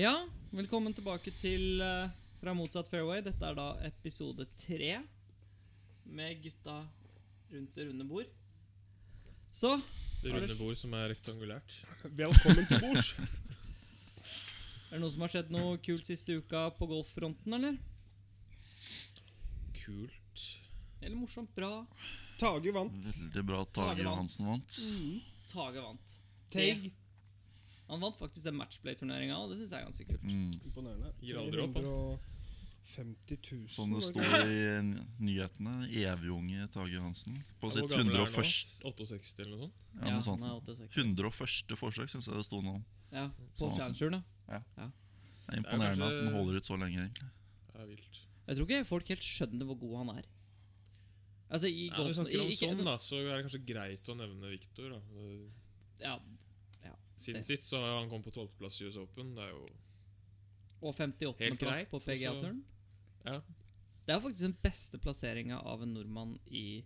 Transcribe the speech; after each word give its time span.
Ja, 0.00 0.14
velkommen 0.56 0.94
tilbake 0.96 1.28
til 1.42 1.82
eh, 1.84 2.12
Fra 2.40 2.54
motsatt 2.56 2.86
fairway. 2.88 3.20
Dette 3.20 3.44
er 3.44 3.56
da 3.58 3.66
episode 3.84 4.46
tre 4.62 4.94
med 6.08 6.38
gutta 6.40 6.76
rundt 7.50 7.74
det 7.76 7.84
runde 7.84 8.06
bord. 8.08 8.30
Så 9.52 9.74
Det 10.22 10.32
runde 10.32 10.56
bord 10.56 10.78
som 10.80 10.94
er 10.96 11.10
rektangulært. 11.12 11.74
Velkommen 12.22 12.64
til 12.70 12.80
bords. 12.80 13.10
er 13.18 14.94
det 14.94 15.02
noe 15.02 15.12
som 15.12 15.26
har 15.26 15.34
skjedd 15.34 15.52
noe 15.52 15.76
kult 15.84 16.08
siste 16.08 16.38
uka 16.38 16.62
på 16.78 16.88
golffronten, 16.94 17.58
eller? 17.58 17.76
Kult. 19.82 20.46
Eller 21.02 21.18
morsomt? 21.18 21.52
Bra? 21.52 21.74
Tage 22.40 22.72
vant. 22.72 22.96
Veldig 23.10 23.44
bra 23.52 23.60
at 23.66 23.76
Tage 23.76 23.92
Tage 23.92 24.00
vant. 24.00 24.08
Johansen 24.08 24.48
vant. 24.54 24.80
Tage 25.52 25.86
vant. 25.90 26.18
Teig. 26.56 26.88
Han 27.90 28.00
vant 28.00 28.16
faktisk 28.18 28.44
den 28.46 28.56
matchplay-turneringa, 28.60 29.36
og 29.42 29.50
det 29.50 29.58
syns 29.58 29.70
jeg 29.74 29.80
er 29.82 29.88
ganske 29.88 30.06
kult. 30.06 30.22
Mm. 30.22 30.60
Imponerende. 30.70 31.12
Gir 31.20 31.38
aldri 31.42 31.64
opp, 31.64 31.74
han. 31.80 31.88
150 32.90 33.38
000. 33.52 33.68
Som 33.70 33.92
det 33.94 34.02
står 34.02 34.46
i 34.50 34.60
n- 34.80 35.02
nyhetene, 35.22 35.74
evigunge 35.90 36.64
Tage 36.74 36.98
Hansen. 37.02 37.36
På 37.60 37.70
sitt 37.70 37.84
er 37.90 38.00
han 38.00 38.08
101. 38.10 38.80
68 38.82 39.42
eller 39.44 39.56
noe 39.56 39.68
sånt? 39.68 39.76
Ja, 40.00 40.14
noe 40.14 40.22
sånt. 40.26 40.40
han 40.42 40.50
er 40.50 40.56
86. 40.64 40.96
101. 40.96 41.76
forsøk 41.78 42.10
syns 42.10 42.26
jeg 42.30 42.40
det 42.40 42.46
sto 42.48 42.60
nå. 42.64 42.78
Ja, 43.12 43.28
på 43.28 43.70
Så- 43.70 44.10
da. 44.10 44.22
ja. 44.48 44.60
Det 44.80 45.56
er 45.56 45.56
imponerende 45.58 45.98
kanskje- 45.98 46.18
at 46.18 46.24
den 46.24 46.34
holder 46.34 46.56
ut 46.56 46.66
så 46.66 46.76
lenge, 46.78 46.98
egentlig. 46.98 47.30
Det 47.72 47.80
er 47.80 47.86
vilt. 47.86 48.18
Jeg 48.46 48.56
tror 48.56 48.66
ikke 48.70 48.86
folk 48.86 49.08
helt 49.08 49.22
skjønner 49.22 49.64
hvor 49.66 49.78
god 49.78 49.96
han 50.06 50.18
er. 50.18 50.24
Altså, 51.50 51.66
i 51.66 51.86
Ja, 51.90 51.96
når 51.98 52.06
vi 52.06 52.14
snakker 52.14 52.40
om 52.40 52.46
i- 52.46 52.52
ikke- 52.54 52.68
sånn, 52.70 52.84
da, 52.84 52.96
så 52.96 53.14
er 53.18 53.36
det 53.42 53.44
kanskje 53.50 53.66
greit 53.66 54.04
å 54.06 54.14
nevne 54.16 54.50
Viktor. 54.50 55.02
Ja, 56.00 56.18
Siden 57.20 57.44
sist 57.44 57.68
så 57.68 57.80
har 57.82 57.98
han 57.98 58.08
kommet 58.10 58.28
på 58.30 58.32
12.-plass 58.32 58.80
i 58.80 58.88
US 58.88 58.96
Open. 59.02 59.34
Det 59.36 59.44
er 59.44 59.50
jo 59.52 59.66
Og 60.80 60.94
58.-plass 60.96 61.84
på 61.90 62.00
PGA-turen. 62.00 62.62
Ja. 63.26 63.40
Det 64.06 64.14
er 64.14 64.22
faktisk 64.24 64.46
den 64.46 64.56
beste 64.64 64.98
plasseringa 64.98 65.58
av 65.60 65.82
en 65.84 65.92
nordmann 65.94 66.38
i 66.48 66.82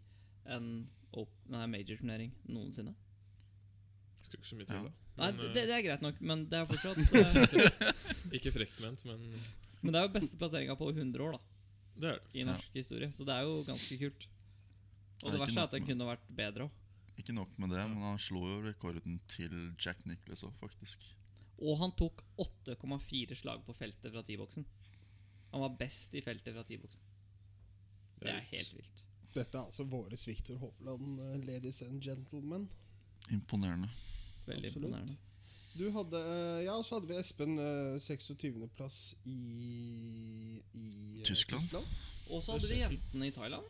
en 0.51 0.89
major-turnering 1.15 2.35
noensinne. 2.51 2.95
Det 4.19 4.27
skal 4.27 4.41
ikke 4.41 4.49
så 4.51 4.59
mye 4.59 4.67
til, 4.67 4.77
Ja. 4.77 4.83
da. 4.83 4.93
Nei, 5.15 5.31
det, 5.39 5.53
det 5.55 5.75
er 5.77 5.83
greit 5.87 6.03
nok, 6.03 6.21
men 6.27 6.43
det 6.51 6.59
er 6.59 6.65
fortsatt 6.67 6.99
eh, 7.15 8.35
Ikke 8.35 8.51
frekt 8.51 8.81
ment, 8.83 9.05
men 9.07 9.21
Men 9.85 9.93
det 9.95 10.01
er 10.01 10.09
jo 10.09 10.15
beste 10.17 10.39
plasseringa 10.41 10.75
på 10.81 10.89
100 10.91 11.23
år 11.23 11.37
da 11.37 11.43
det 11.95 12.09
er 12.11 12.17
det. 12.19 12.31
i 12.41 12.45
norsk 12.49 12.75
historie, 12.75 13.13
så 13.15 13.23
det 13.29 13.35
er 13.37 13.45
jo 13.47 13.61
ganske 13.69 13.99
kult. 14.01 14.25
Og 15.23 15.29
Det 15.29 15.29
er 15.29 15.35
det 15.37 15.43
verste 15.45 15.61
er 15.61 15.69
at 15.69 15.77
den 15.77 15.85
kunne 15.87 16.09
vært 16.09 16.25
bedre 16.35 16.67
òg. 16.67 16.81
Ikke 17.21 17.35
nok 17.37 17.53
med 17.63 17.71
det, 17.71 17.83
men 17.91 18.03
han 18.03 18.19
slo 18.19 18.43
jo 18.49 18.63
rekorden 18.65 19.21
til 19.31 19.53
Jack 19.79 20.03
Nicklaus 20.09 20.43
òg, 20.47 20.55
faktisk. 20.61 21.05
Og 21.63 21.79
han 21.79 21.93
tok 21.95 22.25
8,4 22.43 23.37
slag 23.39 23.63
på 23.67 23.75
feltet 23.77 24.11
fra 24.11 24.23
T-boksen. 24.27 24.65
Han 25.55 25.63
var 25.63 25.77
best 25.79 26.15
i 26.19 26.23
feltet 26.25 26.57
fra 26.57 26.65
T-boksen. 26.67 27.05
Det 28.25 28.33
er 28.33 28.49
helt 28.51 28.73
vilt. 28.75 29.05
Dette 29.35 29.59
er 29.59 29.67
altså 29.69 29.85
våres 29.91 30.27
Viktor 30.29 30.59
Hovland, 30.59 31.21
eh, 31.21 31.39
ladies 31.47 31.83
and 31.83 32.03
gentlemen. 32.03 32.69
Imponerende. 33.31 33.89
Veldig 34.47 34.69
Absolutt. 34.69 34.77
imponerende. 34.77 35.17
Du 35.75 35.91
hadde 35.91 36.19
eh, 36.19 36.65
Ja, 36.65 36.75
så 36.83 36.99
hadde 36.99 37.11
vi 37.11 37.19
Espen 37.19 37.59
eh, 37.59 37.97
26.-plass 38.03 38.99
i, 39.27 39.39
i 40.75 41.23
Tyskland. 41.27 41.63
Tyskland. 41.63 41.87
Og 42.31 42.43
så 42.43 42.55
hadde 42.55 42.71
vi 42.71 42.79
jentene 42.79 43.27
i 43.29 43.35
Thailand. 43.35 43.67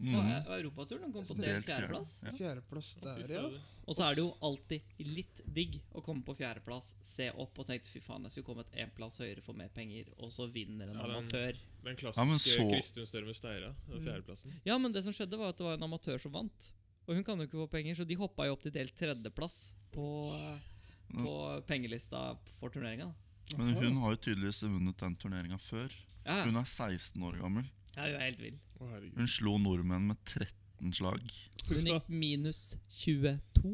Mm. 0.00 0.14
e- 0.16 0.44
europaturen. 0.56 1.10
De 1.12 1.12
kom 1.12 1.26
på 1.28 1.34
delt 1.42 1.66
fjerdeplass. 1.66 2.12
Ja. 2.24 2.32
Fjerdeplass 2.32 2.94
der, 3.02 3.28
ja. 3.34 3.42
Og 3.86 3.96
så 3.96 4.04
er 4.06 4.14
det 4.14 4.22
jo 4.22 4.30
alltid 4.46 4.80
litt 4.98 5.40
digg 5.52 5.80
å 5.92 6.02
komme 6.04 6.22
på 6.24 6.34
fjerdeplass, 6.38 6.94
se 7.02 7.30
opp 7.30 7.58
og 7.58 7.66
tenke 7.66 7.90
fy 7.90 8.00
faen, 8.00 8.22
jeg 8.22 8.32
skulle 8.36 8.46
kommet 8.46 8.70
én 8.78 8.90
plass 8.94 9.18
høyere 9.18 9.42
for 9.42 9.52
mer 9.58 9.68
penger, 9.74 10.06
og 10.18 10.30
så 10.32 10.46
vinner 10.52 10.88
en 10.88 10.96
Ja, 10.96 11.02
den- 11.06 11.16
amatør. 11.16 11.56
Den 11.84 11.96
klassiske 11.96 12.56
Ja, 12.60 12.68
Kristin 12.70 13.06
Størmer 13.06 13.34
Steira, 13.34 13.74
den 13.88 14.00
fjerdeplassen. 14.00 14.52
Ja, 14.64 14.78
men 14.78 14.92
det 14.92 15.02
som 15.04 15.12
skjedde, 15.12 15.36
var 15.36 15.48
at 15.50 15.56
det 15.58 15.64
var 15.64 15.74
en 15.74 15.82
amatør 15.88 16.20
som 16.20 16.32
vant. 16.32 16.72
Og 17.08 17.14
hun 17.16 17.24
kan 17.24 17.36
jo 17.38 17.46
ikke 17.46 17.58
få 17.66 17.70
penger, 17.70 17.94
så 17.96 18.06
de 18.06 18.14
hoppa 18.14 18.46
jo 18.46 18.52
opp 18.52 18.62
til 18.62 18.70
delt 18.72 18.94
tredjeplass 18.96 19.74
på, 19.92 20.06
på 21.12 21.62
pengelista 21.66 22.36
for 22.60 22.70
turneringa. 22.70 23.12
Men 23.58 23.74
hun 23.74 23.96
har 24.04 24.12
jo 24.14 24.20
tydeligvis 24.28 24.62
vunnet 24.62 24.96
den 24.96 25.16
turneringa 25.16 25.58
før. 25.58 25.90
Ja, 26.24 26.44
Hun 26.44 26.56
er 26.60 26.64
16 26.68 27.20
år 27.22 27.38
gammel. 27.40 27.64
Ja, 27.96 28.04
hun 28.06 28.16
er 28.16 28.24
helt 28.24 28.42
vill. 28.42 28.58
Å, 28.80 28.88
herregud. 28.94 29.16
Hun 29.20 29.30
slo 29.30 29.56
nordmenn 29.60 30.10
med 30.12 30.20
13 30.24 30.94
slag. 30.96 31.32
Hun 31.70 31.88
gikk 31.90 32.10
minus 32.12 32.60
22. 33.02 33.72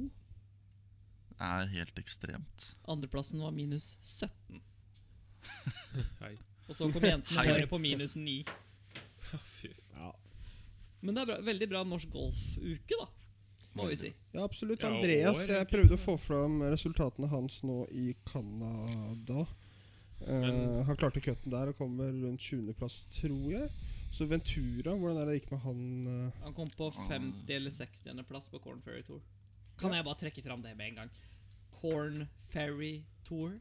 Det 1.36 1.48
er 1.50 1.66
helt 1.74 1.98
ekstremt. 2.00 2.70
Andreplassen 2.88 3.42
var 3.44 3.52
minus 3.54 3.92
17. 4.00 4.62
Hei. 6.22 6.34
Og 6.66 6.74
så 6.74 6.88
kom 6.90 7.04
jentene 7.04 7.42
Hei. 7.42 7.52
bare 7.52 7.68
på 7.70 7.78
minus 7.78 8.16
9. 8.18 8.40
Ja, 8.46 9.38
Fy 9.42 9.70
faen. 9.74 10.00
Ja. 10.00 10.14
Men 11.04 11.14
det 11.14 11.22
er 11.22 11.28
bra, 11.28 11.36
veldig 11.44 11.68
bra 11.70 11.82
norsk 11.86 12.10
golfuke, 12.10 12.96
da. 12.98 13.06
Må 13.76 13.90
vi 13.90 13.98
si. 14.00 14.08
ja, 14.32 14.40
absolutt. 14.40 14.80
Ja, 14.80 14.88
Andreas, 14.88 15.42
år, 15.44 15.50
jeg 15.58 15.68
prøvde 15.68 15.98
å 15.98 16.00
få 16.00 16.14
fram 16.16 16.62
resultatene 16.64 17.28
hans 17.28 17.58
nå 17.68 17.82
i 17.92 18.14
Canada. 18.24 19.44
Eh, 20.24 20.46
han 20.88 20.96
klarte 20.96 21.20
cutten 21.20 21.52
der 21.52 21.74
og 21.74 21.76
kommer 21.76 22.08
rundt 22.08 22.40
20.-plass, 22.40 23.02
tror 23.18 23.50
jeg. 23.52 23.68
Så 24.16 24.24
Ventura, 24.30 24.94
hvordan 24.96 25.18
er 25.20 25.26
det 25.28 25.32
det 25.34 25.40
gikk 25.42 25.50
med 25.52 25.60
han? 25.66 25.80
eh? 26.08 26.36
Han 26.46 26.54
kom 26.56 26.70
på 26.72 26.86
50- 26.96 27.50
eller 27.58 27.74
60.-plass 27.74 28.48
på 28.52 28.60
Corn 28.64 28.80
Ferry 28.84 29.02
Tour. 29.04 29.20
Kan 29.76 29.92
jeg 29.92 30.06
bare 30.06 30.16
trekke 30.22 30.42
fram 30.46 30.62
det 30.64 30.72
med 30.78 30.88
en 30.92 31.00
gang? 31.02 31.10
Corn 31.76 32.22
Ferry 32.48 33.02
Tour. 33.28 33.58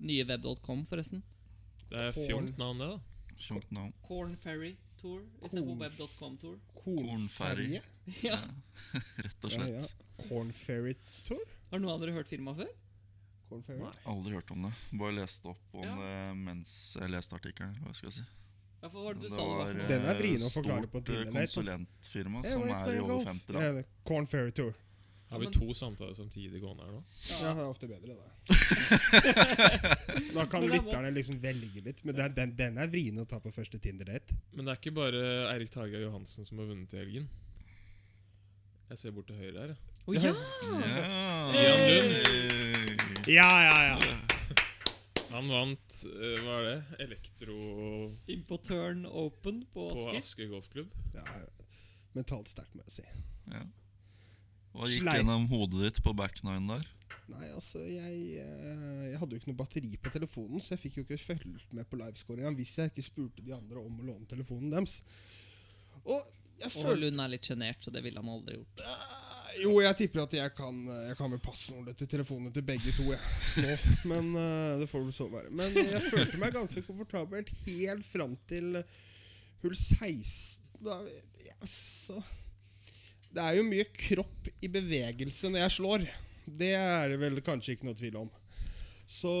Nye 0.00 0.24
web.com, 0.24 0.86
forresten. 0.88 1.20
Det 1.90 1.98
er 2.06 2.12
fjongt 2.16 2.56
navn, 2.60 2.80
det, 2.80 2.88
da. 2.94 3.34
Fjongt 3.38 3.70
navn. 3.74 3.92
Corn 4.06 4.32
Ferry 4.40 4.72
Tour 4.98 5.20
istedenfor 5.44 5.76
web.com-tour. 5.84 6.56
Kornferje? 6.80 7.82
Ja. 8.24 8.38
Rett 9.26 9.44
og 9.44 9.52
Ja, 9.52 9.66
ja. 9.74 9.82
slett. 9.84 10.06
Corn 10.28 10.52
Ferry 10.56 10.94
Tour? 11.26 11.44
Har 11.70 11.82
noen 11.82 11.92
av 11.98 12.00
dere 12.02 12.16
hørt 12.16 12.30
firmaet 12.32 12.62
før? 12.64 12.72
Corn 13.50 13.62
Ferry? 13.66 13.84
Nei. 13.84 13.92
Aldri 14.10 14.34
hørt 14.38 14.50
om 14.56 14.64
det. 14.66 14.72
Bare 14.98 15.14
leste 15.20 15.52
opp 15.52 15.76
om 15.76 15.84
Ja. 15.84 15.94
det 16.00 16.36
mens 16.40 16.72
jeg 16.98 17.12
leste 17.12 17.36
artikkelen. 17.36 17.76
Hva 17.84 17.92
skal 17.94 18.08
jeg 18.10 18.18
si. 18.22 18.26
Ja, 18.78 18.88
for 18.88 18.98
hva 19.00 19.04
var 19.08 19.16
det 19.16 19.24
du 19.24 19.26
Det 19.26 19.34
sa 19.34 19.42
det 19.42 19.48
var 19.48 19.56
var 19.58 19.70
for 19.70 19.78
noe? 19.80 19.88
Den 19.90 20.04
er 20.04 20.12
eh, 20.12 20.18
vrien 20.20 20.42
å 20.46 20.50
forklare 20.54 20.90
på 20.90 21.00
stort, 21.02 21.14
eh, 21.14 21.22
Stort 21.24 21.38
konsulentfirma 21.38 22.44
som 22.46 22.68
er 22.68 22.92
i 22.92 23.00
over 23.02 23.24
50 23.26 23.56
da. 23.56 23.82
Corn 24.06 24.28
Ferry 24.30 24.52
Tour. 24.54 24.76
Har 25.28 25.42
vi 25.42 25.46
to 25.52 25.74
samtaler 25.76 26.14
samtidig 26.16 26.60
gående 26.62 26.86
her 26.86 26.92
nå? 26.94 27.02
Ja, 27.28 27.50
det 27.52 27.60
er 27.60 27.66
ofte 27.68 27.88
bedre, 27.90 28.14
det. 28.16 28.30
da 30.36 30.46
kan 30.48 30.64
det 30.64 30.70
er 30.70 30.72
lytterne 30.78 31.10
liksom 31.12 31.36
velge 31.42 31.82
litt. 31.84 32.00
Men 32.08 32.16
den, 32.16 32.32
den, 32.38 32.54
den 32.56 32.80
er 32.80 32.88
vrien 32.88 33.20
å 33.20 33.26
ta 33.28 33.36
på 33.44 33.52
første 33.52 33.76
Tinder-date. 33.82 34.38
Men 34.56 34.64
det 34.64 34.72
er 34.72 34.80
ikke 34.80 34.94
bare 34.96 35.20
Eirik 35.50 35.74
Tage 35.74 36.00
Johansen 36.00 36.48
som 36.48 36.62
har 36.62 36.70
vunnet 36.70 36.96
i 36.96 37.02
helgen. 37.02 37.28
Jeg 38.88 39.02
ser 39.02 39.12
bort 39.12 39.28
til 39.28 39.36
høyre 39.36 39.66
her. 39.66 39.76
Å 40.08 40.16
ja! 40.16 40.32
Stian 41.50 41.84
Lund! 41.90 43.28
Ja, 43.28 43.50
ja, 43.66 43.76
ja. 43.90 44.37
Han 45.28 45.48
vant 45.52 46.00
uh, 46.08 46.34
hva 46.42 46.58
er 46.58 46.66
det? 46.68 46.78
Elektro 47.04 47.56
Importøren 48.32 48.46
på 48.48 48.58
Turn 48.64 49.06
Open 49.06 49.62
på 49.74 49.88
på 49.92 50.04
Asker. 50.08 50.20
Asker 50.22 50.52
golfklubb. 50.52 50.92
ja 51.14 51.24
mentalt 52.18 52.50
sterkt, 52.50 52.76
må 52.76 52.84
jeg 52.86 53.00
si. 53.00 53.06
Ja. 53.52 53.64
Hva 54.74 54.88
gikk 54.88 55.04
Sleit. 55.04 55.20
gjennom 55.22 55.48
hodet 55.50 55.84
ditt 55.86 56.00
på 56.04 56.14
back 56.16 56.40
nine 56.46 56.66
der? 56.70 56.88
Nei, 57.28 57.44
altså, 57.52 57.82
jeg, 57.84 58.40
eh, 58.40 59.04
jeg 59.10 59.20
hadde 59.20 59.36
jo 59.36 59.40
ikke 59.40 59.50
noe 59.50 59.60
batteri 59.60 59.92
på 60.00 60.12
telefonen, 60.14 60.62
så 60.64 60.74
jeg 60.74 60.82
fikk 60.86 60.98
jo 60.98 61.04
ikke 61.04 61.20
fulgt 61.20 61.74
med 61.76 61.88
på 61.88 61.98
livescoringa 62.00 62.54
hvis 62.56 62.78
jeg 62.80 62.92
ikke 62.92 63.04
spurte 63.04 63.44
de 63.44 63.52
andre 63.56 63.82
om 63.82 64.00
å 64.00 64.06
låne 64.12 64.28
telefonen 64.30 64.72
deres. 64.72 65.02
Og 66.06 66.24
jeg 66.58 66.72
Og 66.84 66.96
Lund 66.98 67.20
er 67.22 67.34
litt 67.34 67.46
sjenert, 67.46 67.84
så 67.84 67.92
det 67.94 68.02
ville 68.02 68.18
han 68.18 68.32
aldri 68.32 68.56
gjort. 68.56 68.80
Jo, 69.62 69.72
jeg 69.82 69.96
tipper 69.96 70.22
at 70.24 70.34
jeg 70.36 70.52
kan 70.56 70.76
Jeg 71.08 71.16
kan 71.18 71.32
vel 71.32 71.40
passordet 71.42 71.96
til 71.98 72.10
telefonene 72.10 72.52
til 72.54 72.64
begge 72.66 72.92
to, 72.96 73.06
jeg. 73.12 73.20
Nå. 73.64 73.76
Men 74.12 74.30
uh, 74.36 74.78
det 74.80 74.88
får 74.90 75.04
vel 75.06 75.14
så 75.16 75.28
være. 75.32 75.52
Men 75.54 75.74
jeg 75.78 76.02
følte 76.10 76.40
meg 76.40 76.56
ganske 76.56 76.84
komfortabelt 76.86 77.52
helt 77.64 78.06
fram 78.06 78.36
til 78.50 78.80
hull 79.62 79.74
16. 79.74 80.64
Da, 80.78 81.00
yes, 81.42 82.10
Det 83.34 83.42
er 83.42 83.58
jo 83.58 83.66
mye 83.66 83.86
kropp 83.90 84.50
i 84.62 84.70
bevegelse 84.70 85.50
når 85.50 85.64
jeg 85.64 85.76
slår. 85.78 86.08
Det 86.58 86.74
er 86.78 87.12
det 87.12 87.18
vel 87.20 87.40
kanskje 87.44 87.74
ikke 87.74 87.88
noe 87.88 87.98
tvil 87.98 88.20
om. 88.20 88.28
Så 89.08 89.32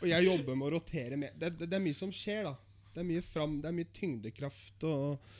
Og 0.00 0.06
jeg 0.08 0.26
jobber 0.28 0.56
med 0.56 0.68
å 0.68 0.74
rotere 0.76 1.18
mer. 1.18 1.32
Det, 1.34 1.54
det, 1.58 1.70
det 1.70 1.78
er 1.78 1.84
mye 1.84 1.96
som 1.96 2.12
skjer, 2.14 2.44
da. 2.46 2.54
Det 2.90 3.02
er 3.02 3.08
mye 3.08 3.24
fram, 3.24 3.58
det 3.62 3.70
er 3.70 3.76
mye 3.76 3.90
tyngdekraft 3.94 4.86
og 4.88 5.34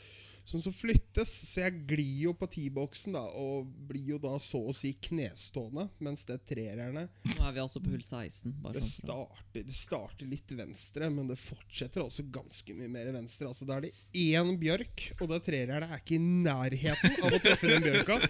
sånn 0.51 0.65
som 0.65 0.75
flyttes. 0.75 1.31
Så 1.51 1.63
jeg 1.63 1.83
glir 1.89 2.27
jo 2.27 2.35
på 2.37 2.49
T-boksen 2.51 3.17
da 3.17 3.23
og 3.41 3.69
blir 3.89 4.15
jo 4.15 4.19
da 4.23 4.35
så 4.43 4.61
å 4.71 4.75
si 4.77 4.93
knestående, 5.09 5.89
mens 6.03 6.27
det 6.29 6.41
treerne 6.49 7.07
Nå 7.31 7.39
er 7.47 7.55
vi 7.57 7.63
altså 7.63 7.83
på 7.83 7.93
hull 7.93 8.03
16. 8.03 8.53
Bare 8.63 8.77
det 8.77 8.85
sånn. 8.85 9.11
starter, 9.11 9.65
det 9.67 9.77
starter 9.77 10.31
litt 10.31 10.55
venstre, 10.59 11.11
men 11.13 11.31
det 11.31 11.39
fortsetter 11.41 12.05
også 12.05 12.27
ganske 12.35 12.77
mye 12.77 12.91
mer 12.93 13.13
venstre. 13.15 13.49
Altså 13.51 13.69
Da 13.69 13.79
er 13.79 13.89
det 13.89 13.95
én 14.19 14.53
bjørk, 14.61 15.07
og 15.21 15.31
det 15.33 15.43
treerne 15.47 15.87
er 15.87 16.03
ikke 16.03 16.19
i 16.19 16.23
nærheten 16.25 17.17
av 17.25 17.37
å 17.39 17.43
treffe 17.43 17.71
den 17.71 17.87
bjørka. 17.87 18.21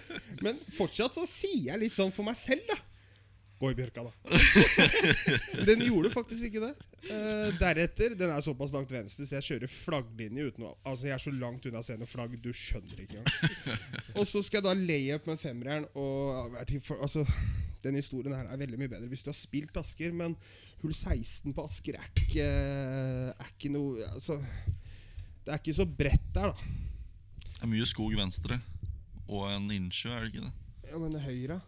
Men 0.45 0.61
fortsatt 0.77 1.17
så 1.17 1.25
sier 1.29 1.71
jeg 1.71 1.83
litt 1.85 1.97
sånn 1.97 2.13
for 2.15 2.27
meg 2.27 2.37
selv, 2.39 2.63
da. 2.69 2.77
Gå 3.61 3.69
i 3.69 3.75
bjørka, 3.77 4.07
da. 4.07 4.39
den 5.69 5.83
gjorde 5.85 6.09
faktisk 6.09 6.47
ikke 6.47 6.63
det. 6.63 6.71
Uh, 7.05 7.49
deretter 7.61 8.15
Den 8.17 8.31
er 8.33 8.41
såpass 8.41 8.73
langt 8.73 8.89
venstre, 8.93 9.27
så 9.29 9.37
jeg 9.37 9.47
kjører 9.51 9.69
flagglinje 9.69 10.47
uten 10.49 10.65
å 10.65 10.71
Altså, 10.89 11.07
jeg 11.09 11.13
er 11.13 11.21
så 11.21 11.33
langt 11.35 11.67
unna 11.69 11.83
scenen 11.85 12.07
og 12.07 12.09
flagg, 12.09 12.33
du 12.41 12.49
skjønner 12.49 13.03
ikke 13.03 13.19
engang. 13.19 13.75
og 14.17 14.25
så 14.25 14.41
skal 14.41 14.61
jeg 14.61 14.65
da 14.65 14.73
lay 14.77 15.11
up 15.13 15.29
med 15.29 15.37
femmeren, 15.41 15.85
og 15.93 16.57
ikke, 16.65 16.97
altså 16.97 17.25
den 17.85 17.97
historien 17.97 18.33
her 18.35 18.49
er 18.49 18.61
veldig 18.61 18.77
mye 18.81 18.91
bedre 18.91 19.09
hvis 19.09 19.23
du 19.25 19.31
har 19.31 19.37
spilt 19.37 19.77
Asker, 19.81 20.13
men 20.13 20.35
hull 20.81 20.93
16 20.93 21.53
på 21.53 21.65
Asker 21.65 21.97
er 21.97 22.09
ikke, 22.13 22.45
er 23.33 23.53
ikke 23.55 23.73
noe 23.73 24.05
altså, 24.11 24.37
Det 25.45 25.53
er 25.53 25.61
ikke 25.61 25.79
så 25.81 25.85
bredt 25.85 26.29
der, 26.33 26.49
da. 26.49 27.51
Det 27.51 27.67
er 27.67 27.73
mye 27.75 27.85
skog 27.89 28.13
venstre. 28.17 28.57
Og 29.29 29.45
en 29.47 29.69
innsjø, 29.73 30.09
er 30.11 30.25
det 30.25 30.33
ikke 30.33 30.47
det? 30.47 30.53
Ja, 30.89 30.97
Men 30.99 31.21
høyre? 31.21 31.61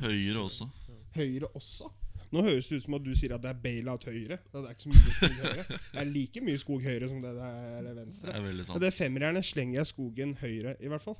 Høyre 0.00 0.40
også. 0.44 0.68
Høyre 1.14 1.48
også? 1.54 1.90
Nå 2.34 2.42
høres 2.42 2.66
det 2.68 2.80
ut 2.80 2.82
som 2.88 2.94
at 2.98 3.04
du 3.04 3.12
sier 3.14 3.34
at 3.36 3.42
det 3.44 3.50
er 3.52 3.58
bailout 3.62 4.04
høyre. 4.08 4.38
Det 4.50 4.60
er 4.64 4.72
ikke 4.72 4.82
så 4.86 4.90
mye 4.90 5.12
skog 5.14 5.36
høyre. 5.44 5.64
Det 5.68 6.00
er 6.02 6.08
like 6.10 6.40
mye 6.42 6.58
skog 6.58 6.82
høyre 6.82 7.08
som 7.12 7.20
det 7.22 7.30
er 7.30 7.92
venstre. 7.94 8.32
Det 8.32 8.40
er 8.40 8.46
veldig 8.48 8.64
Og 8.64 8.66
sant. 8.72 8.80
det 8.82 8.90
femmerne 8.96 9.42
slenger 9.46 9.78
jeg 9.80 9.86
skogen 9.92 10.34
høyre, 10.40 10.74
i 10.80 10.90
hvert 10.90 11.04
fall. 11.04 11.16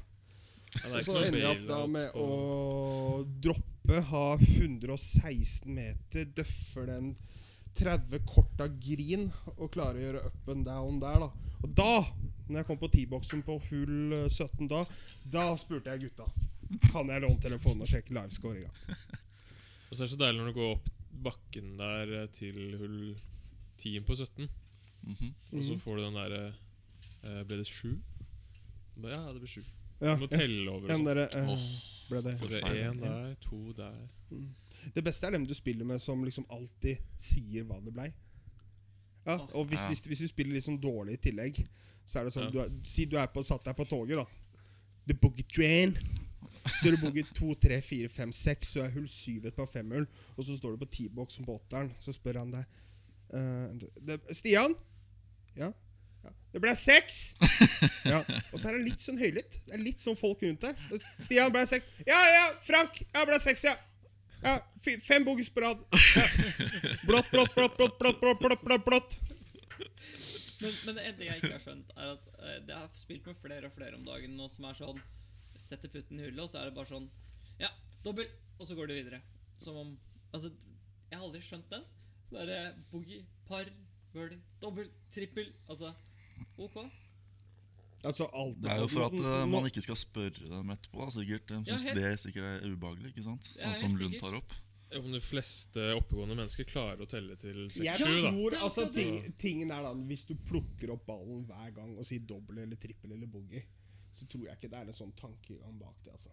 Ja, 0.75 0.91
Og 0.97 1.05
så 1.07 1.21
ender 1.23 1.39
jeg 1.39 1.51
opp 1.53 1.69
da 1.69 1.79
med 1.87 2.09
på- 2.17 2.25
å 2.25 3.27
droppe, 3.47 4.01
ha 4.11 4.25
116 4.43 5.71
meter, 5.77 6.25
døffer 6.35 6.87
den 6.91 7.13
30 7.79 8.19
kort 8.27 8.61
av 8.65 8.75
green 8.83 9.29
og 9.57 9.71
klare 9.75 9.99
å 9.99 10.03
gjøre 10.09 10.25
up 10.27 10.49
and 10.51 10.65
down 10.67 10.99
der, 11.03 11.21
da. 11.21 11.31
Og 11.63 11.75
da, 11.79 11.93
når 12.49 12.59
jeg 12.61 12.67
kom 12.69 12.79
på 12.83 12.91
T-boksen 12.91 13.43
på 13.47 13.61
hull 13.71 14.13
eh, 14.19 14.27
17 14.29 14.67
da, 14.71 14.83
da 15.31 15.47
spurte 15.57 15.95
jeg 15.95 16.09
gutta. 16.09 16.27
Kan 16.91 17.09
jeg 17.13 17.23
låne 17.23 17.41
telefonen 17.43 17.83
og 17.83 17.89
sjekke 17.91 18.15
livescoringa? 18.15 18.71
Og 19.91 19.97
så 19.97 20.03
er 20.03 20.07
det 20.07 20.11
så 20.15 20.19
deilig 20.19 20.41
når 20.41 20.47
du 20.53 20.59
går 20.59 20.71
opp 20.75 20.89
bakken 21.25 21.77
der 21.79 22.13
eh, 22.23 22.27
til 22.35 22.57
hull 22.81 23.01
10 23.79 24.01
på 24.07 24.17
17, 24.17 24.49
Mhm. 25.05 25.35
og 25.53 25.65
så 25.65 25.75
Mhm. 25.75 25.81
får 25.83 25.97
du 25.97 26.03
den 26.03 26.15
derre 26.17 26.55
eh, 27.25 27.43
Ble 27.45 27.57
det 27.61 27.67
7? 27.67 28.01
Ja, 29.05 29.19
det 29.33 29.41
ble 29.43 29.49
7. 29.49 29.63
Ja, 30.01 30.15
Du 30.17 30.23
må 30.23 30.29
telle 30.31 30.71
over 30.71 30.89
og 30.89 30.91
sånn. 30.91 31.19
eh, 31.19 31.51
oh, 31.53 31.67
ble 32.09 32.23
det 32.23 32.35
det 32.41 32.63
én 32.65 32.99
der, 33.01 33.35
to 33.41 33.73
der 33.77 34.09
Det 34.95 35.05
beste 35.05 35.27
er 35.27 35.31
dem 35.37 35.45
du 35.47 35.55
spiller 35.55 35.85
med 35.85 36.01
som 36.01 36.25
liksom 36.25 36.47
alltid 36.51 36.99
sier 37.19 37.65
hva 37.65 37.79
det 37.85 37.93
blei. 37.95 38.09
Ja, 39.27 39.37
og 39.55 39.69
hvis, 39.69 39.81
Ja. 39.83 39.89
hvis, 39.89 40.07
hvis 40.07 40.19
du 40.19 40.29
spiller 40.29 40.55
liksom 40.55 40.81
dårlig 40.81 41.13
i 41.15 41.23
tillegg, 41.31 41.67
så 42.07 42.21
er 42.21 42.25
det 42.25 42.33
sånn 42.33 42.45
Ja. 42.45 42.51
du 42.51 42.59
er, 42.61 42.71
Si 42.83 43.05
du 43.07 43.17
er 43.17 43.27
på, 43.29 43.43
satt 43.45 43.65
deg 43.65 43.77
på 43.77 43.85
toget, 43.89 44.17
da. 44.17 44.25
The 45.07 45.15
boogie 45.15 45.45
train. 45.49 45.97
Så 46.65 46.89
er 46.89 46.95
du 46.95 47.01
booker 47.03 47.31
2, 47.37 47.55
3, 47.67 47.79
4, 47.85 48.11
5, 48.13 48.35
6, 48.41 48.73
så 48.75 48.85
er 48.85 48.93
hull 48.95 49.07
7 49.11 49.49
et 49.49 49.57
par 49.57 49.71
femhull, 49.71 50.07
og 50.37 50.47
så 50.47 50.57
står 50.59 50.75
du 50.75 50.85
på 50.85 50.91
T-boksen 50.97 51.47
på 51.47 51.57
åtteren, 51.59 51.91
så 52.03 52.15
spør 52.15 52.43
han 52.43 52.53
deg 52.55 52.77
uh, 53.35 53.89
det, 54.09 54.21
Stian? 54.37 54.77
Ja? 55.59 55.71
ja. 56.25 56.35
Det 56.53 56.63
ble 56.63 56.75
seks! 56.79 57.23
ja. 58.13 58.21
Og 58.53 58.61
så 58.61 58.71
er 58.71 58.79
det 58.79 58.85
litt 58.91 59.03
sånn 59.03 59.21
høylytt. 59.21 59.59
Det 59.67 59.77
er 59.77 59.83
litt 59.83 60.03
sånn 60.03 60.19
folk 60.19 60.45
rundt 60.45 60.67
der. 60.67 61.03
Stian 61.19 61.53
ble 61.55 61.65
seks. 61.71 61.89
Ja, 62.09 62.21
ja, 62.37 62.47
Frank! 62.67 63.03
Ja, 63.11 63.27
ble 63.29 63.41
seks, 63.43 63.67
ja. 63.69 63.77
Ja, 64.45 64.59
Fem 65.01 65.25
bogies 65.25 65.49
på 65.49 65.63
rad. 65.65 65.81
Ja. 65.89 66.25
Blått, 67.09 67.31
blått, 67.33 67.55
blått, 67.55 67.77
blått, 67.79 67.99
blått, 67.99 68.21
blått, 68.21 68.41
blått, 68.41 68.65
blått, 68.65 68.85
blått. 68.85 69.21
Men, 70.61 70.73
men 70.87 70.97
det 70.97 71.27
jeg 71.27 71.41
ikke 71.41 71.53
har 71.57 71.63
skjønt, 71.63 71.93
er 71.97 72.13
at 72.15 72.29
uh, 72.39 72.57
det 72.69 72.77
har 72.77 72.89
spilt 72.97 73.27
med 73.29 73.37
flere 73.41 73.69
og 73.69 73.77
flere 73.77 73.97
om 73.99 74.05
dagen 74.07 74.37
nå 74.39 74.49
som 74.53 74.69
er 74.69 74.77
sånn 74.79 75.01
Setter 75.61 75.89
putten 75.93 76.19
i 76.21 76.25
hullet, 76.27 76.41
og 76.45 76.51
så 76.51 76.61
er 76.61 76.71
det 76.71 76.75
bare 76.77 76.91
sånn 76.91 77.09
Ja, 77.61 77.71
dobbel! 78.05 78.29
Og 78.59 78.67
så 78.69 78.75
går 78.79 78.91
det 78.91 78.97
videre. 79.03 79.23
Som 79.59 79.77
om 79.81 79.95
Altså, 80.35 80.51
jeg 81.11 81.19
har 81.19 81.25
aldri 81.29 81.41
skjønt 81.47 81.69
den. 81.71 81.85
Så 82.31 82.43
det 82.49 82.55
er 82.59 82.73
boogie, 82.91 83.21
par, 83.47 83.69
birdie, 84.15 84.41
dobbel, 84.63 84.89
trippel 85.15 85.53
Altså, 85.71 85.93
OK. 86.59 86.79
Altså, 88.05 88.27
alt 88.37 88.59
Det 88.61 88.69
er 88.71 88.83
jo 88.83 88.89
for 88.93 89.07
at 89.07 89.15
eh, 89.17 89.47
man 89.49 89.65
ikke 89.71 89.83
skal 89.87 89.97
spørre 89.97 90.51
dem 90.51 90.71
etterpå. 90.75 91.07
da, 91.07 91.11
sikkert. 91.15 91.47
De 91.49 91.61
syns 91.71 91.87
ja, 91.89 91.95
det 91.97 92.11
sikkert 92.21 92.49
er 92.51 92.67
ubehagelig. 92.75 93.15
ikke 93.15 93.25
sant? 93.31 93.49
Ja, 93.61 93.71
Sånn 93.73 93.95
som 93.95 94.01
Lund 94.03 94.19
tar 94.21 94.37
opp. 94.37 94.53
Om 94.95 95.09
de 95.11 95.19
fleste 95.25 95.87
oppegående 95.97 96.37
mennesker 96.39 96.67
klarer 96.71 97.01
å 97.03 97.07
telle 97.11 97.35
til 97.41 97.65
Jeg 97.65 97.97
6-7, 97.99 98.05
da. 98.05 98.29
tror 98.31 98.55
altså 98.63 98.85
ting, 98.95 99.17
Tingen 99.41 99.73
er 99.75 99.83
da 99.83 99.91
Hvis 100.07 100.23
du 100.29 100.37
plukker 100.47 100.93
opp 100.95 101.03
ballen 101.09 101.41
hver 101.49 101.73
gang 101.75 101.97
og 101.99 102.07
sier 102.07 102.23
dobbel 102.29 102.61
eller 102.63 102.79
trippel 102.79 103.17
eller 103.17 103.27
boogie, 103.27 103.65
så 104.15 104.27
tror 104.31 104.47
jeg 104.47 104.59
ikke 104.59 104.71
det 104.73 104.81
er 104.81 104.91
en 104.91 104.97
sånn 104.97 105.15
tankegang 105.19 105.79
bak 105.81 105.97
det. 106.05 106.15
altså 106.15 106.31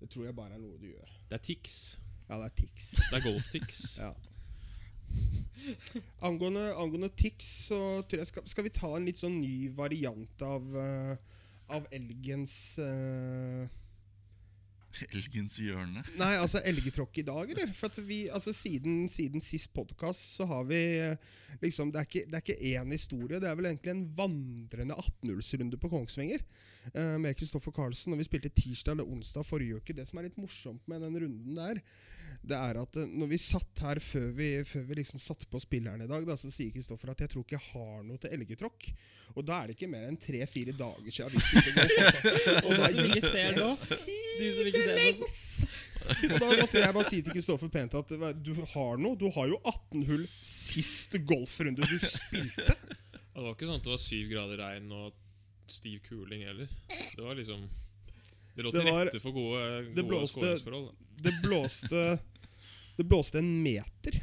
Det 0.00 0.10
tror 0.10 0.26
jeg 0.26 0.36
bare 0.36 0.56
er 0.56 0.62
noe 0.62 0.80
du 0.80 0.88
gjør. 0.90 1.14
Det 1.30 1.38
er 1.38 1.44
tics. 1.46 1.78
Ja, 2.28 2.38
det 2.40 2.48
er 2.50 2.54
tics. 2.62 2.90
Det 2.98 3.18
er 3.18 3.26
golf-tics. 3.30 3.82
Ja. 4.02 4.12
Angående, 6.24 6.62
angående 6.80 7.10
tics, 7.14 7.48
så 7.68 7.76
tror 8.08 8.22
jeg 8.22 8.28
skal, 8.30 8.46
skal 8.48 8.64
vi 8.64 8.70
ta 8.74 8.88
en 8.96 9.04
litt 9.06 9.20
sånn 9.20 9.36
ny 9.42 9.68
variant 9.76 10.44
av 10.46 10.64
uh, 10.72 11.12
Av 11.76 11.84
elgens 11.94 12.54
eh, 12.82 13.68
Elgens 15.08 15.58
hjørne. 15.62 16.02
Nei, 16.20 16.32
altså 16.40 16.62
elgetråkk 16.68 17.22
i 17.22 17.26
dag, 17.26 17.52
eller? 17.54 17.70
For 17.76 18.02
vi, 18.06 18.24
altså 18.32 18.54
Siden, 18.56 19.06
siden 19.12 19.42
sist 19.44 19.72
podkast 19.74 20.36
så 20.36 20.46
har 20.50 20.66
vi 20.68 20.80
eh, 21.00 21.30
liksom 21.62 21.92
Det 21.92 22.02
er 22.02 22.08
ikke, 22.08 22.24
det 22.28 22.38
er 22.38 22.44
ikke 22.44 22.74
én 22.74 22.92
historie, 22.94 23.40
det 23.40 23.48
er 23.48 23.56
vel 23.58 23.70
egentlig 23.70 23.94
en 23.94 24.04
vandrende 24.16 24.98
18-hullsrunde 25.04 25.80
på 25.80 25.92
Kongsvinger 25.92 26.44
Uh, 26.82 27.14
med 27.14 27.36
Kristoffer 27.38 27.70
Carlsen. 27.70 28.10
Og 28.10 28.18
vi 28.18 28.24
spilte 28.26 28.50
tirsdag 28.50 28.96
eller 28.96 29.06
onsdag 29.06 29.46
forrige 29.46 29.78
uke. 29.78 29.94
Det 29.94 30.02
som 30.08 30.18
er 30.18 30.26
litt 30.26 30.40
morsomt 30.40 30.82
med 30.90 31.04
den 31.04 31.14
runden 31.22 31.54
der, 31.54 31.78
det 32.42 32.56
er 32.58 32.78
at 32.82 32.96
eh, 32.98 33.06
når 33.06 33.28
vi 33.30 33.38
satt 33.38 33.82
her 33.84 34.00
før 34.02 34.30
vi, 34.34 34.48
før 34.66 34.82
vi 34.88 34.94
liksom 34.98 35.20
satte 35.22 35.46
på 35.46 35.60
spilleren 35.62 36.02
i 36.02 36.08
dag, 36.10 36.24
da, 36.26 36.34
så 36.36 36.50
sier 36.50 36.72
Kristoffer 36.74 37.12
at 37.12 37.20
jeg 37.22 37.30
tror 37.30 37.44
ikke 37.46 37.58
jeg 37.58 37.68
har 37.72 38.02
noe 38.08 38.18
til 38.18 38.32
elgetråkk. 38.34 38.88
Og 39.36 39.46
da 39.48 39.60
er 39.62 39.70
det 39.70 39.76
ikke 39.78 39.88
mer 39.88 40.08
enn 40.08 40.18
tre-fire 40.20 40.74
dager 40.76 41.14
siden. 41.14 41.38
Altså. 41.38 42.66
Og 42.66 42.72
da 42.76 42.88
gikk 42.92 43.28
nå, 43.56 43.68
så- 43.78 45.68
og 46.32 46.40
da 46.42 46.48
måtte 46.58 46.80
jeg 46.82 46.94
bare 46.96 47.06
si 47.06 47.20
til 47.22 47.32
Kristoffer 47.36 47.70
pent 47.72 47.94
at 47.94 48.10
du 48.42 48.52
har 48.74 48.98
noe. 49.00 49.16
Du 49.16 49.28
har 49.30 49.46
jo 49.48 49.58
18 49.64 50.02
hull 50.08 50.26
sist 50.42 51.14
golfrunde 51.28 51.86
du 51.86 51.98
spilte. 52.02 52.74
Og 53.32 53.38
Det 53.38 53.46
var 53.46 53.54
ikke 53.54 53.68
sånn 53.70 53.78
at 53.80 53.86
det 53.86 53.94
var 53.94 54.02
syv 54.02 54.26
grader 54.32 54.60
regn 54.60 54.90
og 54.92 55.14
stiv 55.70 56.02
kuling 56.08 56.42
heller. 56.44 56.68
Det 56.90 57.22
var 57.22 57.38
liksom 57.38 57.62
Det 58.56 58.66
lå 58.66 58.72
til 58.74 58.90
rette 58.90 59.20
for 59.22 59.32
gode, 59.32 59.62
det 59.94 60.02
gode 60.02 60.08
blåste- 60.10 60.42
skåringsforhold. 60.42 60.90
da. 60.90 60.92
Det 61.22 61.32
blåste 61.44 62.02
Det 62.96 63.04
blåste 63.08 63.38
en 63.40 63.62
meter. 63.64 64.20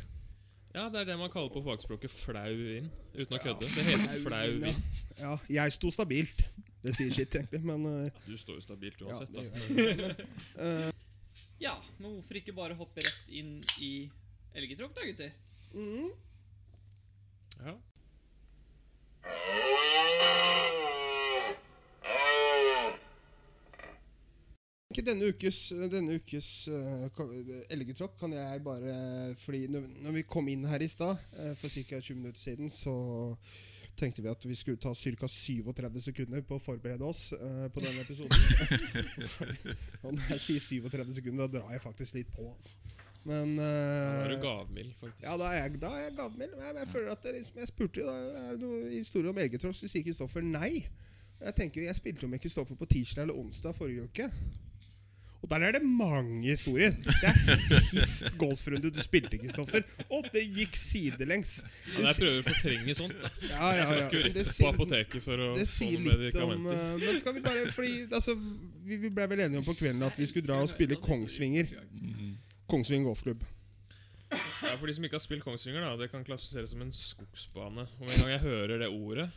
Ja, 0.76 0.86
det 0.94 1.00
er 1.02 1.06
det 1.10 1.16
man 1.18 1.32
kaller 1.34 1.50
på 1.50 1.64
fagspråket 1.66 2.12
flau 2.14 2.52
vind. 2.54 2.90
Uten 3.16 3.34
å 3.36 3.42
kødde. 3.42 3.66
Det 3.66 3.86
heter 3.90 4.20
flau 4.24 4.44
Ja. 4.46 4.52
vind. 4.54 4.84
Ja, 5.20 5.32
jeg 5.50 5.74
sto 5.76 5.90
stabilt. 5.92 6.44
Det 6.84 6.94
sier 6.96 7.12
sitt, 7.12 7.34
egentlig, 7.36 7.60
men 7.66 7.84
eh, 8.06 8.12
Du 8.28 8.38
står 8.40 8.56
jo 8.56 8.62
stabilt 8.64 9.02
uansett, 9.04 9.34
ja, 9.36 9.42
da. 9.42 9.50
Men, 9.74 10.16
eh, 10.66 10.92
Ja, 11.60 11.74
men 11.98 12.14
hvorfor 12.14 12.38
ikke 12.40 12.54
bare 12.56 12.78
hoppe 12.80 13.04
rett 13.04 13.34
inn 13.36 13.58
i 13.84 14.10
elgetråkk, 14.56 14.94
da, 14.96 15.04
gutter? 15.10 15.34
mm, 15.74 16.12
Ja. 17.66 17.76
Ikke 25.00 25.08
denne 25.08 25.32
ukes, 25.32 25.60
denne 25.92 26.20
ukes 26.20 26.50
uh, 26.72 27.24
elgetråkk 27.72 28.18
kan 28.20 28.36
jeg 28.36 28.62
bare 28.66 28.94
Fordi 29.46 29.66
når, 29.72 29.88
når 30.04 30.20
vi 30.20 30.28
kom 30.28 30.48
inn 30.52 30.68
her 30.68 30.84
i 30.84 30.92
stad, 30.92 31.18
uh, 31.40 31.54
for 31.60 31.72
ca. 31.72 32.00
20 32.00 32.20
minutter 32.20 32.42
siden, 32.42 32.70
så 32.70 32.94
tenkte 34.00 34.24
vi 34.24 34.32
at 34.32 34.46
vi 34.48 34.56
skulle 34.56 34.80
ta 34.80 34.94
ca. 34.94 35.28
37 35.28 36.00
sekunder 36.10 36.44
på 36.48 36.56
å 36.60 36.64
forberede 36.64 37.04
oss 37.08 37.34
uh, 37.34 37.68
på 37.74 37.84
denne 37.84 38.04
episoden. 38.04 38.36
Og 40.04 40.14
når 40.16 40.34
jeg 40.36 40.46
sier 40.46 40.86
37 40.88 41.20
sekunder, 41.20 41.48
da 41.48 41.60
drar 41.60 41.76
jeg 41.76 41.84
faktisk 41.84 42.20
litt 42.20 42.32
på. 42.36 42.48
Altså. 42.48 42.78
Men 43.28 43.58
Da 43.58 43.66
eh, 43.66 44.26
er 44.26 44.32
du 44.32 44.42
gavmild, 44.42 44.94
faktisk. 45.00 45.26
Ja, 45.26 45.36
da 45.38 45.52
er 45.52 45.66
jeg, 45.66 45.82
da 45.82 45.92
er 45.92 46.06
jeg 46.08 46.16
gavmild. 46.18 46.56
Men 46.56 46.66
jeg, 46.66 46.76
jeg 46.80 46.92
føler 46.94 47.12
at 47.12 47.24
det, 47.24 47.36
liksom, 47.36 47.60
jeg 47.60 47.72
spurte 47.72 48.08
da 48.08 48.16
er 48.46 48.56
det 48.56 48.62
noe 48.64 48.80
historie 48.94 49.34
om 49.34 49.42
elgetråkk, 49.44 49.76
så 49.76 49.92
sier 49.92 50.06
Kristoffer 50.08 50.46
nei. 50.46 50.72
Jeg 51.40 51.56
tenker, 51.56 51.84
jeg 51.88 51.96
spilte 52.00 52.26
jo 52.26 52.32
med 52.32 52.42
Kristoffer 52.44 52.80
på 52.80 52.88
tirsdag 52.90 53.28
eller 53.28 53.38
onsdag 53.40 53.76
forrige 53.76 54.08
uke. 54.08 54.30
Og 55.40 55.48
der 55.50 55.64
er 55.64 55.72
det 55.78 55.82
mange 55.88 56.42
historier. 56.50 56.92
Det 56.92 57.28
er 57.30 57.38
sist 57.40 58.34
golfrunde 58.38 58.92
du 58.92 59.00
spilte, 59.04 59.38
Kristoffer. 59.40 59.86
Og 60.12 60.26
det 60.34 60.44
gikk 60.44 60.76
sidelengs. 60.76 61.60
Ja, 61.94 62.10
jeg 62.10 62.18
prøver 62.20 62.42
å 62.42 62.48
fortrenge 62.50 62.96
sånt. 62.98 63.16
da 63.22 63.32
Ja, 63.48 63.70
ja, 63.78 63.86
ja. 63.86 63.86
stakk 63.94 64.18
rett 64.18 64.36
Det 64.36 64.46
på 64.50 64.72
apoteket 64.74 65.24
for 65.24 65.46
å 65.46 65.52
det 65.56 65.64
få 65.64 65.72
sier 65.78 66.04
noen 66.04 66.26
litt 66.26 66.40
om 66.44 66.68
eh, 66.74 66.84
Men 67.00 67.22
skal 67.22 67.38
vi 67.38 67.44
bare 67.46 67.70
Fordi 67.72 67.94
altså, 68.10 68.36
vi, 68.90 69.00
ble 69.08 69.30
vel 69.32 69.46
enige 69.46 69.62
om 69.62 69.70
på 69.70 69.78
kvelden 69.80 70.04
at 70.10 70.20
vi 70.20 70.28
skulle 70.30 70.50
dra 70.50 70.60
og 70.66 70.72
spille 70.72 71.00
Kongsvinger. 71.00 71.72
Kongsvinger 72.70 73.08
golfklubb. 73.08 73.48
Ja, 74.30 74.76
For 74.76 74.86
de 74.86 74.94
som 74.98 75.08
ikke 75.08 75.18
har 75.18 75.24
spilt 75.24 75.46
Kongsvinger, 75.46 75.88
da 75.88 75.96
det 75.98 76.12
kan 76.12 76.26
klassifiseres 76.28 76.76
som 76.76 76.84
en 76.84 76.92
skogsbane. 76.94 77.88
Og 78.02 78.12
en 78.12 78.26
gang 78.26 78.36
jeg 78.36 78.44
hører 78.44 78.84
det 78.84 78.92
ordet 78.92 79.30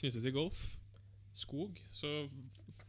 knyttet 0.00 0.24
til 0.24 0.32
golf, 0.34 0.64
skog, 1.36 1.76
så 1.92 2.24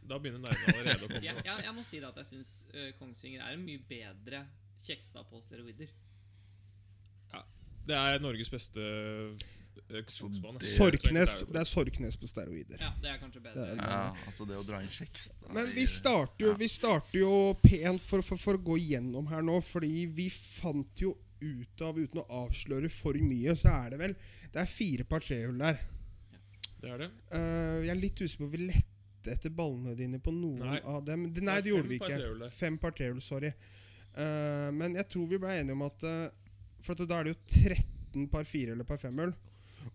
da 0.08 0.18
begynner 0.18 0.42
nervene 0.42 0.74
allerede 0.76 1.06
å 1.06 1.08
komme. 1.08 1.22
Jeg, 1.28 1.44
jeg, 1.46 1.64
jeg 1.66 1.74
må 1.76 1.84
si 1.86 2.00
at 2.02 2.16
jeg 2.22 2.26
syns 2.32 2.52
Kongsvinger 2.98 3.44
er 3.46 3.56
en 3.56 3.64
mye 3.64 3.82
bedre 3.88 4.44
Kjekstad 4.82 5.28
på 5.30 5.38
steroider. 5.44 5.90
Ja, 7.32 7.42
Det 7.86 7.98
er 7.98 8.22
Norges 8.22 8.50
beste 8.50 8.82
eh, 8.82 9.44
det- 9.88 10.02
Sorknes, 10.10 11.34
det 11.48 11.60
er 11.60 11.68
Sorknes 11.68 12.16
på 12.18 12.28
steroider. 12.28 12.80
Ja, 12.80 12.90
det 13.00 13.12
er 13.12 13.18
kanskje 13.20 13.40
bedre. 13.44 13.66
Det 13.76 13.78
er- 13.78 13.90
Ja, 13.90 14.14
altså 14.26 14.46
det 14.48 14.56
å 14.58 14.64
dra 14.66 14.80
inn 14.82 14.88
kjeks 14.88 15.30
Men 15.52 15.70
vi 15.72 15.86
starter 15.86 16.46
jo, 16.46 16.54
vi 16.58 16.68
starter 16.68 17.18
jo 17.18 17.54
pent 17.62 18.02
for, 18.02 18.22
for, 18.22 18.36
for 18.36 18.58
å 18.58 18.62
gå 18.62 18.78
gjennom 18.82 19.28
her 19.30 19.42
nå, 19.42 19.60
fordi 19.62 20.06
vi 20.06 20.28
fant 20.30 21.00
jo 21.00 21.14
ut 21.42 21.82
av, 21.82 21.96
uten 21.98 22.20
å 22.22 22.26
avsløre 22.44 22.90
for 22.90 23.14
mye, 23.14 23.54
så 23.58 23.70
er 23.84 23.90
det 23.90 23.98
vel 23.98 24.12
Det 24.52 24.60
er 24.62 24.66
fire 24.70 25.04
par 25.04 25.20
trehull 25.24 25.58
der. 25.58 25.80
Det 26.82 26.90
er 26.90 26.98
det. 26.98 27.10
Uh, 27.32 27.78
jeg 27.86 27.90
er 27.94 28.00
litt 28.02 28.20
usikker 28.20 28.42
på 28.42 28.50
om 28.50 28.54
vi 28.56 28.66
lette 29.22 29.36
etter 29.38 29.50
ballene 29.54 29.94
dine 29.96 30.18
på 30.18 30.32
noen 30.34 30.66
Nei. 30.66 30.80
av 30.84 31.04
dem. 31.04 31.28
Nei, 31.28 31.54
Det 31.56 31.62
det, 31.62 31.70
gjorde 31.70 31.88
vi 31.88 31.98
ikke. 32.00 32.18
trehull. 32.18 32.50
Fem 32.50 32.78
par 32.78 32.90
trehull, 32.92 33.20
sorry. 33.22 33.52
Uh, 34.16 34.70
men 34.74 34.94
jeg 34.98 35.08
tror 35.08 35.26
vi 35.30 35.38
ble 35.40 35.54
enige 35.56 35.72
om 35.72 35.82
at 35.86 36.02
uh, 36.04 36.28
For 36.84 36.92
at 36.92 37.08
da 37.08 37.20
er 37.20 37.24
det 37.24 37.32
jo 37.32 37.62
13 37.72 38.26
par 38.28 38.44
fire 38.44 38.72
eller 38.74 38.84
par 38.84 38.98
femhull. 38.98 39.32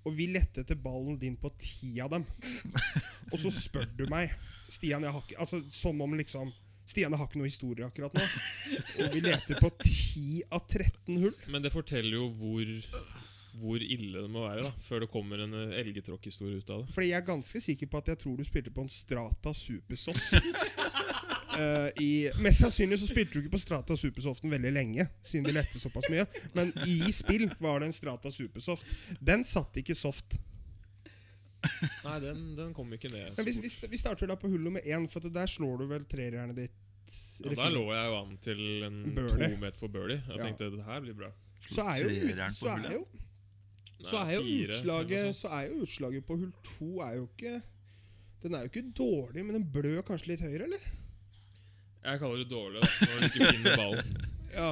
Og 0.03 0.15
vi 0.15 0.27
lette 0.31 0.63
etter 0.63 0.75
ballen 0.75 1.17
din 1.19 1.35
på 1.37 1.51
ti 1.59 1.99
av 2.01 2.09
dem. 2.15 2.25
Og 3.31 3.37
så 3.39 3.51
spør 3.51 3.85
du 3.97 4.07
meg 4.09 4.31
Stian, 4.67 5.03
jeg 5.03 5.13
har 5.13 5.21
ikke 5.23 5.37
Altså 5.39 5.61
som 5.71 6.01
om 6.03 6.15
liksom 6.17 6.49
Stian, 6.87 7.11
jeg 7.11 7.19
har 7.19 7.27
ikke 7.27 7.39
noe 7.39 7.49
historie 7.49 7.85
akkurat 7.85 8.15
nå. 8.15 8.23
Og 9.03 9.13
vi 9.13 9.21
leter 9.25 9.59
på 9.59 9.69
10 9.83 10.43
av 10.55 10.63
13 10.71 11.17
hull. 11.19 11.33
Men 11.51 11.63
det 11.65 11.73
forteller 11.73 12.15
jo 12.15 12.29
hvor, 12.39 12.69
hvor 13.59 13.81
ille 13.83 14.21
det 14.23 14.29
må 14.31 14.43
være 14.47 14.63
da 14.67 14.71
før 14.87 15.03
det 15.03 15.09
kommer 15.13 15.43
en 15.45 15.53
eh, 15.57 15.75
elgetråkkhistorie 15.81 16.59
ut 16.61 16.69
av 16.73 16.83
det. 16.85 16.93
Fordi 16.95 17.09
jeg 17.11 17.19
er 17.21 17.27
ganske 17.27 17.61
sikker 17.63 17.89
på 17.91 18.01
at 18.01 18.11
jeg 18.13 18.21
tror 18.23 18.37
du 18.39 18.45
spilte 18.47 18.73
på 18.75 18.83
en 18.85 18.91
Strata 18.91 19.53
Supersoft. 19.57 20.35
uh, 21.57 21.89
i, 22.07 22.09
mest 22.43 22.63
sannsynlig 22.63 22.99
så 23.01 23.09
spilte 23.11 23.37
du 23.37 23.43
ikke 23.43 23.55
på 23.57 23.61
Strata 23.63 23.97
Supersoften 23.99 24.51
veldig 24.53 24.73
lenge, 24.75 25.07
siden 25.21 25.47
de 25.49 25.55
lette 25.57 25.81
såpass 25.81 26.09
mye. 26.13 26.25
Men 26.57 26.73
i 26.87 26.99
spill 27.15 27.47
var 27.63 27.81
det 27.81 27.91
en 27.91 27.97
Strata 27.97 28.31
Supersoft. 28.33 28.87
Den 29.19 29.45
satt 29.47 29.79
ikke 29.81 29.95
soft. 29.97 30.37
Nei, 32.05 32.17
den, 32.23 32.43
den 32.57 32.73
kom 32.77 32.91
ikke 32.95 33.09
ned. 33.11 33.33
Men 33.35 33.45
vi, 33.47 33.53
hvis, 33.63 33.79
vi, 33.83 33.89
vi 33.91 33.99
starter 33.99 34.29
da 34.29 34.37
på 34.39 34.49
hull 34.51 34.61
nummer 34.67 34.83
én, 34.85 35.07
for 35.11 35.25
at 35.25 35.33
der 35.35 35.49
slår 35.51 35.81
du 35.81 35.87
vel 35.89 36.05
trerjernet 36.07 36.55
ditt. 36.63 36.83
Ja, 37.43 37.53
der 37.55 37.71
lå 37.71 37.85
jeg 37.95 38.07
jo 38.11 38.15
an 38.19 38.33
til 38.43 38.61
en 38.83 38.95
Birdie. 39.15 39.47
to 39.53 39.59
meter 39.61 39.79
for 39.79 39.91
birdie. 39.91 40.17
Jeg 40.27 40.37
Ja. 40.37 40.43
tenkte 40.43 40.67
det 40.73 40.83
her 40.85 41.01
blir 41.03 41.15
bra. 41.15 41.29
Så 41.67 41.83
er 41.87 42.01
jo, 42.03 42.09
så 42.53 42.73
er 42.75 42.91
jo, 42.97 43.01
så 44.05 44.19
er 44.21 44.35
jo 44.35 44.43
utslaget 44.67 45.35
Så 45.35 45.49
er 45.49 45.67
jo 45.71 45.81
utslaget 45.85 46.25
på 46.27 46.35
hull 46.37 46.51
to 46.65 46.89
er 47.01 47.15
jo 47.17 47.23
ikke 47.31 47.55
Den 48.43 48.53
er 48.53 48.65
jo 48.65 48.71
ikke 48.71 48.83
dårlig, 48.97 49.45
men 49.45 49.57
den 49.57 49.65
blør 49.73 50.03
kanskje 50.05 50.33
litt 50.35 50.43
høyere, 50.45 50.67
eller? 50.69 50.83
Jeg 52.07 52.19
kaller 52.21 52.43
det 52.43 52.49
dårlig 52.51 52.83
da, 52.83 52.91
når 53.01 53.17
du 53.17 53.25
ikke 53.27 53.53
finner 53.55 53.81
ballen. 53.81 54.11
Ja. 54.57 54.69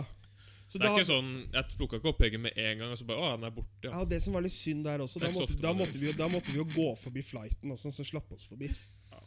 Så 0.67 0.79
det 0.79 0.87
er 0.87 0.93
da, 0.93 0.97
ikke 0.97 1.07
sånn, 1.09 1.31
Jeg 1.53 1.77
plukka 1.77 1.97
ikke 1.99 2.09
opp 2.09 2.19
peggen 2.21 2.41
med 2.45 2.55
en 2.57 2.79
gang, 2.79 2.91
og 2.93 2.97
så 2.97 3.05
bare 3.05 3.21
Å, 3.21 3.31
den 3.35 3.47
er 3.49 3.53
borte. 3.53 3.85
Ja. 3.85 3.91
Ja, 3.99 4.05
Det 4.09 4.21
som 4.23 4.37
var 4.37 4.45
litt 4.45 4.55
synd 4.55 4.85
der 4.87 5.03
også, 5.03 5.21
da 5.21 5.31
måtte, 5.33 5.57
da 5.61 5.73
måtte, 5.77 5.99
vi, 6.01 6.13
da 6.17 6.29
måtte 6.31 6.53
vi 6.53 6.61
jo 6.61 6.65
gå 6.71 6.87
forbi 7.01 7.25
flighten 7.25 7.73
også, 7.75 7.91
så 7.93 8.05
slapp 8.07 8.31
oss 8.33 8.47
forbi. 8.49 8.71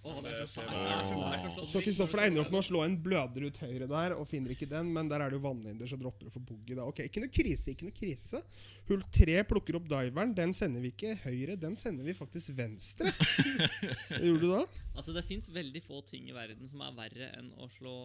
Det 0.05 0.31
er 0.33 0.47
fælt. 0.47 1.59
Så 1.69 1.81
Kristoffer 1.85 2.23
ender 2.27 2.45
opp 2.45 2.53
med 2.53 2.61
å 2.61 2.67
slå 2.69 2.83
en 2.87 2.95
bløder 3.03 3.45
ut 3.49 3.59
høyre 3.65 3.89
der, 3.91 4.15
og 4.17 4.29
finner 4.31 4.55
ikke 4.55 4.69
den, 4.71 4.93
men 4.95 5.09
der 5.11 5.21
er 5.25 5.31
det 5.33 5.39
jo 5.41 5.45
vannhinder, 5.45 5.91
så 5.91 5.99
dropper 6.01 6.29
du 6.29 6.31
for 6.35 6.41
boogie 6.49 6.77
da. 6.79 6.87
Ok, 6.89 7.03
Ikke 7.09 7.23
noe 7.25 7.33
krise, 7.35 7.73
ikke 7.75 7.89
noe 7.89 7.97
krise. 7.97 8.41
Hull 8.89 9.03
tre 9.13 9.41
plukker 9.45 9.77
opp 9.77 9.89
diveren, 9.91 10.35
den 10.39 10.55
sender 10.57 10.81
vi 10.85 10.93
ikke 10.95 11.17
høyre, 11.27 11.59
den 11.61 11.77
sender 11.77 12.07
vi 12.07 12.15
faktisk 12.17 12.55
venstre. 12.57 13.11
Hva 14.09 14.23
gjorde 14.23 14.43
du 14.47 14.51
da? 14.55 14.63
Altså, 14.95 15.13
det 15.17 15.27
fins 15.29 15.51
veldig 15.53 15.83
få 15.85 16.01
ting 16.09 16.31
i 16.31 16.37
verden 16.37 16.71
som 16.71 16.81
er 16.87 16.95
verre 16.97 17.33
enn 17.39 17.51
å 17.61 17.69
slå 17.73 17.97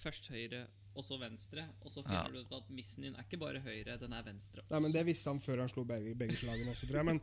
først 0.00 0.30
høyre 0.32 0.64
og 0.98 1.04
så 1.06 1.18
venstre, 1.20 1.62
og 1.84 1.90
så 1.92 2.02
finner 2.02 2.26
Ja. 2.26 2.30
du 2.32 2.40
ut 2.42 2.54
at 2.56 2.70
missen 2.74 3.04
din 3.04 3.14
er 3.14 3.22
ikke 3.22 3.38
bare 3.38 3.60
høyre, 3.62 3.94
den 4.00 4.12
er 4.16 4.24
venstre. 4.26 4.62
også. 4.64 4.72
Nei, 4.74 4.80
men 4.86 4.92
Det 4.96 5.04
visste 5.06 5.30
han 5.30 5.38
før 5.40 5.60
han 5.62 5.68
slo 5.70 5.84
begge, 5.86 6.14
begge 6.18 6.34
slagene 6.40 6.72
også, 6.72 6.88
tror 6.88 6.98
jeg. 7.02 7.06
Men 7.10 7.20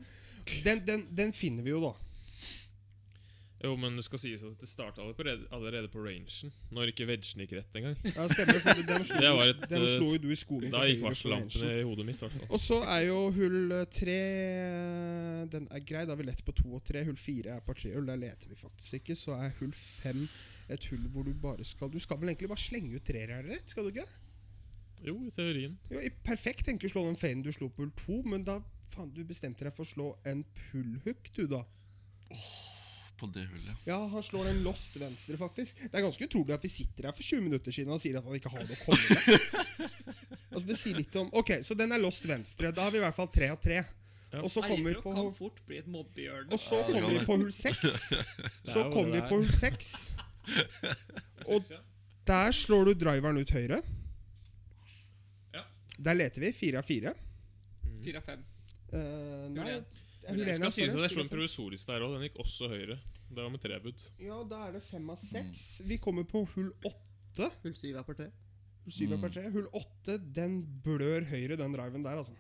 den, 0.64 0.86
den, 0.88 1.08
den 1.16 1.34
finner 1.36 1.64
vi 1.66 1.74
jo, 1.74 1.82
da. 1.84 1.92
Jo, 3.64 3.72
men 3.80 3.96
det 3.98 4.04
skal 4.06 4.22
sies 4.22 4.44
at 4.46 4.60
det 4.62 4.68
starta 4.70 5.02
allerede, 5.02 5.48
allerede 5.56 5.90
på 5.90 6.04
rangen. 6.06 6.52
Når 6.74 6.92
ikke 6.92 7.08
veggen 7.10 7.42
gikk 7.42 7.56
rett 7.58 7.80
engang. 7.80 7.96
Ja, 8.06 8.28
stemmer, 8.30 8.60
for 8.62 8.82
dem 8.86 9.08
slo, 9.08 9.22
Det 9.24 9.32
var 9.34 9.54
et, 9.54 9.64
dem 9.72 9.86
eh, 9.88 9.94
slo 9.96 10.12
jo 10.12 10.20
du 10.22 10.28
i 10.30 10.38
skogen. 10.38 10.74
Da 10.76 10.84
gikk 10.86 11.02
varsellampene 11.02 11.72
i 11.80 11.88
hodet 11.88 12.06
mitt. 12.06 12.22
Hvertfall. 12.22 12.52
Og 12.54 12.62
så 12.62 12.78
er 12.86 13.08
jo 13.08 13.18
hull 13.40 13.74
eh, 13.80 13.88
tre 13.98 14.20
Den 15.56 15.66
er 15.74 15.82
grei. 15.82 16.06
Da 16.06 16.14
har 16.14 16.22
vi 16.22 16.30
lett 16.30 16.46
på 16.46 16.54
to 16.60 16.70
og 16.78 16.86
tre. 16.86 17.02
Hull 17.08 17.18
fire 17.18 17.58
er 17.58 17.66
par 17.66 17.80
trehull. 17.82 18.06
Der 18.12 18.22
leter 18.22 18.54
vi 18.54 18.60
faktisk 18.62 19.00
ikke. 19.02 19.18
Så 19.18 19.34
er 19.40 19.58
hull 19.58 19.74
fem 19.74 20.28
et 20.70 20.88
hull 20.92 21.10
hvor 21.14 21.26
du 21.26 21.34
bare 21.34 21.66
skal 21.66 21.90
Du 21.90 22.00
skal 22.04 22.20
vel 22.22 22.34
egentlig 22.34 22.50
bare 22.52 22.62
slenge 22.62 22.94
ut 22.94 23.06
treere, 23.08 23.40
er 23.40 23.46
det 23.48 23.58
rett? 23.58 23.74
Skal 23.74 23.88
du 23.88 23.94
ikke? 23.96 24.08
Jo, 25.06 25.18
i 25.26 25.34
teorien. 25.34 25.78
Jo, 25.92 26.02
i 26.02 26.10
perfekt 26.26 26.66
tenker 26.68 26.88
du 26.88 26.92
å 26.92 26.96
slå 26.96 27.06
den 27.08 27.20
faden 27.20 27.44
du 27.46 27.52
slo 27.56 27.70
på 27.70 27.86
hull 27.86 27.94
to, 27.98 28.22
men 28.28 28.46
da 28.46 28.60
faen, 28.94 29.12
du 29.14 29.22
bestemte 29.28 29.66
deg 29.66 29.76
for 29.76 29.86
å 29.86 29.92
slå 29.92 30.08
en 30.30 30.44
pullhook, 30.58 31.30
du, 31.38 31.46
da. 31.52 31.64
På 33.18 33.26
det 33.34 33.48
hullet. 33.50 33.86
Ja, 33.88 33.98
han 34.08 34.24
slår 34.24 34.52
den 34.52 34.60
lost 34.66 34.98
venstre, 35.02 35.38
faktisk. 35.38 35.80
Det 35.82 35.98
er 35.98 36.06
ganske 36.06 36.28
utrolig 36.28 36.54
at 36.54 36.66
vi 36.66 36.70
sitter 36.70 37.10
her 37.10 37.16
for 37.18 37.26
20 37.26 37.46
minutter 37.48 37.74
siden 37.74 37.96
og 37.96 38.02
sier 38.02 38.20
at 38.20 38.28
han 38.28 38.38
ikke 38.38 38.52
har 38.54 38.62
noe 38.62 38.78
å 38.78 38.84
komme 38.84 39.08
med. 39.10 39.96
altså, 40.54 40.66
det 40.70 40.78
sier 40.78 41.00
litt 41.00 41.18
om 41.18 41.32
Ok, 41.42 41.56
så 41.66 41.78
den 41.80 41.96
er 41.96 42.04
lost 42.04 42.28
venstre. 42.30 42.70
Da 42.76 42.86
har 42.86 42.94
vi 42.94 43.02
i 43.02 43.06
hvert 43.06 43.18
fall 43.18 43.32
tre 43.34 43.50
av 43.56 43.58
tre. 43.64 43.82
Ja. 44.28 44.44
Og 44.44 44.52
så 44.52 44.62
kommer 44.62 44.92
vi 44.92 45.02
på 45.02 45.14
kan 45.16 45.34
fort 45.34 45.62
bli 45.66 45.82
et 45.82 45.90
mobbehjørne. 45.90 46.52
Og 46.52 46.62
så 46.62 46.84
kommer 46.92 47.14
vi 47.16 47.26
på 47.26 47.38
hull 47.40 47.54
seks. 47.56 48.10
Så 48.72 48.82
er 48.84 48.90
kommer 48.92 49.16
vi 49.16 49.22
på 49.24 49.40
hull 49.40 49.54
seks. 49.56 49.94
Og 51.54 51.72
der 52.28 52.52
slår 52.54 52.92
du 52.92 52.98
driveren 53.06 53.40
ut 53.40 53.54
høyre. 53.56 53.82
Der 55.98 56.14
leter 56.14 56.42
vi. 56.42 56.52
Fire 56.54 56.84
av 56.84 56.86
fire. 56.86 57.14
Fire 58.04 58.22
av 58.22 58.28
fem. 58.28 58.44
Uh, 58.94 59.48
nei, 59.52 59.80
én 60.28 60.58
skal 60.58 60.72
sies 60.76 60.92
at 60.92 60.98
det 61.00 61.06
jeg 61.08 61.14
slo 61.16 61.24
en 61.24 61.30
provisorisk 61.32 61.88
der 61.88 62.04
òg. 62.04 62.14
Den 62.18 62.26
gikk 62.28 62.40
også 62.44 62.68
høyere. 62.72 62.98
Det 63.30 63.38
var 63.44 63.50
med 63.54 63.62
trebud. 63.64 64.04
Ja, 64.20 64.42
da 64.50 64.60
er 64.68 64.72
det 64.78 64.84
fem 64.84 65.10
av 65.10 65.18
seks. 65.22 65.82
Vi 65.88 65.98
kommer 66.04 66.24
på 66.28 66.44
hull 66.56 66.74
åtte. 66.86 67.52
Hull 67.64 67.76
syv 67.78 67.96
er 68.02 68.04
par 68.08 68.18
tre. 68.20 68.28
Hull 68.86 68.94
syv 68.96 69.12
er 69.12 69.18
Mm. 69.18 69.22
par 69.22 69.30
tre. 69.36 69.46
Hull 69.52 69.68
åtte, 69.74 70.18
den 70.34 70.60
blør 70.84 71.26
høyre, 71.30 71.58
den 71.58 71.74
driven 71.76 72.04
der, 72.04 72.18
altså. 72.18 72.36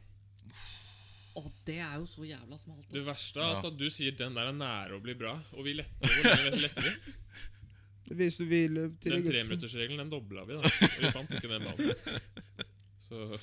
Å, 1.37 1.43
det 1.67 1.77
er 1.85 1.95
jo 1.99 2.05
så 2.09 2.23
jævla 2.25 2.57
smalt. 2.57 2.87
Det 2.91 3.03
verste 3.05 3.37
er 3.39 3.43
at, 3.57 3.63
Ja. 3.63 3.67
at 3.69 3.77
du 3.77 3.89
sier 3.93 4.11
den 4.17 4.33
der 4.33 4.47
er 4.49 4.53
nære 4.57 4.97
å 4.97 5.01
bli 5.03 5.13
bra, 5.13 5.35
og 5.53 5.63
vi 5.65 5.73
letter. 5.77 6.07
Hvor 6.07 6.33
lenge 6.33 6.61
letter 6.63 6.81
vi? 6.81 7.13
Hvis 8.17 8.37
du 8.39 8.45
vil 8.47 8.77
eh, 8.77 8.89
til 9.03 9.11
Den 9.17 9.25
treminuttersregelen 9.27 9.99
den 9.99 10.09
dobla 10.09 10.45
vi, 10.47 10.55
da. 10.55 10.63
Og 10.63 11.01
vi 11.03 11.11
fant 11.11 11.29
ikke 11.29 11.51
den 11.51 11.67
ballen. 11.67 11.95
Så 13.07 13.37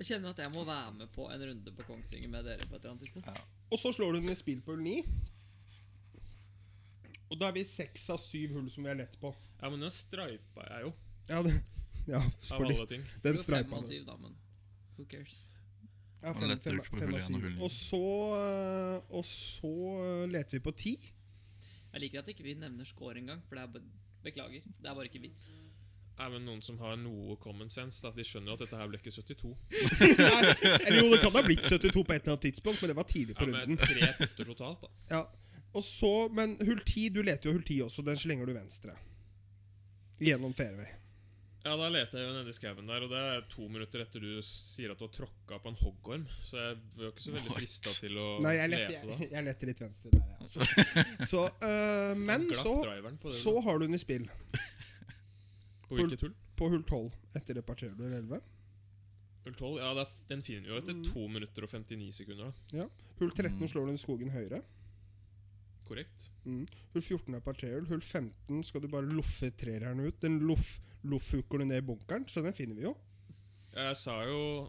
Jeg 0.00 0.06
kjenner 0.14 0.32
at 0.32 0.38
jeg 0.40 0.50
må 0.54 0.62
være 0.64 0.92
med 0.96 1.10
på 1.12 1.26
en 1.28 1.42
runde 1.50 1.72
på 1.76 1.84
Kongsvinger 1.84 2.30
med 2.32 2.46
dere 2.48 2.64
på 2.64 2.74
et 2.78 2.80
eller 2.80 2.94
annet 2.94 3.02
tidspunkt. 3.04 3.42
Og 3.70 3.78
så 3.78 3.92
slår 3.92 4.14
du 4.16 4.22
den 4.22 4.32
i 4.32 4.36
spill 4.38 4.62
på 4.64 4.72
hull 4.72 4.80
9. 4.86 4.94
Og 7.30 7.36
da 7.38 7.50
er 7.50 7.54
vi 7.54 7.62
seks 7.68 8.08
av 8.10 8.18
syv 8.22 8.56
hull 8.56 8.70
som 8.72 8.86
vi 8.86 8.90
har 8.90 8.96
lett 8.98 9.12
på. 9.20 9.30
Ja, 9.60 9.68
men 9.70 9.84
den 9.84 9.92
streipa 9.94 10.64
jeg 10.70 10.86
jo, 10.88 10.94
Ja, 11.28 11.42
det, 11.46 11.52
ja 12.08 12.22
av 12.24 12.48
fordi 12.56 12.74
alle 12.74 12.86
ting. 12.90 13.04
den 13.22 13.36
går 13.36 13.38
fem 13.38 13.44
streipa 13.44 13.76
av 13.76 13.84
den. 13.84 13.90
syv, 13.92 14.06
da, 14.08 14.16
men 14.24 14.34
who 14.96 15.06
cares? 15.12 15.36
Ja, 16.22 16.32
fem, 16.36 16.56
fem, 16.64 16.80
fem 16.98 17.14
av 17.14 17.22
syv. 17.28 17.46
Og 17.62 17.70
så, 17.76 18.00
øh, 18.40 19.14
og 19.20 19.24
så 19.28 19.74
øh, 20.00 20.24
leter 20.32 20.58
vi 20.58 20.62
på 20.64 20.74
ti. 20.80 20.94
Jeg 21.92 22.00
liker 22.06 22.22
at 22.24 22.32
ikke 22.32 22.42
vi 22.48 22.54
nevner 22.58 22.84
score 22.88 23.18
engang, 23.20 23.44
for 23.46 23.54
det 23.60 23.62
er 23.68 23.72
be 23.76 23.84
beklager. 24.24 24.64
Det 24.80 24.88
er 24.90 24.94
bare 24.94 25.06
ikke 25.12 25.22
vits. 25.22 25.52
Nei, 26.20 26.26
men 26.34 26.42
Noen 26.44 26.58
som 26.60 26.76
har 26.84 26.98
noe 27.00 27.36
common 27.40 27.70
sense, 27.72 28.02
da, 28.04 28.10
de 28.12 28.24
skjønner 28.28 28.52
jo 28.52 28.56
at 28.58 28.64
dette 28.66 28.76
her 28.76 28.88
ble 28.90 28.98
ikke 29.00 29.12
72. 29.14 29.52
Nei, 30.20 30.40
eller 30.84 30.98
jo, 31.00 31.06
det 31.14 31.20
kan 31.22 31.32
ha 31.38 31.42
blitt 31.46 31.64
72 31.64 31.94
på 31.96 32.12
et 32.12 32.18
eller 32.20 32.34
annet 32.34 32.44
tidspunkt, 32.44 32.82
men 32.82 32.92
det 32.92 32.96
var 32.98 33.08
tidlig 33.08 33.36
på 33.38 33.46
Ja, 33.48 33.52
Med 33.54 33.62
runden. 33.70 33.80
tre 33.80 34.10
putter 34.18 34.50
totalt, 34.52 34.84
da. 34.84 34.90
Ja. 35.16 35.22
Og 35.70 35.84
så, 35.86 36.10
Men 36.34 36.56
hull 36.66 36.80
10, 36.82 37.08
du 37.14 37.22
leter 37.24 37.48
jo 37.48 37.54
hull 37.56 37.62
10 37.64 37.78
også. 37.86 38.02
Den 38.04 38.18
slenger 38.20 38.48
du 38.50 38.52
venstre. 38.56 38.96
Gjennom 40.20 40.52
fairway. 40.58 40.88
Ja, 41.64 41.76
Da 41.76 41.88
leter 41.92 42.18
jeg 42.20 42.26
jo 42.28 42.34
nede 42.38 42.50
i 42.52 42.56
skauen 42.56 42.86
der, 42.88 43.04
og 43.04 43.10
det 43.12 43.20
er 43.20 43.42
to 43.52 43.66
minutter 43.68 44.00
etter 44.02 44.22
du 44.24 44.38
sier 44.44 44.92
at 44.94 45.00
du 45.00 45.04
har 45.06 45.12
tråkka 45.12 45.58
på 45.60 45.72
en 45.72 45.78
hoggorm. 45.80 46.26
Så 46.44 46.56
jeg 46.56 46.78
var 46.98 47.10
ikke 47.12 47.24
så 47.26 47.34
veldig 47.36 47.54
frista 47.56 47.92
til 48.00 48.16
å 48.20 48.26
Nei, 48.44 48.54
jeg 48.58 48.72
lete 48.72 49.00
da. 49.04 49.16
jeg, 49.20 49.30
jeg 49.36 49.46
leter 49.48 49.70
litt 49.72 49.82
venstre 49.84 50.12
der, 50.14 50.26
jeg. 50.26 50.38
Altså. 50.40 50.68
Så, 51.32 51.42
øh, 51.68 52.12
men 52.28 52.46
så, 52.56 52.74
det, 52.84 53.34
så 53.40 53.54
har 53.64 53.78
du 53.80 53.86
den 53.86 53.96
i 53.96 54.00
spill. 54.04 54.24
På 55.90 55.98
hvilket 55.98 56.22
hull? 56.24 56.34
På 56.56 56.68
hull 56.72 56.82
12 56.86 57.10
etter 57.36 57.54
det 57.58 57.66
parterer 57.66 57.94
du 57.98 58.04
11. 58.06 58.40
Hull 59.44 59.54
12? 59.56 59.78
Ja, 59.80 59.92
er, 59.98 60.10
den 60.28 60.42
finner 60.46 60.66
vi 60.68 60.72
jo 60.74 60.80
etter 60.80 60.94
Mm. 60.94 61.04
2 61.12 61.28
minutter 61.28 61.64
og 61.66 61.70
59 61.72 62.12
sekunder. 62.22 62.52
da 62.72 62.86
Hull 63.18 63.30
13 63.32 63.58
Mm. 63.58 63.68
slår 63.68 63.80
du 63.84 63.86
den 63.90 63.98
i 64.00 64.04
skogen 64.04 64.30
høyre. 64.30 64.62
Korrekt? 65.88 66.28
Mm. 66.46 66.66
Hull 66.94 67.02
14 67.02 67.34
er 67.34 67.40
parterhull. 67.40 67.86
Hull 67.90 68.00
15 68.00 68.62
skal 68.62 68.80
du 68.84 68.88
bare 68.88 69.08
loffe 69.10 69.50
trereren 69.58 70.00
ut. 70.06 70.20
Den 70.22 70.38
loff, 70.46 70.78
loffhooker 71.02 71.58
du 71.58 71.64
ned 71.64 71.82
i 71.82 71.86
bunkeren, 71.86 72.26
så 72.28 72.42
den 72.44 72.52
finner 72.54 72.76
vi 72.78 72.82
jo. 72.82 72.96
Jeg 73.74 73.96
sa 73.96 74.20
jo 74.26 74.68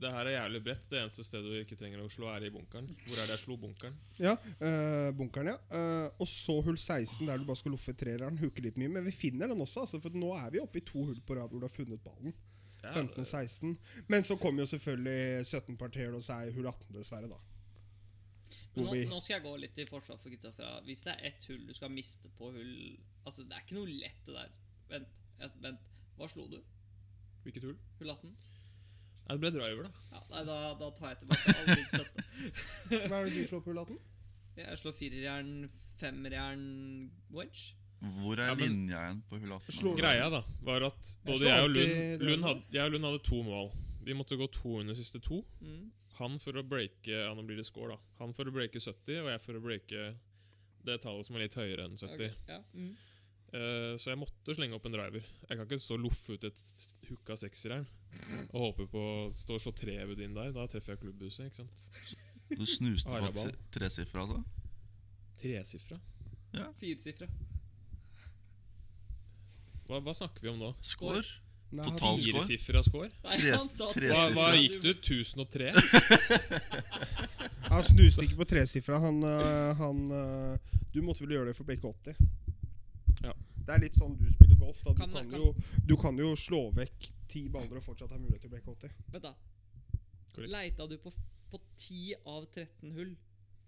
det 0.00 0.10
her 0.14 0.28
er 0.28 0.34
jævlig 0.34 0.60
bredt. 0.64 0.86
Det 0.90 0.98
eneste 1.00 1.24
stedet 1.26 1.50
du 1.50 1.56
ikke 1.60 1.76
trenger 1.78 2.02
å 2.02 2.10
slå, 2.12 2.28
er 2.32 2.46
i 2.46 2.52
bunkeren. 2.52 2.86
Hvor 3.04 3.18
er 3.18 3.28
det 3.28 3.34
jeg 3.36 3.42
slo 3.44 3.56
bunkeren? 3.60 3.96
Ja, 4.20 4.32
øh, 4.36 5.10
bunkeren, 5.16 5.52
ja. 5.52 5.56
Uh, 5.68 6.22
og 6.22 6.28
så 6.30 6.56
hull 6.64 6.78
16, 6.78 7.26
der 7.28 7.40
du 7.40 7.44
bare 7.48 7.60
skal 7.60 7.74
loffe 7.76 7.94
trereren. 8.00 8.38
Hooke 8.40 8.64
litt 8.64 8.80
mye. 8.80 8.92
Men 8.96 9.04
vi 9.06 9.14
finner 9.14 9.52
den 9.52 9.60
også, 9.60 9.84
altså, 9.84 10.00
for 10.02 10.16
nå 10.16 10.32
er 10.38 10.54
vi 10.54 10.62
oppe 10.62 10.80
i 10.80 10.86
to 10.86 11.04
hull 11.04 11.20
på 11.26 11.36
rad 11.36 11.52
hvor 11.52 11.60
du 11.60 11.68
har 11.68 11.74
funnet 11.74 12.02
ballen. 12.04 12.34
Ja, 12.80 12.94
15 12.96 13.20
og 13.20 13.26
16. 13.26 13.76
Men 14.08 14.24
så 14.24 14.38
kom 14.40 14.58
jo 14.58 14.66
selvfølgelig 14.68 15.44
17 15.44 15.76
partier 15.80 16.16
og 16.16 16.24
så 16.24 16.40
er 16.40 16.54
hull 16.56 16.68
18, 16.70 16.88
dessverre, 16.96 17.28
da. 17.28 17.40
Nå, 18.78 18.86
nå 18.86 19.18
skal 19.18 19.34
jeg 19.34 19.44
gå 19.44 19.52
litt 19.58 19.78
i 19.82 19.86
forsvar 19.88 20.18
for 20.22 20.32
Kristoffer. 20.32 20.80
Hvis 20.86 21.02
det 21.06 21.16
er 21.16 21.32
ett 21.32 21.44
hull 21.50 21.64
du 21.66 21.74
skal 21.76 21.90
miste 21.92 22.30
på 22.38 22.52
hull 22.54 22.74
Altså, 23.26 23.44
det 23.44 23.52
er 23.52 23.64
ikke 23.66 23.76
noe 23.76 23.90
lett, 24.00 24.20
det 24.24 24.32
der. 24.32 24.52
Vent. 24.90 25.18
vent. 25.60 25.82
Hva 26.16 26.28
slo 26.30 26.46
du? 26.48 26.56
Hvilket 27.44 27.66
hull? 27.68 27.76
Hull 27.98 28.12
18? 28.14 28.32
Nei, 29.30 29.36
det 29.36 29.42
ble 29.44 29.50
driver, 29.54 29.86
da. 29.86 30.06
Ja, 30.10 30.20
nei, 30.34 30.40
da, 30.48 30.54
da 30.80 30.86
tar 30.96 31.12
jeg 31.12 31.18
tilbake 31.20 31.52
all 31.54 31.68
min 31.70 31.84
støtte. 31.86 32.24
Hva 33.10 33.20
er 33.20 33.28
det 33.28 33.34
du 33.36 33.44
slår 33.46 33.60
på 33.62 33.70
hullaten? 33.70 33.98
Jeg 34.58 34.78
slår 34.80 34.94
firerjern, 34.98 35.52
femmerjern, 36.00 36.64
wedge. 37.36 37.76
Hvor 38.00 38.40
er 38.40 38.48
Ja, 38.50 38.54
men- 38.56 38.64
linja 38.64 39.04
igjen 39.04 39.20
på 39.30 39.38
hullaten? 39.38 39.94
Greia 40.00 40.26
da, 40.32 40.40
var 40.66 40.82
at 40.88 41.12
både 41.28 41.46
jeg 41.46 41.62
og 41.62 41.70
Lund. 41.76 42.24
Lund, 42.26 42.44
hadde, 42.48 42.62
jeg 42.74 42.84
og 42.88 42.94
Lund 42.96 43.04
hadde 43.06 43.22
to 43.28 43.42
mål. 43.46 43.70
Vi 44.02 44.16
måtte 44.16 44.38
gå 44.40 44.48
to 44.50 44.78
under 44.80 44.94
siste 44.98 45.20
to. 45.22 45.44
Mm. 45.60 45.90
Han 46.18 46.38
for 46.42 46.56
å 46.58 46.64
breake 46.66 47.12
Ja, 47.12 47.30
nå 47.36 47.44
blir 47.46 47.56
det 47.60 47.66
score, 47.68 47.94
da. 47.94 47.98
Han 48.18 48.34
for 48.34 48.48
å 48.48 48.52
breake 48.52 48.80
70, 48.82 49.20
og 49.22 49.30
jeg 49.30 49.40
for 49.44 49.60
å 49.60 49.62
breake 49.62 50.08
det 50.88 50.96
tallet 51.04 51.28
som 51.28 51.36
er 51.36 51.44
litt 51.46 51.54
høyere 51.54 51.84
enn 51.86 51.96
70. 52.00 52.10
Ok, 52.32 52.48
ja. 52.48 52.58
mm. 52.74 52.90
Eh, 53.52 53.96
så 53.98 54.12
jeg 54.12 54.18
måtte 54.20 54.54
slenge 54.54 54.76
opp 54.76 54.84
en 54.86 54.94
driver. 54.94 55.24
Jeg 55.48 55.56
kan 55.58 55.64
ikke 55.66 55.80
stå 55.82 55.96
og 55.98 56.04
loffe 56.04 56.36
ut 56.36 56.44
et 56.46 56.60
hooka 57.08 57.34
sekserjern 57.40 57.86
og 58.52 58.60
håpe 58.68 58.86
på 58.90 59.00
å 59.00 59.32
stå 59.34 59.56
og 59.58 59.62
slå 59.64 59.72
trebud 59.74 60.20
inn 60.22 60.34
der. 60.36 60.52
Da 60.54 60.66
treffer 60.70 60.94
jeg 60.94 61.02
klubbhuset, 61.02 61.46
ikke 61.50 61.62
sant. 61.64 61.84
Du 62.50 62.64
snuste 62.66 63.10
på 63.10 63.44
tresifra, 63.74 64.24
altså? 64.26 64.40
Tresifra. 65.40 65.98
Firesifra. 66.80 67.26
Hva, 69.90 69.98
hva 70.06 70.14
snakker 70.14 70.42
vi 70.44 70.50
om 70.52 70.58
nå? 70.62 70.72
Score? 70.86 71.22
totalskår 71.70 71.84
han- 71.84 71.98
Total- 71.98 72.18
score? 72.18 72.42
Firesifra 72.42 72.82
score? 72.82 73.10
Nei, 73.24 73.36
Tre- 73.38 73.50
han 73.50 73.92
tre- 73.94 74.08
Hva, 74.10 74.24
hva 74.34 74.46
gikk 74.58 74.80
du? 74.82 74.90
1003? 74.94 75.72
Han 77.70 77.82
snuste 77.86 78.24
ikke 78.26 78.38
på 78.42 78.46
tresifra. 78.50 78.98
Han, 79.02 79.22
øh, 79.22 79.74
han 79.78 80.00
øh, 80.10 80.58
Du 80.94 81.02
måtte 81.06 81.22
vel 81.22 81.36
gjøre 81.36 81.46
det 81.50 81.56
for 81.56 81.62
å 81.62 81.68
brekke 81.70 81.86
80. 81.86 82.16
Det 83.66 83.74
er 83.76 83.82
litt 83.84 83.94
sånn 83.98 84.16
du 84.18 84.26
spiller 84.32 84.56
golf. 84.60 84.80
Da. 84.84 84.92
Du, 84.92 85.00
Kan- 85.02 85.12
kan, 85.14 85.30
kan- 85.30 85.40
jo, 85.40 85.54
du 85.86 85.96
kan 86.00 86.16
jo 86.18 86.32
slå 86.36 86.62
vekk 86.76 87.10
ti 87.30 87.48
baller 87.48 87.76
og 87.78 87.84
fortsatt 87.84 88.10
ha 88.10 88.18
mulighet 88.18 88.40
til 88.42 88.50
å 88.50 88.54
brekke 88.56 88.70
80. 88.76 88.94
Vent, 89.14 89.22
da. 89.22 89.34
Korrekt. 90.34 90.50
Leita 90.54 90.86
du 90.90 90.96
på, 90.98 91.10
ti 91.10 91.20
på 91.50 91.60
10 91.76 92.14
av 92.26 92.46
13 92.54 92.92
hull, 92.96 93.16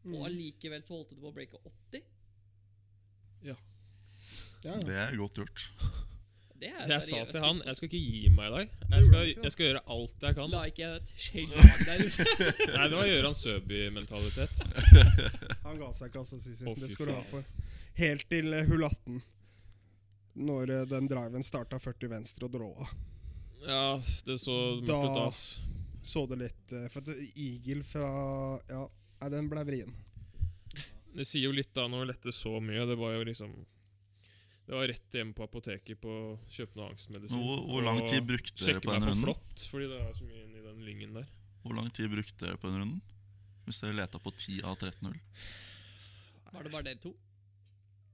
Mm. 0.05 0.15
og 0.19 0.25
allikevel 0.27 0.83
så 0.83 0.97
holdt 0.97 1.11
du 1.15 1.21
på 1.23 1.29
å 1.31 1.35
breake 1.35 1.55
80? 1.63 2.03
Ja, 3.47 3.55
ja. 4.65 4.79
Det 4.83 4.97
er 4.99 5.17
godt 5.19 5.39
gjort. 5.39 5.69
Det 6.63 6.69
er 6.71 6.87
Jeg 6.87 7.03
sa 7.03 7.25
til 7.27 7.43
han 7.43 7.59
jeg 7.67 7.75
skal 7.75 7.89
ikke 7.89 7.99
gi 7.99 8.29
meg 8.31 8.47
i 8.47 8.51
dag. 8.55 8.75
Jeg 8.93 9.05
skal, 9.09 9.31
jeg 9.43 9.51
skal 9.55 9.65
gjøre 9.67 9.81
alt 9.91 10.27
jeg 10.29 10.37
kan. 10.37 10.51
La 10.53 10.61
ikke 10.71 10.91
et 10.95 11.09
skjellslag 11.19 11.81
der 11.89 12.05
ute. 12.07 12.27
Nei, 12.77 12.85
det 12.93 12.99
var 13.01 13.09
Gøran 13.11 13.35
Søby-mentalitet. 13.35 14.63
Han 15.65 15.81
ga 15.81 15.89
seg 15.99 16.13
ikke, 16.13 16.23
altså, 16.23 16.39
det 16.39 16.91
skal 16.93 17.11
du 17.11 17.15
ha 17.17 17.25
for. 17.33 17.43
Helt 17.99 18.29
til 18.31 18.55
øh, 18.55 18.63
hull 18.71 18.87
18. 18.87 19.19
Når 20.35 20.71
øh, 20.73 20.85
den 20.89 21.09
driven 21.11 21.45
starta 21.45 21.79
40 21.79 22.09
venstre 22.09 22.47
og 22.49 22.55
dråa. 22.55 22.87
Ja, 23.63 23.99
det 24.27 24.39
så 24.41 24.55
mørkt 24.81 24.89
Da- 24.89 25.03
ut, 25.05 25.19
ass. 25.29 25.61
Så 26.03 26.25
det 26.27 26.39
litt 26.41 26.73
øh, 26.75 26.89
For 26.91 26.99
at 27.05 27.13
Eagle 27.39 27.85
fra 27.87 28.09
Ja, 28.69 28.87
nei, 29.21 29.29
den 29.31 29.51
ble 29.53 29.63
vrien. 29.69 29.93
Det 31.13 31.27
sier 31.29 31.45
jo 31.47 31.53
litt 31.55 31.71
da 31.77 31.85
når 31.87 32.07
det 32.07 32.15
lette 32.15 32.33
så 32.35 32.57
mye. 32.65 32.87
Det 32.89 32.97
var 32.99 33.13
jo 33.19 33.27
liksom 33.29 33.53
Det 34.67 34.75
var 34.75 34.89
rett 34.89 35.15
hjem 35.19 35.35
på 35.37 35.45
apoteket 35.45 36.01
på 36.01 36.09
å 36.11 36.27
kjøpe 36.49 36.79
noe 36.79 36.89
angstmedisin. 36.95 37.39
Hvor, 37.43 37.63
hvor 37.69 37.83
lang 37.87 38.01
tid 38.09 38.25
brukte 38.27 38.57
dere 38.65 38.81
på 38.81 38.93
den 38.95 39.05
runden? 39.05 39.25
Flott, 39.27 39.67
fordi 39.71 39.89
det 39.91 40.01
er 40.01 40.13
så 40.17 40.25
mye 40.27 40.45
i 40.49 40.63
den 40.65 40.85
lyngen 40.87 41.17
der. 41.19 41.27
Hvor 41.63 41.77
lang 41.77 41.91
tid 41.95 42.09
brukte 42.11 42.47
dere 42.47 42.59
på 42.63 42.71
den 42.71 42.81
runden? 42.81 43.03
Hvis 43.67 43.83
dere 43.83 43.99
leta 44.01 44.19
på 44.23 44.33
10 44.33 44.63
av 44.67 44.79
13 44.81 45.07
hull? 45.11 45.19
Var 46.53 46.67
det 46.67 46.73
bare 46.73 46.87
dere 46.89 47.03
to? 47.03 47.13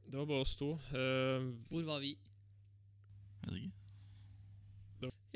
Det 0.08 0.16
var 0.16 0.26
bare 0.30 0.44
oss 0.44 0.54
to. 0.56 0.72
Uh, 0.92 1.48
Hvor 1.68 1.84
var 1.88 2.00
vi? 2.04 2.14
Jeg 3.44 3.52
Vet 3.52 3.62
ikke. 3.62 3.74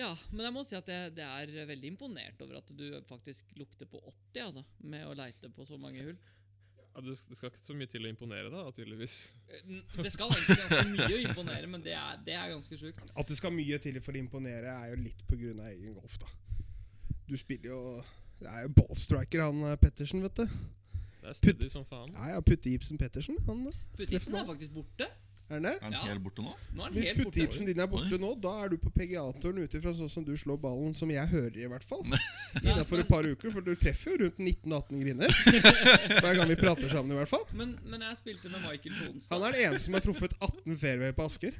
Ja, 0.00 0.10
men 0.32 0.46
jeg 0.48 0.54
må 0.56 0.62
si 0.66 0.74
at 0.74 0.88
jeg, 0.90 1.12
det 1.14 1.22
er 1.24 1.66
veldig 1.68 1.90
imponert 1.92 2.40
over 2.42 2.58
at 2.58 2.70
du 2.74 2.86
faktisk 3.06 3.52
lukter 3.60 3.86
på 3.86 4.00
80, 4.32 4.40
altså. 4.48 4.62
Med 4.82 5.04
å 5.06 5.12
leite 5.14 5.50
på 5.54 5.66
så 5.68 5.76
mange 5.78 6.02
hull. 6.02 6.16
ja, 6.80 7.04
det, 7.04 7.14
det 7.28 7.36
skal 7.38 7.52
ikke 7.52 7.60
så 7.62 7.76
mye 7.76 7.90
til 7.92 8.08
å 8.08 8.10
imponere, 8.10 8.50
da, 8.52 8.64
tydeligvis. 8.74 9.18
Eh, 9.52 9.76
Det 10.00 10.10
skal 10.12 10.32
egentlig 10.32 10.58
ganske 10.64 10.88
mye 10.96 11.12
å 11.14 11.22
imponere, 11.28 11.70
men 11.76 11.84
det 11.84 11.94
er, 11.94 12.18
det 12.26 12.34
er 12.40 12.50
ganske 12.56 12.80
sjukt. 12.80 13.12
At 13.14 13.30
det 13.30 13.38
skal 13.38 13.54
mye 13.54 13.78
til 13.84 14.00
for 14.02 14.16
å 14.16 14.22
imponere, 14.24 14.74
er 14.74 14.94
jo 14.96 14.98
litt 15.04 15.22
pga. 15.28 15.54
egen 15.70 15.94
golf, 16.00 16.18
da. 16.24 16.32
Du 17.28 17.36
spiller 17.38 17.70
jo 17.70 17.80
Det 18.42 18.50
er 18.50 18.64
jo 18.66 18.72
ballstriker, 18.80 19.44
han 19.46 19.62
eh, 19.70 19.78
Pettersen, 19.78 20.24
vet 20.24 20.42
du. 20.42 20.58
Det 21.22 21.30
er 21.30 21.36
stødig 21.38 21.70
som 21.70 21.84
faen. 21.86 22.10
Ja, 22.18 22.32
ja, 22.34 22.40
Putte-Ibsen 22.42 22.98
Pettersen. 22.98 23.36
Han 23.46 23.68
Putte-Ibsen 23.98 24.34
er 24.40 24.46
faktisk 24.48 24.72
borte. 24.74 25.06
er 25.52 25.60
den 25.60 25.66
det. 25.68 25.72
Er 25.82 25.84
den 25.84 25.92
Ja. 25.92 26.00
helt 26.08 26.22
borte 26.24 26.42
nå? 26.42 26.52
Nå 26.74 26.86
er 26.86 26.90
Hvis 26.96 27.10
putte-Ibsen 27.14 27.66
din 27.68 27.78
er 27.78 27.86
borte 27.86 28.18
nå, 28.18 28.30
da 28.42 28.52
er 28.64 28.68
du 28.72 28.76
på 28.80 28.90
PGA-turen 28.90 29.58
ut 29.62 29.74
ifra 29.78 29.92
sånn 29.94 30.08
som 30.10 30.24
du 30.24 30.32
slår 30.36 30.56
ballen, 30.58 30.94
som 30.96 31.10
jeg 31.12 31.28
hører 31.28 31.58
i 31.60 31.68
hvert 31.68 31.84
fall. 31.84 32.02
Innafor 32.64 32.98
et 33.04 33.08
par 33.08 33.22
uker, 33.28 33.52
for 33.52 33.60
du 33.60 33.74
treffer 33.76 34.10
jo 34.16 34.16
rundt 34.24 34.38
19-18 34.40 35.02
griner. 35.04 35.28
Hver 36.24 36.34
gang 36.40 36.48
vi 36.48 36.56
prater 36.56 36.88
sammen, 36.88 37.12
i 37.12 37.20
hvert 37.20 37.28
fall. 37.28 37.44
Men, 37.52 37.76
men 37.84 38.00
jeg 38.08 38.16
spilte 38.16 38.48
med 38.48 38.64
Michael 38.66 38.96
på 38.98 39.34
Han 39.34 39.42
er 39.46 39.52
den 39.52 39.60
eneste 39.68 39.84
som 39.86 39.94
har 39.94 40.00
truffet 40.08 40.34
18 40.40 40.78
fairway 40.78 41.12
på 41.12 41.28
Asker. 41.28 41.52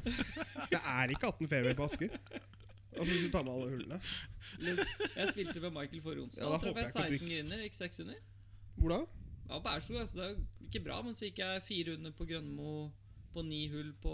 Det 0.73 0.81
er 0.83 1.15
ikke 1.15 1.27
18 1.31 1.49
fairway 1.53 1.75
på 1.79 1.85
Asker. 1.85 2.09
Altså 2.93 3.13
Hvis 3.13 3.23
du 3.25 3.31
tar 3.33 3.45
med 3.45 3.53
alle 3.53 3.71
hullene. 3.77 4.01
Jeg 5.17 5.29
spilte 5.31 5.61
med 5.61 5.71
Michael 5.79 6.03
forrige 6.03 6.23
onsdag. 6.27 6.43
Ja, 6.43 6.49
da 6.51 6.59
traff 6.59 6.69
håper 6.73 6.81
jeg 6.81 6.95
jeg 6.95 7.13
ikke 7.13 7.19
16 7.19 7.29
griner, 7.29 7.63
gikk 7.69 7.75
6 7.79 8.01
under. 8.01 8.15
Hvor 8.77 8.89
da? 8.97 8.99
Ja, 9.53 9.59
på 9.61 9.69
Aurskog, 9.69 9.97
altså, 10.01 10.17
det 10.17 10.25
er 10.25 10.31
jo 10.33 10.67
ikke 10.71 10.81
bra, 10.87 10.99
men 11.05 11.17
så 11.17 11.27
gikk 11.27 11.43
jeg 11.43 11.63
fire 11.67 11.97
under 11.99 12.13
på 12.17 12.25
Grønmo 12.25 12.71
på 13.35 13.43
ni 13.45 13.67
hull 13.69 13.91
på 14.01 14.13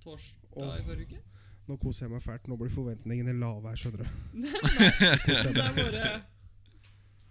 torsdag 0.00 0.54
oh. 0.56 0.70
i 0.78 0.84
forrige 0.86 1.10
uke. 1.10 1.20
Nå 1.68 1.76
koser 1.82 2.06
jeg 2.06 2.12
meg 2.14 2.22
fælt. 2.24 2.48
Nå 2.48 2.56
blir 2.60 2.72
forventningene 2.72 3.34
lave 3.36 3.68
her, 3.68 3.76
skjønner 3.80 4.00
du. 4.00 4.08
Det 4.44 5.66
er 5.66 5.76
bare 5.76 6.06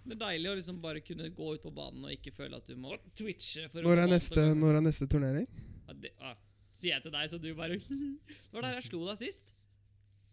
Det 0.03 0.13
er 0.13 0.21
deilig 0.21 0.51
å 0.51 0.55
liksom 0.59 0.77
bare 0.83 1.01
kunne 1.05 1.31
gå 1.33 1.49
ut 1.55 1.65
på 1.65 1.73
banen 1.73 2.05
og 2.05 2.13
ikke 2.13 2.35
føle 2.35 2.61
at 2.61 2.69
du 2.69 2.77
må 2.77 2.99
twitche. 3.17 3.65
Når 3.73 4.03
er 4.03 4.13
neste, 4.13 4.45
når 4.53 4.77
er 4.77 4.85
neste 4.85 5.09
turnering? 5.09 5.49
Ja, 5.87 5.97
det, 6.05 6.13
ah, 6.21 6.37
sier 6.77 6.99
jeg 6.99 7.05
til 7.07 7.15
deg, 7.17 7.33
så 7.33 7.41
du 7.41 7.49
bare 7.57 7.81
Det 8.43 8.53
var 8.53 8.67
der 8.67 8.77
jeg 8.77 8.91
slo 8.91 9.01
deg 9.09 9.25
sist. 9.25 9.55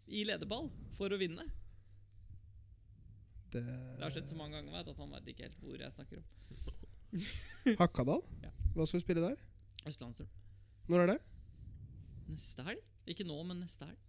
I 0.05 0.21
lederball. 0.29 0.69
For 0.99 1.09
å 1.09 1.17
vinne. 1.17 1.49
Det 3.51 3.63
Det 3.65 4.03
har 4.05 4.13
skjedd 4.13 4.29
så 4.31 4.37
mange 4.39 4.55
ganger 4.57 4.71
vet, 4.77 4.91
at 4.93 5.01
han 5.01 5.11
vet 5.17 5.31
ikke 5.33 5.47
helt 5.47 5.57
hvor 5.63 5.81
jeg 5.83 5.91
snakker 5.95 6.21
om. 6.21 6.27
Hakkadal? 7.81 8.21
Ja. 8.45 8.51
Hva 8.75 8.85
skal 8.87 9.01
du 9.01 9.05
spille 9.05 9.23
der? 9.25 9.41
Østlandsturn. 9.89 10.29
Når 10.91 11.03
er 11.03 11.11
det? 11.13 11.19
Neste 12.31 12.63
helg? 12.67 12.81
Ikke 13.11 13.25
nå, 13.27 13.35
men 13.43 13.59
neste 13.63 13.87
helg. 13.89 13.99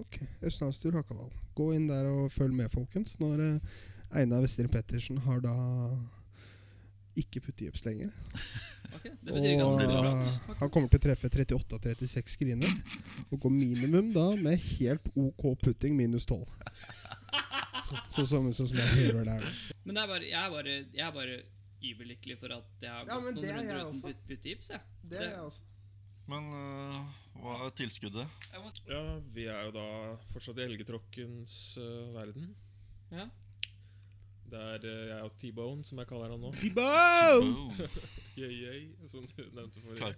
Ok, 0.00 0.20
Østlandstur 0.46 0.94
Hakkadal. 0.96 1.32
Gå 1.58 1.72
inn 1.76 1.88
der 1.90 2.06
og 2.08 2.30
følg 2.32 2.54
med, 2.56 2.70
folkens. 2.72 3.16
Når 3.20 3.42
eh, 3.44 3.76
Einar 4.22 4.40
Vestrin 4.46 4.70
Pettersen 4.72 5.18
har 5.26 5.42
da 5.44 5.52
ikke 7.20 7.42
puttegips 7.44 7.84
lenger. 7.88 8.10
Ok, 8.90 9.04
Det 9.22 9.30
betyr 9.30 9.52
ikke 9.52 9.66
Og 9.68 9.80
eh, 9.84 9.90
bratt. 10.02 10.56
han 10.58 10.70
kommer 10.74 10.88
til 10.90 10.98
å 10.98 11.02
treffe 11.04 11.28
38 11.30 11.76
av 11.76 11.84
36 11.84 12.32
skriner. 12.34 12.72
Og 13.30 13.38
gå 13.44 13.50
minimum 13.54 14.08
da 14.16 14.24
med 14.34 14.58
helt 14.72 15.06
OK 15.14 15.44
putting 15.62 15.94
minus 15.94 16.26
12. 16.26 16.42
Sånn 18.14 18.26
som, 18.28 18.46
sånn 18.54 18.68
som 18.70 18.78
jeg 18.78 18.88
hører 18.98 19.24
der. 19.28 19.42
Men 19.84 19.92
det 19.96 20.02
er 20.04 20.08
bare, 20.12 20.26
jeg 20.28 20.40
er 20.40 20.50
bare, 20.54 20.74
jeg 20.94 21.04
er 21.06 21.12
bare 21.16 21.36
überlykkelig 21.80 22.36
for 22.40 22.50
at 22.54 22.68
jeg 22.84 22.92
har 22.92 23.02
gått 23.08 23.10
ja, 23.10 23.14
noen 23.24 23.36
er 23.40 23.44
runder 23.56 23.76
uten 23.88 24.00
put- 24.04 24.24
puttegips. 24.28 24.68
Ja. 24.74 24.80
Det 25.10 25.18
er 25.20 25.28
jeg 25.32 25.42
også. 25.48 25.62
Men 26.30 26.42
uh, 26.54 26.98
hva 27.42 27.52
er 27.66 27.70
tilskuddet? 27.74 28.26
Ja, 28.86 29.00
vi 29.34 29.44
er 29.50 29.60
jo 29.66 29.72
da 29.74 29.86
fortsatt 30.34 30.60
i 30.60 30.66
elgetråkkens 30.68 31.54
uh, 31.82 32.10
verden. 32.16 32.44
ja. 33.14 33.26
Det 34.50 34.58
er 34.58 34.82
uh, 34.82 35.06
jeg 35.06 35.22
og 35.22 35.30
T-Bone, 35.38 35.84
som 35.86 35.94
jeg 36.02 36.08
kaller 36.10 36.32
han 36.34 36.40
nå. 36.42 36.50
T-Bone! 36.58 37.70
yeah, 38.38 38.50
yeah, 38.50 38.90
som 39.06 39.22
du 39.22 39.30
nevnte 39.54 39.78
forrige. 39.84 40.10
Ja. 40.10 40.16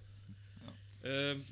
Eh, 1.02 1.34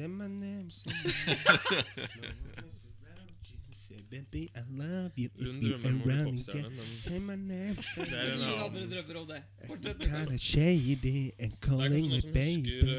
Say 3.90 4.02
baby, 4.10 4.42
I 4.54 4.62
love 4.70 5.10
you. 5.18 5.30
You 5.34 5.52
drømmer 5.58 5.88
om 5.90 6.00
å 6.00 6.04
bli 6.04 6.14
around 6.14 6.28
popstjerne, 6.30 6.66
again. 6.66 6.76
men 6.78 6.96
Say 7.00 7.18
my 7.18 7.34
name, 7.34 7.74
say 7.90 8.04
Det 8.06 8.12
er 8.14 8.20
en 8.22 8.34
Ingen 8.36 8.44
annen. 8.46 8.62
andre 8.68 8.84
drømmer 8.92 9.16
om 9.20 9.26
det. 9.32 9.40
Fortsett. 9.66 10.04
Kinda 10.04 10.36
shady 10.38 10.92
and 10.94 11.02
det 11.02 11.48
er 11.48 11.56
calling 11.66 12.06
kanskje 12.06 12.12
noen 12.12 12.22
som 12.22 12.32
baby. 12.36 12.76
husker 12.76 12.92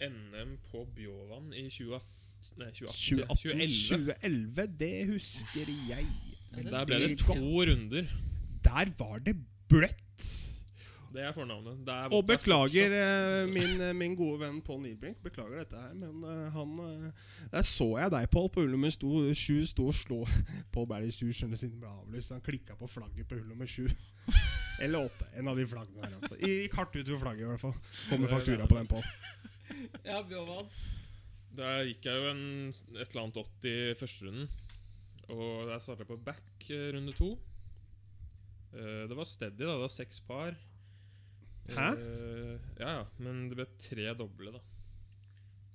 eh, 0.00 0.10
NM 0.14 0.54
på 0.70 0.84
Bjåvann 0.96 1.52
i 1.52 1.66
2018 1.68 2.22
Nei, 2.54 2.70
2018. 2.70 2.94
2018, 3.04 3.36
2011. 3.42 3.76
2011, 3.90 4.66
det 4.78 4.94
husker 5.12 5.70
jeg. 5.90 6.08
Der 6.70 6.84
ble 6.88 6.98
det 7.02 7.08
det 7.10 7.18
to 7.18 7.36
runder. 7.68 8.10
Der 8.64 8.90
var 8.98 9.18
det 9.28 9.36
bløtt. 9.68 10.26
Det 11.14 11.22
er 11.22 11.34
fornavnet. 11.34 11.78
Det 11.86 11.94
er, 11.94 12.08
Og 12.10 12.24
det 12.26 12.34
er 12.34 12.38
beklager 12.38 12.88
fortsatt- 12.90 13.44
eh, 13.46 13.52
min, 13.54 13.80
eh, 13.80 13.92
min 13.94 14.14
gode 14.18 14.40
venn 14.40 14.56
Pål 14.66 14.80
Nilbrink. 14.82 15.20
Beklager 15.22 15.60
dette 15.62 15.78
her, 15.78 15.92
men 15.94 16.24
uh, 16.24 16.50
han 16.50 16.72
uh, 16.80 17.12
Der 17.52 17.62
så 17.62 17.86
jeg 18.00 18.10
deg, 18.10 18.26
Pål, 18.32 18.48
på 18.50 18.64
hull 18.64 18.72
nummer 18.74 18.90
sju 18.90 19.60
stå 19.70 19.86
og 19.86 19.94
slå 19.94 20.18
Pål 20.74 20.88
Berg 20.90 21.12
sju, 21.14 21.28
skjønner 21.30 21.60
siden 21.60 21.78
ble 21.78 21.92
avlyst. 21.92 22.34
Han 22.34 22.42
klikka 22.42 22.74
på 22.80 22.90
flagget 22.90 23.28
på 23.30 23.38
hull 23.38 23.46
nummer 23.46 23.70
sju. 23.70 23.86
Eller 24.82 25.06
åtte. 25.06 25.28
En 25.38 25.48
av 25.48 25.56
de 25.56 25.68
flaggene 25.70 26.02
der. 26.10 26.34
i 26.42 26.52
Gikk 26.64 26.74
hardt 26.80 26.96
ut 26.98 27.06
ved 27.06 27.22
flagget, 27.22 27.46
i 27.46 27.50
hvert 27.52 27.62
fall. 27.62 27.76
Kommer 28.10 28.34
faktura 28.34 28.66
på 28.66 28.80
den, 28.80 28.90
Pål. 28.90 29.08
Ja, 30.04 30.18
Bjørvald. 30.26 30.68
Der 31.54 31.84
gikk 31.86 32.04
jeg 32.10 32.18
jo 32.20 32.30
en, 32.34 32.44
et 32.98 33.06
eller 33.14 33.22
annet 33.22 33.38
80 33.62 33.70
i 33.70 33.94
første 34.02 34.26
runden. 34.26 34.48
Og 35.30 35.70
jeg 35.70 35.80
starta 35.86 36.04
på 36.10 36.18
back 36.26 36.66
runde 36.68 37.14
to. 37.16 37.30
Uh, 38.74 39.06
det 39.08 39.14
var 39.16 39.24
steady, 39.30 39.62
da. 39.62 39.76
Det 39.76 39.84
var 39.86 39.92
seks 39.94 40.20
par. 40.26 40.58
Hæ? 41.72 41.88
Uh, 41.96 42.54
ja, 42.78 42.88
ja. 42.98 43.04
Men 43.18 43.48
det 43.48 43.56
ble 43.58 43.66
tre 43.80 44.14
doble, 44.18 44.52
da. 44.52 44.60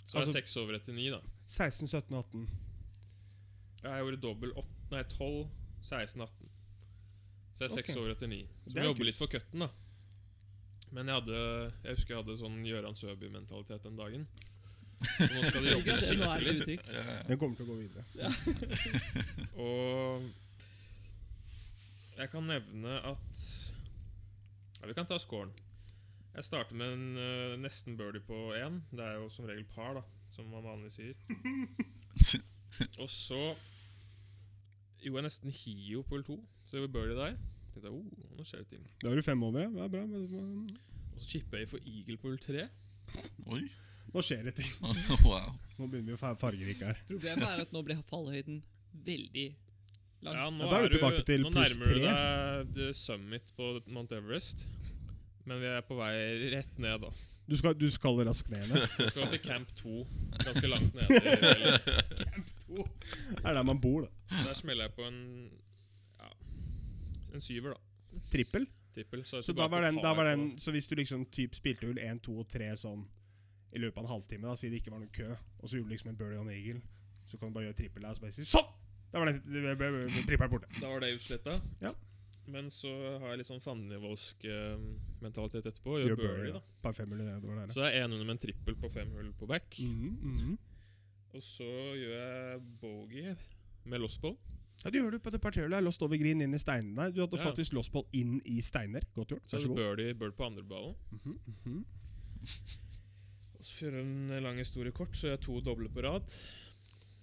Så 0.05 0.17
Altså- 0.17 0.33
det 0.33 0.35
er 0.35 0.41
seks 0.41 0.57
over 0.57 0.73
etter 0.77 0.93
ni, 0.93 1.09
da. 1.09 1.19
16, 1.47 1.87
17, 1.87 2.15
18. 2.17 2.49
Ja, 3.83 3.93
jeg 3.95 4.03
gjorde 4.05 4.21
dobbel 4.21 4.51
8, 4.57 4.69
nei, 4.91 5.03
12, 5.03 5.49
16, 5.81 6.21
18. 6.21 6.49
Så 7.53 7.63
jeg 7.63 7.69
er 7.71 7.75
seks 7.75 7.89
okay. 7.89 8.01
over 8.01 8.11
etter 8.11 8.27
ni. 8.27 8.47
Så 8.67 8.73
vi 8.73 8.85
jobber 8.85 9.05
litt 9.05 9.17
for 9.17 9.27
cutten, 9.27 9.59
da. 9.59 9.69
Men 10.91 11.07
jeg 11.07 11.15
hadde 11.19 11.39
Jeg 11.83 11.95
husker 11.95 12.15
jeg 12.15 12.23
hadde 12.23 12.37
sånn 12.39 12.65
Gøran 12.65 12.95
Søby-mentalitet 12.97 13.83
den 13.85 13.97
dagen. 13.99 14.27
Så 14.99 15.27
nå 15.29 15.43
skal 15.45 15.63
det 15.63 15.73
jobbe 15.73 15.85
det 15.89 15.97
skikkelig. 16.01 16.77
Ja, 16.89 17.03
ja. 17.03 17.17
Den 17.27 17.39
kommer 17.41 17.55
til 17.55 17.65
å 17.65 17.69
gå 17.69 17.77
videre. 17.79 18.03
Og 19.65 20.29
jeg 22.19 22.31
kan 22.33 22.49
nevne 22.49 22.97
at 23.13 23.43
Ja, 24.79 24.87
vi 24.87 24.95
kan 24.95 25.07
ta 25.07 25.19
scoren. 25.19 25.53
Jeg 26.39 26.45
starter 26.47 26.75
med 26.79 26.93
en 26.95 27.17
uh, 27.19 27.53
nesten 27.59 27.97
birdie 27.99 28.21
på 28.23 28.35
én. 28.55 28.77
Det 28.95 29.03
er 29.03 29.17
jo 29.19 29.25
som 29.27 29.43
regel 29.43 29.65
par, 29.67 29.97
da, 29.97 30.03
som 30.31 30.45
man 30.47 30.63
vanligvis 30.63 30.95
sier. 30.95 31.17
Og 33.01 33.09
så 33.11 33.39
Jo, 35.03 35.17
jeg 35.17 35.25
nesten 35.25 35.51
hio 35.51 36.05
på 36.07 36.15
hull 36.15 36.23
to, 36.23 36.37
så 36.63 36.77
det 36.77 36.85
var 36.85 36.93
birdie 36.93 37.17
der. 37.17 37.33
Tenkte 37.73 37.89
jeg, 37.89 37.97
oh, 37.97 38.37
nå 38.37 38.45
skjer 38.47 38.63
det 38.63 38.69
ting. 38.71 38.85
Da 39.01 39.11
er 39.11 39.19
du 39.19 39.25
fem 39.25 39.43
over, 39.43 39.65
ja. 39.65 39.67
Det 39.73 39.83
er 39.83 39.91
bra. 39.97 40.05
Men, 40.07 40.69
Og 41.11 41.19
så 41.19 41.27
chipper 41.33 41.59
jeg 41.59 41.69
for 41.73 41.89
eagle 41.91 42.15
på 42.21 42.31
hull 42.31 42.39
tre. 42.45 42.69
Oi. 43.57 43.59
nå 44.13 44.23
skjer 44.23 44.47
det 44.47 44.53
ting. 44.61 44.71
wow. 45.27 45.49
Nå 45.75 45.89
begynner 45.89 46.13
vi 46.13 46.15
å 46.15 46.21
være 46.21 46.39
fargerike 46.39 46.93
her. 46.93 47.01
Problemet 47.09 47.49
er 47.49 47.65
at 47.65 47.75
nå 47.75 47.81
blir 47.89 47.99
fallhøyden 48.13 48.61
veldig 49.11 49.49
lang. 50.23 50.39
Ja, 50.39 50.47
nå 50.55 50.71
Ja, 50.71 50.79
er 50.79 50.87
du, 50.87 50.95
tilbake 50.95 51.27
til 51.27 51.43
nå 51.43 51.51
pluss 51.51 51.75
nærmer 51.75 51.99
du 51.99 52.07
deg 52.07 52.71
the 52.79 52.93
summit 52.95 53.51
på 53.59 53.73
Mount 53.91 54.15
Everest. 54.15 54.69
Men 55.47 55.61
vi 55.61 55.69
er 55.71 55.83
på 55.87 55.95
vei 55.97 56.13
rett 56.53 56.79
ned, 56.81 56.99
da. 57.01 57.09
Du 57.49 57.55
skal, 57.57 57.73
du 57.79 57.87
skal 57.91 58.19
raskt 58.27 58.49
ned 58.51 58.65
igjen. 58.65 58.89
Vi 58.99 59.07
skal 59.09 59.29
til 59.31 59.41
Camp 59.41 59.71
2, 59.79 59.93
ganske 60.43 60.69
langt 60.69 60.97
nede. 60.97 61.21
Camp 62.19 62.51
2 62.65 62.83
Det 62.83 63.45
er 63.45 63.53
der 63.57 63.63
man 63.65 63.79
bor, 63.81 64.05
da. 64.05 64.41
Der 64.45 64.57
smeller 64.57 64.89
jeg 64.89 64.93
på 64.97 65.07
en 65.07 65.21
ja, 66.19 66.29
en 67.33 67.41
syver, 67.41 67.73
da. 67.73 68.21
Trippel. 68.33 68.67
Trippel. 68.93 69.23
Så, 69.25 69.41
Så, 69.41 69.53
da 69.57 69.67
var 69.71 69.85
den, 69.85 69.97
da 70.03 70.13
var 70.17 70.29
den, 70.29 70.51
så 70.59 70.71
hvis 70.75 70.87
du 70.91 70.95
liksom 70.99 71.25
typ 71.33 71.55
spilte 71.57 71.87
hull 71.87 71.97
1, 72.01 72.21
2 72.27 72.35
og 72.43 72.49
3 72.49 72.69
sånn 72.77 73.07
i 73.73 73.81
løpet 73.81 74.01
av 74.01 74.05
en 74.07 74.13
halvtime, 74.15 74.47
da, 74.49 74.55
siden 74.57 74.75
det 74.75 74.83
ikke 74.83 74.93
var 74.93 75.01
noen 75.03 75.13
kø, 75.13 75.29
og 75.59 75.69
så 75.69 75.77
gjorde 75.77 75.89
du 75.89 75.93
liksom 75.93 76.09
en 76.13 76.17
birdie 76.17 76.39
og 76.41 76.47
en 76.47 76.53
eagle, 76.55 76.81
så 77.29 77.37
kan 77.37 77.49
du 77.49 77.57
bare 77.57 77.69
gjøre 77.69 77.77
trippel 77.77 78.05
der, 78.05 78.13
og 78.13 78.17
så 78.17 78.25
bare 78.25 78.37
si 78.37 78.45
sånn! 78.49 78.69
Da 79.09 79.21
var 79.21 79.31
den 79.31 79.41
trippelen 80.27 80.51
borte. 80.51 80.69
Da 80.77 80.89
var 80.89 81.01
det 81.01 81.15
utsletta. 81.15 81.55
Ja. 81.81 81.93
Men 82.49 82.69
så 82.73 82.89
har 83.21 83.29
jeg 83.33 83.41
litt 83.43 83.49
sånn 83.49 83.61
fandenivoldsk 83.61 84.45
eh, 84.49 84.79
mentalitet 85.21 85.67
etterpå. 85.69 85.99
Gjør 86.01 86.17
birdie, 86.17 86.53
da. 86.55 86.61
Par 86.81 86.95
femhull 86.97 87.21
var 87.43 87.59
der. 87.61 87.73
Så 87.75 87.83
er 87.85 87.99
én 88.01 88.09
under 88.09 88.25
med 88.25 88.37
en 88.37 88.41
trippel 88.41 88.77
på 88.79 88.89
fem 88.93 89.11
hull 89.13 89.31
på 89.37 89.47
back. 89.49 89.77
Mhm, 89.79 90.15
-hmm. 90.23 90.57
Og 91.37 91.43
så 91.43 91.67
gjør 91.95 92.15
jeg 92.17 92.61
bogey 92.81 93.35
med 93.85 93.99
lossball. 94.01 94.37
Ja, 94.83 94.89
det 94.89 95.01
gjør 95.01 95.11
du 95.11 95.19
på 95.19 95.29
det 95.29 95.41
partiet. 95.41 95.69
Lost 95.83 96.01
over 96.01 96.17
green 96.17 96.41
inn 96.41 96.53
i 96.53 96.57
steinene 96.57 96.95
der. 96.95 97.11
Du 97.11 97.21
hadde 97.21 97.37
Ja. 97.37 97.45
faktisk 97.51 97.73
lostball 97.73 98.05
inn 98.13 98.41
i 98.45 98.61
steiner. 98.61 99.01
Godt 99.13 99.27
gjort. 99.29 99.43
Så 99.45 99.57
Vær 99.57 99.61
så 99.61 99.67
det 99.67 99.67
god. 99.67 99.75
birdie, 99.97 100.13
bird 100.13 100.35
på 100.37 100.45
andre 100.45 100.63
ballen. 100.63 100.95
Mhm, 101.11 101.39
mhm. 101.65 101.85
Og 103.59 103.65
så 103.65 103.75
for 103.75 103.99
en 103.99 104.43
lang 104.43 104.57
historie 104.57 104.91
kort, 104.91 105.15
så 105.15 105.27
gjør 105.27 105.35
jeg 105.37 105.41
to 105.41 105.59
doble 105.61 105.89
på 105.89 106.01
rad 106.01 106.23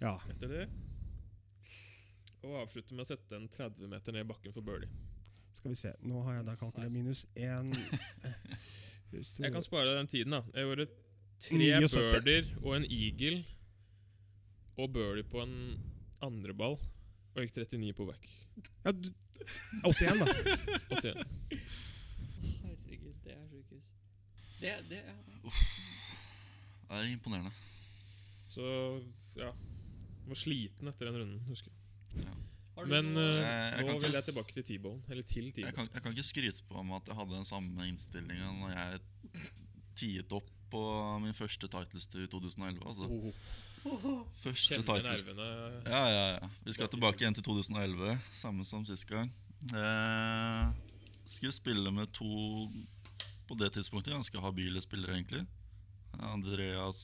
Ja. 0.01 0.19
etter 0.29 0.49
det. 0.49 0.69
Og 2.45 2.61
avslutter 2.63 2.93
med 2.95 3.07
å 3.07 3.09
sette 3.09 3.33
en 3.37 3.49
30 3.49 3.89
meter 3.89 4.13
ned 4.13 4.21
i 4.21 4.29
bakken 4.29 4.53
for 4.53 4.61
birdie. 4.61 4.89
Skal 5.67 5.75
vi 5.75 5.79
se. 5.81 5.91
Nå 6.07 6.21
har 6.23 6.37
jeg 6.37 6.45
da 6.47 6.53
kalkulert 6.55 6.93
minus 6.95 7.25
én 7.35 7.73
Jeg 9.43 9.51
kan 9.51 9.65
spare 9.65 9.89
deg 9.89 9.97
den 9.99 10.11
tiden, 10.13 10.37
da. 10.37 10.39
Jeg 10.55 10.69
gjorde 10.69 10.87
tre 11.43 11.59
79. 11.59 11.97
birdier 12.13 12.53
og 12.61 12.77
en 12.77 12.87
eagle 12.87 13.41
og 14.79 14.93
birdie 14.95 15.27
på 15.27 15.43
en 15.43 15.57
andre 16.23 16.55
ball. 16.55 16.79
Og 17.35 17.43
gikk 17.43 17.59
39 17.59 17.97
på 17.99 18.07
back. 18.07 18.31
ja, 18.85 18.95
du, 18.95 19.11
81, 19.83 20.23
da. 20.23 20.31
81. 21.03 21.27
Herregud, 22.63 23.19
det 23.27 23.35
er 23.35 23.45
sjukehus. 23.51 23.93
Det, 24.63 24.79
det 24.93 25.03
ja. 25.03 25.19
Det 26.87 27.01
er 27.01 27.11
imponerende. 27.11 27.51
Så 28.55 28.71
ja. 29.35 29.51
Var 30.31 30.45
sliten 30.47 30.95
etter 30.95 31.11
den 31.11 31.25
runden, 31.25 31.43
husker 31.51 31.75
jeg. 31.75 32.23
Du 32.23 32.46
Men 32.85 33.15
Jeg- 33.15 33.73
jeg 33.73 33.85
nå 33.85 33.87
kan 33.93 34.01
vil 34.03 34.13
jeg 34.13 34.25
tilbake 34.25 34.53
til 34.53 34.65
T-bone. 34.65 35.03
Eller 35.09 35.23
til 35.23 35.53
T-bone. 35.53 35.73
Jeg, 35.77 35.89
jeg 35.95 36.03
kan 36.03 36.13
ikke 36.13 36.23
skryte 36.29 36.63
på 36.69 36.83
meg 36.85 36.97
at 37.01 37.07
jeg 37.09 37.17
hadde 37.17 37.31
den 37.39 37.45
samme 37.49 37.87
innstillinga 37.89 38.51
når 38.61 38.71
jeg 38.77 39.01
tiet 39.97 40.33
opp 40.33 40.45
på 40.71 40.83
min 41.23 41.33
første 41.33 41.69
Titles-tur 41.69 42.25
i 42.25 42.27
2011. 42.27 42.83
Altså. 42.87 43.07
Oh, 43.09 43.33
Første 44.43 44.75
kjenner 44.75 44.99
titlester. 44.99 45.35
nervene 45.35 45.85
Ja, 45.87 46.03
ja, 46.11 46.39
ja. 46.43 46.49
Vi 46.67 46.73
skal 46.73 46.89
tilbake 46.89 47.23
igjen 47.23 47.35
til 47.35 47.45
2011, 47.47 48.19
samme 48.35 48.65
som 48.67 48.85
sist 48.85 49.07
gang. 49.07 49.31
Eh, 49.73 50.73
skulle 51.27 51.53
spille 51.53 51.93
med 51.95 52.13
to 52.13 52.27
på 53.47 53.55
det 53.57 53.73
tidspunktet 53.73 54.13
ganske 54.13 54.41
habile 54.43 54.83
spillere, 54.83 55.15
egentlig. 55.15 55.47
Andreas 56.21 57.01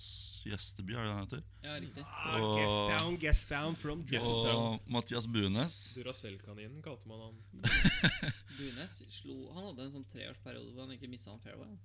Gjesteby, 0.47 0.95
er 0.97 1.07
det 1.07 1.15
han 1.15 1.25
heter? 1.27 1.43
Ja, 1.63 1.77
riktig. 1.79 2.05
Ah, 2.07 2.37
guest 2.57 2.81
down, 2.91 3.17
guest 3.23 3.49
down 3.53 3.77
from 3.79 4.05
guest 4.09 4.37
Og 4.37 4.47
down. 4.47 4.61
Og 4.63 4.93
Mathias 4.97 5.29
Bunes. 5.31 5.79
Duracell-kaninen 5.97 6.83
kalte 6.85 7.09
man 7.11 7.27
han. 7.29 7.41
Bunes 8.59 8.99
slo 9.13 9.37
Han 9.55 9.71
hadde 9.71 9.89
en 9.89 9.97
sånn 9.99 10.09
treårsperiode 10.11 10.73
hvor 10.73 10.87
han 10.87 10.97
ikke 10.97 11.11
mista 11.13 11.33
en 11.35 11.43
fairway. 11.43 11.77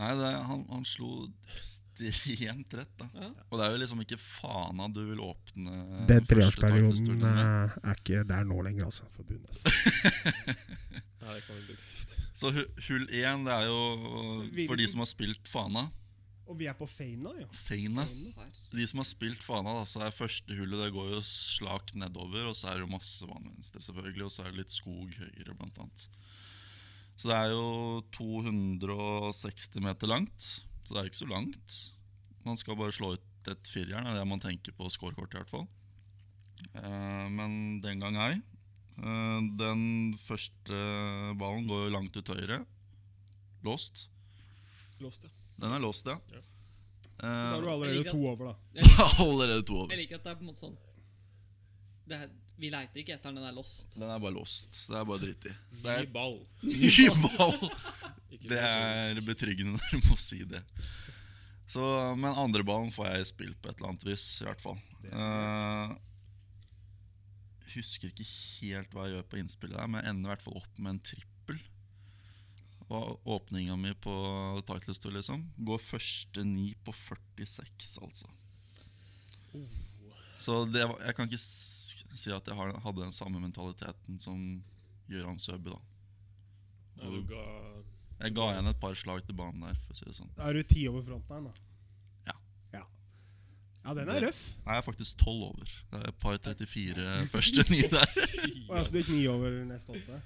Nei, 0.00 0.14
det, 0.16 0.28
han, 0.48 0.62
han 0.70 0.84
slo 0.88 1.26
ekstremt 1.50 2.72
rett, 2.78 2.92
da. 2.96 3.08
Ja. 3.20 3.28
Og 3.50 3.58
det 3.60 3.66
er 3.66 3.74
jo 3.74 3.80
liksom 3.82 4.00
ikke 4.04 4.16
fana 4.20 4.86
du 4.88 5.02
vil 5.10 5.20
åpne 5.20 6.06
Den 6.08 6.28
treårsperioden 6.30 7.26
eh, 7.28 7.74
er 7.84 8.00
ikke 8.00 8.22
der 8.28 8.46
nå 8.48 8.62
lenger, 8.64 8.88
altså, 8.88 9.04
for 9.12 9.28
Buenes 9.28 9.60
Ja, 11.20 11.34
det 11.34 11.42
kan 11.44 11.58
vi 11.58 11.66
bekrefte. 11.74 12.16
Så 12.32 12.48
hull 12.54 13.04
én, 13.12 13.44
det 13.44 13.52
er 13.52 13.66
jo 13.68 13.80
for 14.64 14.80
de 14.80 14.86
som 14.88 15.02
har 15.02 15.10
spilt 15.10 15.50
fana. 15.50 15.90
Og 16.50 16.56
vi 16.58 16.66
er 16.66 16.74
på 16.74 16.86
Feina, 16.90 17.30
ja. 17.38 17.46
Feina. 17.54 18.02
De 18.72 18.86
som 18.90 18.98
har 18.98 19.06
spilt 19.06 19.42
fana, 19.46 19.76
da, 19.78 19.84
så 19.86 20.02
er 20.02 20.14
første 20.14 20.56
hullet 20.58 20.82
Det 20.82 20.88
går 20.96 21.12
jo 21.12 21.20
slakt 21.22 21.94
nedover, 21.94 22.48
og 22.50 22.56
så 22.58 22.72
er 22.72 22.80
det 22.80 22.88
jo 22.88 22.90
masse 22.96 23.28
vannvenstre, 23.28 23.82
selvfølgelig, 23.86 24.24
og 24.26 24.34
så 24.34 24.42
er 24.42 24.50
det 24.50 24.64
litt 24.64 24.74
skog 24.74 25.14
høyre, 25.14 25.54
blant 25.54 25.78
annet. 25.84 26.06
Så 27.20 27.30
det 27.30 27.36
er 27.36 27.52
jo 27.52 28.02
260 28.16 29.78
meter 29.84 30.10
langt, 30.10 30.50
så 30.82 30.96
det 30.96 31.02
er 31.02 31.10
ikke 31.12 31.22
så 31.22 31.30
langt. 31.30 31.80
Man 32.42 32.58
skal 32.58 32.78
bare 32.80 32.96
slå 32.98 33.14
ut 33.14 33.50
et 33.52 33.70
firjern, 33.70 34.08
det 34.08 34.16
er 34.16 34.18
det 34.18 34.28
man 34.32 34.42
tenker 34.42 34.74
på 34.74 34.90
scorekort 34.90 35.36
i 35.36 35.38
hvert 35.38 35.52
fall. 35.54 35.68
Eh, 36.74 37.26
men 37.30 37.78
den 37.84 38.02
gang 38.02 38.18
ei. 38.26 38.32
Eh, 38.98 39.40
den 39.60 39.84
første 40.26 40.82
ballen 41.38 41.70
går 41.70 41.86
jo 41.86 41.94
langt 41.94 42.18
ut 42.18 42.34
høyre. 42.34 42.64
Låst. 43.62 44.08
Låst, 44.98 45.28
ja. 45.28 45.39
Den 45.60 45.74
er 45.76 45.82
låst, 45.82 46.08
ja. 46.08 46.16
Ja. 46.32 46.42
Da 47.20 47.30
er 47.30 47.56
Eh, 47.56 47.60
du 47.60 47.68
allerede 47.68 48.04
to 48.08 48.20
over, 48.30 48.52
da. 48.52 48.54
Jeg 48.80 48.84
allerede 49.26 49.64
to 49.68 49.74
over. 49.82 49.90
jeg 49.92 50.06
liker 50.06 50.20
at 50.20 50.24
det 50.24 50.30
er 50.32 50.38
på 50.38 50.44
en 50.46 50.48
måte 50.48 50.62
sånn 50.62 50.78
det 52.08 52.16
er, 52.16 52.30
Vi 52.60 52.70
leiter 52.72 53.00
ikke 53.02 53.14
etter 53.16 53.30
den, 53.30 53.38
den 53.40 53.48
er 53.48 53.54
lost. 53.56 53.94
Den 53.96 54.08
er 54.10 54.18
bare 54.20 54.34
låst. 54.36 54.78
Det 54.88 54.96
er 54.98 55.04
bare 55.08 55.22
dritt 55.22 55.46
i. 55.48 55.52
Ny 55.84 56.06
ball. 56.12 56.38
ny 56.66 57.06
ball! 57.36 57.70
Det 58.50 58.56
er 58.56 59.18
betryggende 59.26 59.76
når 59.76 59.88
du 59.92 60.08
må 60.08 60.16
si 60.20 60.38
det. 60.48 60.60
Så, 61.70 61.82
men 62.18 62.34
andre 62.34 62.64
ballen 62.66 62.90
får 62.94 63.08
jeg 63.10 63.24
i 63.24 63.28
spill 63.30 63.52
på 63.60 63.70
et 63.70 63.76
eller 63.78 63.92
annet 63.92 64.06
vis, 64.06 64.24
i 64.40 64.46
hvert 64.48 64.62
fall. 64.62 64.78
Uh, 65.12 65.92
husker 67.74 68.10
ikke 68.10 68.26
helt 68.26 68.94
hva 68.94 69.06
jeg 69.06 69.16
gjør 69.16 69.26
på 69.30 69.40
innspillet, 69.42 69.76
der, 69.78 69.90
men 69.90 70.00
jeg 70.00 70.10
ender 70.14 70.30
i 70.30 70.32
hvert 70.34 70.46
fall 70.46 70.58
opp 70.62 70.80
med 70.80 70.94
en 70.94 71.02
trippel. 71.10 71.28
Og 72.90 73.26
åpninga 73.36 73.76
mi 73.78 73.92
på 74.02 74.12
Titles 74.66 74.98
2, 74.98 75.12
liksom, 75.14 75.44
går 75.62 75.78
første 75.78 76.42
ni 76.44 76.72
på 76.84 76.94
46, 76.94 78.00
altså. 78.02 78.30
Så 80.40 80.64
det 80.72 80.86
var, 80.88 80.96
jeg 81.04 81.14
kan 81.14 81.28
ikke 81.28 81.38
si 81.42 82.32
at 82.34 82.48
jeg 82.48 82.56
hadde 82.56 83.02
den 83.02 83.14
samme 83.14 83.42
mentaliteten 83.42 84.18
som 84.22 84.40
Gøran 85.10 85.38
Søby, 85.38 85.70
da. 85.74 85.78
Ja, 87.00 87.10
du 87.10 87.22
ga 87.28 87.44
Jeg 88.20 88.34
ga 88.36 88.46
igjen 88.52 88.70
et 88.70 88.80
par 88.80 88.96
slag 88.98 89.22
til 89.24 89.36
banen 89.36 89.62
der. 89.64 89.78
for 89.84 89.94
å 89.94 89.98
si 89.98 90.08
det 90.08 90.16
sånn. 90.18 90.32
Da 90.36 90.48
er 90.50 90.58
du 90.58 90.66
ti 90.68 90.86
over 90.90 91.04
frontline, 91.06 91.50
da. 91.50 92.32
Ja. 92.32 92.36
ja. 92.78 92.82
Ja, 93.84 93.94
den 93.96 94.10
er 94.12 94.26
røff. 94.26 94.42
Nei, 94.64 94.74
jeg 94.74 94.82
er 94.82 94.86
faktisk 94.88 95.22
tolv 95.22 95.46
over. 95.52 95.72
Det 95.92 96.02
er 96.02 96.10
et 96.10 96.20
par 96.20 96.36
34 96.36 97.06
første 97.32 97.66
ni 97.70 97.80
der. 97.86 98.18
Og 98.68 98.76
altså, 98.80 98.92
du 98.92 99.00
gikk 99.00 99.14
ni 99.14 99.24
over 99.30 99.56
neste 99.70 99.96
åtte. 99.96 100.20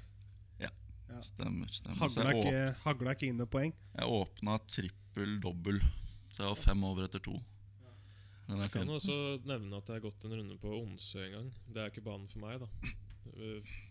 Stemmer. 1.24 1.68
stemmer. 1.72 1.98
Hagla 2.00 2.30
jeg, 2.30 2.40
ikke, 2.40 2.62
hagla 2.84 3.14
ikke 3.16 3.28
inn 3.30 3.40
med 3.40 3.50
poeng. 3.52 3.74
jeg 3.94 4.14
åpna 4.18 4.58
trippel 4.66 5.36
dobbel. 5.42 5.80
Så 6.34 6.42
jeg 6.42 6.50
var 6.50 6.62
fem 6.62 6.84
over 6.84 7.06
etter 7.06 7.22
to. 7.22 7.36
Den 8.48 8.60
Jeg 8.60 8.72
kan 8.74 8.90
også 8.92 9.14
nevne 9.48 9.78
at 9.78 9.88
jeg 9.88 9.96
har 9.96 10.04
gått 10.04 10.24
en 10.26 10.34
runde 10.36 10.56
på 10.60 10.72
Onsø 10.76 11.22
en 11.22 11.36
gang. 11.38 11.52
Det 11.64 11.80
er 11.80 11.92
ikke 11.92 12.04
banen 12.04 12.28
for 12.28 12.42
meg, 12.42 12.60
da. 12.60 12.68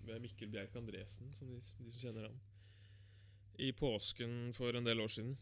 Ved 0.05 0.21
Mikkel 0.21 0.51
Bjerk 0.53 0.75
Andresen, 0.77 1.31
som 1.33 1.49
de, 1.49 1.57
de 1.57 1.93
som 1.93 2.03
kjenner 2.03 2.27
han. 2.27 2.35
I 3.57 3.71
påsken 3.77 4.53
for 4.57 4.75
en 4.77 4.85
del 4.85 5.01
år 5.01 5.09
siden. 5.13 5.33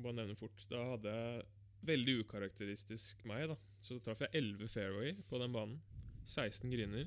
Bare 0.00 0.18
nevne 0.18 0.38
fort. 0.38 0.66
Da 0.70 0.82
hadde 0.94 1.14
jeg 1.14 1.46
veldig 1.90 2.16
ukarakteristisk 2.24 3.22
meg, 3.28 3.46
da. 3.52 3.58
Så 3.80 3.96
da 3.96 4.08
traff 4.08 4.24
jeg 4.26 4.34
11 4.42 4.72
fairway 4.72 5.14
på 5.30 5.38
den 5.42 5.54
banen. 5.54 5.78
16 6.26 6.72
griner. 6.72 7.06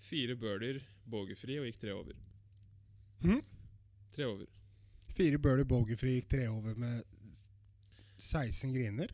Fire 0.00 0.34
birdier, 0.40 0.82
bogeyfri, 1.10 1.60
og 1.60 1.68
gikk 1.68 1.80
tre 1.84 1.94
over. 1.94 2.18
Mhm. 3.22 3.42
Tre 4.14 4.26
over. 4.26 4.46
Fire 5.16 5.38
Burley 5.38 5.64
Bogerfree 5.68 6.18
gikk 6.20 6.30
tre 6.32 6.46
over 6.48 6.74
med 6.80 7.04
16 8.20 8.72
griner. 8.74 9.12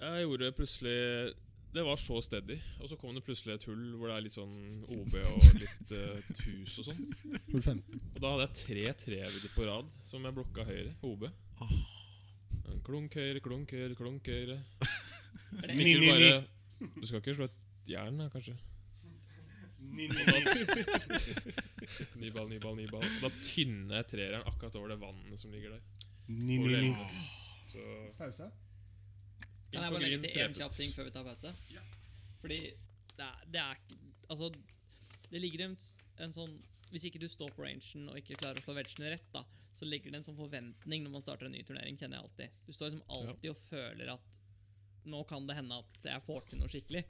Jeg 0.00 0.24
gjorde 0.26 0.52
plutselig 0.56 1.34
Det 1.74 1.82
var 1.82 1.96
så 1.98 2.20
steady, 2.22 2.54
og 2.80 2.88
så 2.88 2.96
kom 2.96 3.14
det 3.16 3.24
plutselig 3.26 3.54
et 3.56 3.64
hull 3.66 3.96
hvor 3.98 4.06
det 4.06 4.14
er 4.14 4.22
litt 4.22 4.34
sånn 4.36 4.84
OB 4.94 5.14
og 5.26 5.48
litt 5.58 5.90
uh, 5.90 6.28
hus 6.44 6.76
og 6.78 6.86
sånn. 6.86 7.00
Hull 7.48 7.62
15. 7.64 7.98
Og 8.14 8.20
da 8.22 8.30
hadde 8.30 8.44
jeg 8.44 8.58
tre 8.60 8.84
trevidder 9.00 9.54
på 9.56 9.66
rad 9.66 9.88
som 10.06 10.22
jeg 10.22 10.36
blokka 10.36 10.62
høyre. 10.68 10.92
OB. 11.02 11.26
En 11.64 12.78
Klunk 12.86 13.16
høyre, 13.18 13.42
klunk 13.42 13.74
høyre, 13.74 13.96
klunk 13.98 14.30
høyre. 14.30 14.60
Er 15.64 15.74
Mikkel 15.80 16.06
bare 16.06 16.30
Du 16.94 17.08
skal 17.08 17.18
ikke 17.24 17.34
slå 17.40 17.48
et 17.50 17.90
jern, 17.90 18.22
da, 18.22 18.28
kanskje? 18.30 18.54
Ni, 19.92 20.08
ni, 20.08 20.24
ni. 20.28 21.54
Ny 22.22 22.30
ball, 22.34 22.48
ny 22.48 22.58
ball, 22.62 22.76
ny 22.78 22.86
ball. 22.90 23.04
Da 23.22 23.30
tynner 23.42 24.06
treeren 24.08 24.46
akkurat 24.48 24.76
over 24.80 24.94
det 24.94 24.98
vannet 25.02 25.40
som 25.40 25.52
ligger 25.52 25.76
der. 25.76 25.82
Ni, 26.26 26.58
ni, 26.58 26.76
ni. 26.86 26.92
Så 27.68 27.82
Pause? 28.18 28.48
Kan 29.72 29.82
jeg 29.82 29.92
bare 29.96 30.04
legge 30.06 30.20
til 30.22 30.44
én 30.44 30.54
kjapp 30.54 30.74
ting 30.76 30.94
før 30.94 31.08
vi 31.08 31.14
tar 31.14 31.26
pause? 31.26 31.50
Fordi 32.40 32.60
det 33.18 33.26
er, 33.26 33.44
det 33.50 33.60
er 33.62 33.82
Altså, 34.30 34.48
det 35.28 35.40
ligger 35.42 35.66
en, 35.66 35.74
en 36.24 36.32
sånn 36.32 36.54
Hvis 36.88 37.04
ikke 37.10 37.20
du 37.20 37.26
står 37.28 37.50
på 37.52 37.66
rangen 37.66 38.08
og 38.08 38.16
ikke 38.16 38.38
klarer 38.40 38.62
å 38.62 38.64
slå 38.64 38.76
vegene 38.78 39.10
rett, 39.12 39.26
da 39.34 39.42
så 39.74 39.88
ligger 39.88 40.12
det 40.12 40.20
en 40.20 40.26
sånn 40.28 40.38
forventning 40.38 41.02
når 41.02 41.12
man 41.16 41.22
starter 41.24 41.48
en 41.48 41.54
ny 41.56 41.64
turnering. 41.66 41.96
kjenner 41.98 42.20
jeg 42.20 42.28
alltid 42.28 42.58
Du 42.66 42.72
står 42.72 42.92
liksom 42.92 43.16
alltid 43.16 43.50
og 43.50 43.62
føler 43.66 44.12
at 44.14 44.36
nå 45.10 45.22
kan 45.28 45.48
det 45.48 45.56
hende 45.58 45.80
at 45.82 46.06
jeg 46.06 46.24
får 46.24 46.46
til 46.48 46.60
noe 46.62 46.70
skikkelig. 46.72 47.02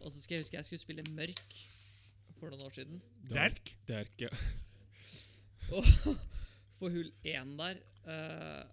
Og 0.00 0.08
så 0.08 0.22
skal 0.22 0.34
jeg 0.34 0.44
huske 0.46 0.56
jeg 0.56 0.66
skulle 0.66 0.82
spille 0.82 1.04
mørk 1.14 1.58
for 2.40 2.52
noen 2.52 2.66
år 2.66 2.74
siden. 2.76 3.00
Derk? 3.30 3.72
Derk, 3.88 4.26
ja. 4.26 4.30
Og 5.76 5.86
på 6.80 6.88
hull 6.90 7.10
1 7.28 7.56
der 7.60 7.80
uh, 8.08 8.64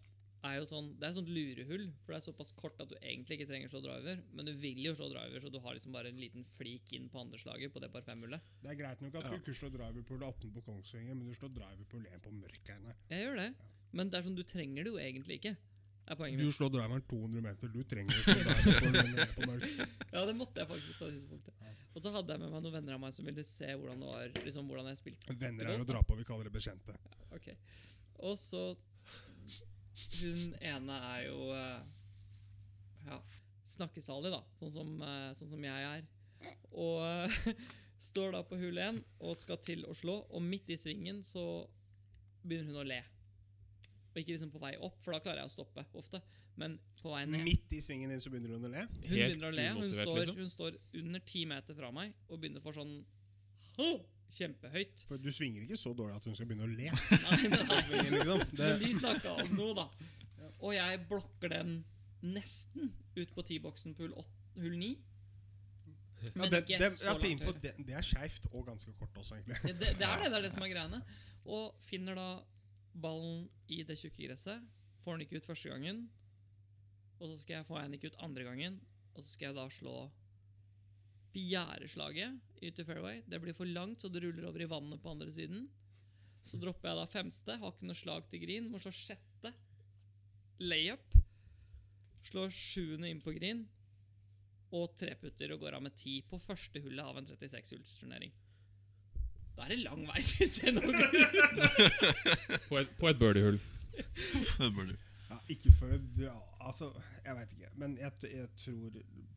er 0.48 0.56
jo 0.60 0.66
sånn 0.70 0.88
Det 0.98 1.04
er 1.06 1.12
et 1.12 1.18
sånt 1.18 1.30
lurehull, 1.34 1.86
for 2.06 2.14
det 2.14 2.18
er 2.20 2.26
såpass 2.26 2.54
kort 2.58 2.80
at 2.82 2.90
du 2.90 2.96
egentlig 3.02 3.38
ikke 3.38 3.50
trenger 3.52 3.70
å 3.70 3.74
slå 3.76 3.82
driver, 3.86 4.20
men 4.38 4.48
du 4.48 4.54
vil 4.58 4.80
jo 4.86 4.94
slå 4.98 5.10
driver, 5.12 5.44
så 5.44 5.52
du 5.54 5.60
har 5.64 5.76
liksom 5.78 5.96
bare 5.96 6.12
en 6.14 6.22
liten 6.22 6.46
flik 6.48 6.94
inn 6.98 7.10
på 7.12 7.22
andre 7.22 7.40
slaget 7.42 7.74
på 7.76 7.82
det 7.84 7.92
par 7.94 8.06
fem-hullet. 8.08 8.44
Det 8.64 8.72
er 8.74 8.80
greit 8.80 9.02
nok 9.04 9.18
at 9.20 9.28
Ja. 9.28 9.34
du 9.34 9.42
ikke 9.42 9.58
slår 9.60 9.74
driver 9.76 10.06
på 10.08 10.16
hull 10.16 10.28
18 10.30 10.54
på 10.56 10.64
Kongsvinger, 10.70 11.18
men 11.18 11.28
du 11.28 11.34
slår 11.38 11.54
driver 11.58 11.90
på 11.92 12.00
hull 12.00 12.08
1 12.14 12.24
på 12.24 12.34
Mørkeiene. 12.38 12.96
Jeg 13.12 13.26
gjør 13.26 13.42
det, 13.44 13.50
men 13.92 14.10
det 14.14 14.20
er 14.20 14.28
sånn, 14.30 14.40
du 14.40 14.46
trenger 14.48 14.88
det 14.88 14.94
jo 14.94 15.02
egentlig 15.04 15.42
ikke. 15.42 15.56
Du 16.08 16.52
slår 16.56 16.70
driveren 16.72 17.02
200 17.10 17.42
meter, 17.44 17.68
du 17.68 17.82
trenger 17.84 18.16
ikke. 18.16 18.36
Ja, 20.14 20.22
det 20.26 20.36
måtte 20.40 20.62
jeg 20.62 20.70
faktisk 20.70 21.00
på 21.02 21.10
det 21.10 21.18
tidspunktet. 21.18 21.54
Og 21.98 22.04
så 22.04 22.12
hadde 22.14 22.32
jeg 22.32 22.40
med 22.44 22.54
meg 22.54 22.64
noen 22.64 22.76
venner 22.78 22.96
av 22.96 23.02
meg 23.02 23.16
som 23.16 23.28
ville 23.28 23.44
se 23.44 23.68
hvordan 23.74 24.00
det 24.00 24.12
var, 24.14 24.30
liksom 24.46 24.70
hvordan 24.70 24.88
jeg 24.92 25.00
spilte. 25.02 25.36
Venner 25.42 25.72
er 25.74 25.84
å 25.84 25.88
dra 25.90 26.00
på, 26.08 26.16
vi 26.16 26.28
kaller 26.28 26.48
det 26.48 26.54
bekjente. 26.56 26.96
Ok. 27.36 27.50
Og 28.24 28.38
så 28.40 28.62
Hun 30.22 30.54
ene 30.62 30.96
er 31.10 31.24
jo 31.26 31.50
eh, 31.58 31.82
Ja, 33.08 33.20
snakkesalig, 33.68 34.32
da. 34.32 34.44
Sånn 34.62 34.74
som, 34.78 34.94
eh, 35.02 35.34
sånn 35.40 35.52
som 35.58 35.68
jeg 35.68 35.90
er. 35.92 36.08
Og 36.72 37.36
står 38.10 38.32
da 38.38 38.46
på 38.48 38.62
hull 38.62 38.80
1 38.80 39.02
og 39.20 39.36
skal 39.40 39.60
til 39.60 39.84
å 39.90 39.98
slå, 39.98 40.22
og 40.30 40.46
midt 40.46 40.70
i 40.72 40.80
svingen 40.80 41.20
så 41.26 41.68
begynner 42.48 42.72
hun 42.78 42.84
å 42.86 42.88
le. 42.94 43.02
Og 44.18 44.24
ikke 44.24 44.34
liksom 44.34 44.50
på 44.50 44.60
vei 44.64 44.72
opp, 44.82 44.96
for 45.06 45.14
da 45.14 45.22
klarer 45.22 45.44
jeg 45.44 45.52
å 45.52 45.54
stoppe 45.54 45.84
ofte. 46.00 46.18
Men 46.58 46.80
på 46.98 47.12
vei 47.14 47.22
ned 47.30 47.44
Midt 47.46 47.76
i 47.78 47.82
svingen 47.86 48.10
din 48.10 48.22
så 48.24 48.32
begynner 48.34 48.56
hun 48.58 48.66
å 48.66 48.72
le. 48.74 48.88
Hun 49.04 49.12
begynner 49.14 49.52
å 49.52 49.54
le. 49.54 49.66
Hun 49.78 49.92
står, 49.94 50.16
liksom? 50.24 50.40
hun 50.42 50.50
står 50.50 50.80
under 51.04 51.22
ti 51.30 51.44
meter 51.46 51.78
fra 51.78 51.92
meg 51.94 52.16
og 52.26 52.42
begynner 52.42 52.64
for 52.66 52.74
sånn 52.74 52.96
Kjempehøyt. 54.34 55.04
For 55.08 55.22
du 55.22 55.30
svinger 55.32 55.68
ikke 55.68 55.78
så 55.80 55.94
dårlig 55.96 56.18
at 56.18 56.26
hun 56.28 56.34
skal 56.36 56.50
begynne 56.50 56.66
å 56.66 56.72
le. 56.72 56.90
Nei, 57.28 57.52
nei, 57.52 57.60
nei. 57.70 57.78
Svingen, 57.86 58.16
liksom. 58.18 58.42
Men 58.58 58.82
de 58.82 58.90
snakka 58.98 59.36
om 59.44 59.54
noe, 59.56 59.76
da. 59.78 59.86
Og 60.58 60.74
jeg 60.74 61.04
blokker 61.12 61.54
den 61.54 61.78
nesten 62.26 62.90
ut 63.16 63.32
på 63.38 63.46
T-boksen 63.46 63.94
på 63.96 64.08
hull, 64.08 64.18
åt- 64.18 64.58
hull 64.58 64.76
9. 64.82 64.90
ja, 64.98 66.34
Men 66.34 66.50
det, 66.52 66.64
ikke 66.66 66.82
det, 66.82 66.92
så 66.98 67.14
langt 67.14 67.24
til 67.24 67.46
høyre. 67.46 67.56
det, 67.64 67.74
det 67.88 67.96
er 68.02 68.10
skeivt 68.10 68.50
og 68.52 68.66
ganske 68.68 68.98
kort 68.98 69.22
også, 69.22 69.38
egentlig. 69.38 69.62
Det, 69.62 69.76
det, 69.86 69.94
det 70.02 70.10
er 70.10 70.24
det, 70.26 70.32
det 70.34 70.42
er 70.42 70.48
det 70.50 70.54
som 70.58 70.66
er 70.66 70.74
greiene. 70.74 71.02
Og 71.48 71.86
finner 71.88 72.18
da 72.18 72.28
ballen 73.02 73.48
i 73.72 73.82
det 73.88 73.98
tjukke 74.00 74.28
gresset. 74.28 74.64
Får 75.04 75.18
den 75.18 75.26
ikke 75.26 75.42
ut 75.42 75.48
første 75.48 75.72
gangen. 75.72 76.06
Og 77.18 77.32
så 77.32 77.40
skal 77.42 77.60
jeg 77.60 77.68
få 77.68 77.80
den 77.80 77.98
ikke 77.98 78.12
ut 78.12 78.22
andre 78.26 78.46
gangen. 78.48 78.80
Og 79.16 79.24
så 79.24 79.32
skal 79.32 79.50
jeg 79.50 79.58
da 79.58 79.68
slå 79.74 79.96
fjerdeslaget 81.34 82.38
ut 82.62 82.82
i 82.82 82.86
fairway. 82.86 83.22
Det 83.30 83.40
blir 83.42 83.56
for 83.58 83.70
langt, 83.70 84.02
så 84.02 84.10
det 84.10 84.24
ruller 84.24 84.48
over 84.50 84.64
i 84.64 84.70
vannet 84.70 85.02
på 85.02 85.14
andre 85.14 85.30
siden. 85.34 85.68
Så 86.48 86.60
dropper 86.62 86.92
jeg 86.92 87.00
da 87.00 87.08
femte. 87.12 87.58
Har 87.60 87.74
ikke 87.74 87.90
noe 87.90 87.98
slag 87.98 88.28
til 88.32 88.44
green. 88.44 88.70
Må 88.72 88.82
slå 88.82 88.94
sjette. 88.96 89.54
Layup. 90.64 91.18
Slår 92.28 92.54
sjuende 92.54 93.10
inn 93.12 93.24
på 93.24 93.34
green. 93.36 93.66
Og 94.78 94.92
treputter 95.00 95.54
og 95.56 95.64
går 95.64 95.78
av 95.78 95.86
med 95.86 95.96
ti 96.00 96.20
på 96.28 96.40
første 96.44 96.82
hullet 96.84 97.04
av 97.04 97.20
en 97.20 97.28
36-hullsturnering. 97.28 98.34
Da 99.58 99.66
er 99.66 99.72
det 99.74 99.80
lang 99.82 100.04
vei 100.06 100.22
til 100.22 100.48
Xenogur. 100.54 100.94
På 102.70 102.78
et, 102.78 102.90
på 103.00 103.08
et 103.12 103.20
birdiehull. 103.20 103.58
Ja, 105.28 105.38
ikke 105.52 105.72
for 105.80 105.92
å 105.92 105.98
dra 106.16 106.36
Altså, 106.68 106.92
jeg 107.26 107.34
veit 107.36 107.52
ikke. 107.56 107.70
Men 107.82 107.98
jeg, 108.00 108.12
jeg 108.30 108.50
tror 108.62 108.90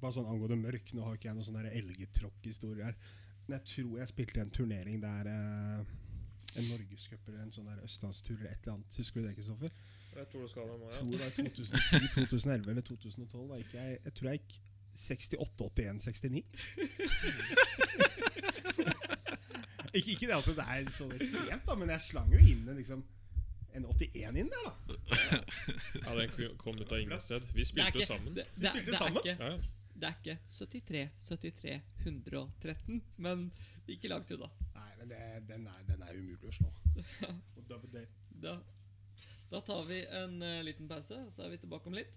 Bare 0.03 0.13
sånn 0.15 0.29
angående 0.31 0.59
mørk 0.61 0.87
Nå 0.95 1.01
har 1.07 1.15
ikke 1.17 1.29
jeg 1.31 1.37
noen 1.39 1.47
sånn 1.49 1.67
elgetråkk-historie 1.71 2.85
her. 2.91 2.97
Men 3.47 3.53
jeg 3.57 3.65
tror 3.73 3.93
jeg 4.01 4.09
spilte 4.13 4.39
en 4.45 4.53
turnering 4.55 4.99
der 5.03 5.25
eh, 5.31 5.81
En 6.61 6.67
norgescup 6.69 7.23
eller 7.31 7.41
en 7.47 7.55
sånn 7.55 7.71
der 7.71 7.85
østlandstur 7.87 8.37
eller 8.37 8.51
et 8.53 8.61
eller 8.61 8.75
annet. 8.77 8.99
Husker 9.01 9.19
du 9.23 9.25
det, 9.29 9.37
Kristoffer? 9.39 9.73
Jeg 10.11 10.27
tror 10.33 10.41
det 10.43 10.51
skal 10.51 10.63
Jeg 10.67 10.77
tror 10.99 11.11
det 11.15 11.23
var 11.23 11.31
2010, 11.39 12.27
2011 12.35 12.71
eller 12.75 12.85
2012. 12.91 13.49
Da 13.53 13.55
gikk 13.63 13.73
jeg, 13.79 13.89
jeg 14.05 14.13
tror 14.19 14.27
jeg 14.29 14.37
gikk 14.43 14.53
68-81-69. 15.01 16.45
ikke, 19.95 20.11
ikke 20.15 20.27
det 20.31 20.37
at 20.37 20.49
det 20.59 20.67
er 20.67 20.91
så 20.97 21.09
ekstremt, 21.17 21.67
da, 21.67 21.75
men 21.81 21.91
jeg 21.95 22.05
slang 22.07 22.31
jo 22.35 22.39
inn 22.43 22.63
en, 22.69 22.79
liksom, 22.79 23.03
en 23.75 23.85
81 23.91 24.39
inn 24.43 24.51
der, 24.53 24.65
da. 24.67 24.73
Ja, 26.05 26.15
den 26.19 26.57
kom- 26.59 26.81
ut 26.81 26.93
av 26.93 26.99
ingen 27.01 27.21
sted. 27.23 27.45
Vi 27.55 27.65
spilte 27.69 28.01
jo 28.03 28.07
sammen. 28.09 28.35
det, 28.37 28.47
det, 28.57 28.73
det, 28.75 28.87
det, 28.87 28.97
er 29.01 29.15
ikke, 29.15 29.37
Ja, 29.37 29.51
ja. 29.55 29.61
det 30.01 30.11
er 30.11 30.19
ikke 30.23 30.39
73, 30.49 31.05
73, 31.29 31.81
113, 32.07 33.03
men 33.17 33.47
ikke 33.91 34.11
langt 34.13 34.31
unna. 34.37 34.51
Nei, 34.75 34.91
men 35.01 35.11
det, 35.15 35.23
den, 35.51 35.67
er, 35.67 35.81
den 35.91 36.03
er 36.07 36.19
umulig 36.19 36.51
å 36.51 36.57
slå. 36.61 36.73
Og 37.59 37.65
da, 37.71 37.81
det, 37.95 38.07
Da, 38.41 38.57
da 39.51 39.61
tar 39.67 39.83
vi 39.89 39.99
en 40.07 40.39
uh, 40.43 40.61
liten 40.65 40.87
pause, 40.89 41.19
så 41.35 41.43
er 41.45 41.51
vi 41.57 41.59
tilbake 41.65 41.91
om 41.91 41.97
litt. 41.99 42.15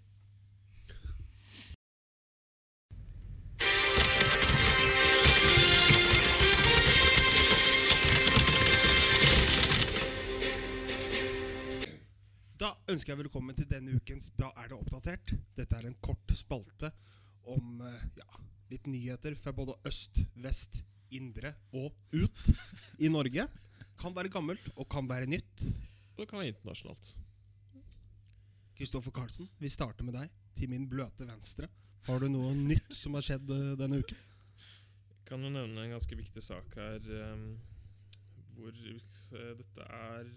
Da 12.64 12.70
ønsker 12.88 13.12
jeg 13.12 13.18
velkommen 13.18 13.52
til 13.58 13.66
denne 13.68 13.92
ukens 13.98 14.30
Da 14.38 14.46
er 14.56 14.70
det 14.70 14.76
oppdatert. 14.78 15.34
Dette 15.52 15.76
er 15.76 15.84
en 15.84 15.96
kort 16.00 16.30
spalte 16.32 16.88
om 17.52 17.82
eh, 17.84 18.06
ja, 18.16 18.38
litt 18.70 18.86
nyheter 18.88 19.36
fra 19.36 19.52
både 19.52 19.74
øst, 19.84 20.22
vest, 20.40 20.78
indre 21.12 21.50
og 21.76 21.92
ut 22.14 22.40
i 23.04 23.10
Norge. 23.12 23.44
Kan 24.00 24.16
være 24.16 24.32
gammelt 24.32 24.64
og 24.78 24.88
kan 24.88 25.04
være 25.10 25.28
nytt. 25.28 25.66
Og 26.14 26.22
det 26.22 26.28
kan 26.30 26.40
være 26.40 26.54
internasjonalt. 26.54 27.12
Kristoffer 28.80 29.12
Carlsen, 29.12 29.50
vi 29.60 29.68
starter 29.68 30.08
med 30.08 30.16
deg. 30.22 30.32
Til 30.56 30.72
min 30.72 30.88
bløte 30.88 31.28
venstre. 31.28 31.68
Har 32.08 32.24
du 32.24 32.30
noe 32.32 32.56
nytt 32.56 32.96
som 32.96 33.20
har 33.20 33.28
skjedd 33.28 33.52
eh, 33.52 33.76
denne 33.84 34.00
uken? 34.00 34.24
Kan 35.28 35.44
jo 35.44 35.52
nevne 35.52 35.84
en 35.84 35.96
ganske 35.98 36.16
viktig 36.16 36.40
sak 36.48 36.80
her, 36.80 37.12
Um, 37.12 37.48
hvor 38.56 38.72
uh, 38.72 39.48
dette 39.58 39.84
er 40.00 40.28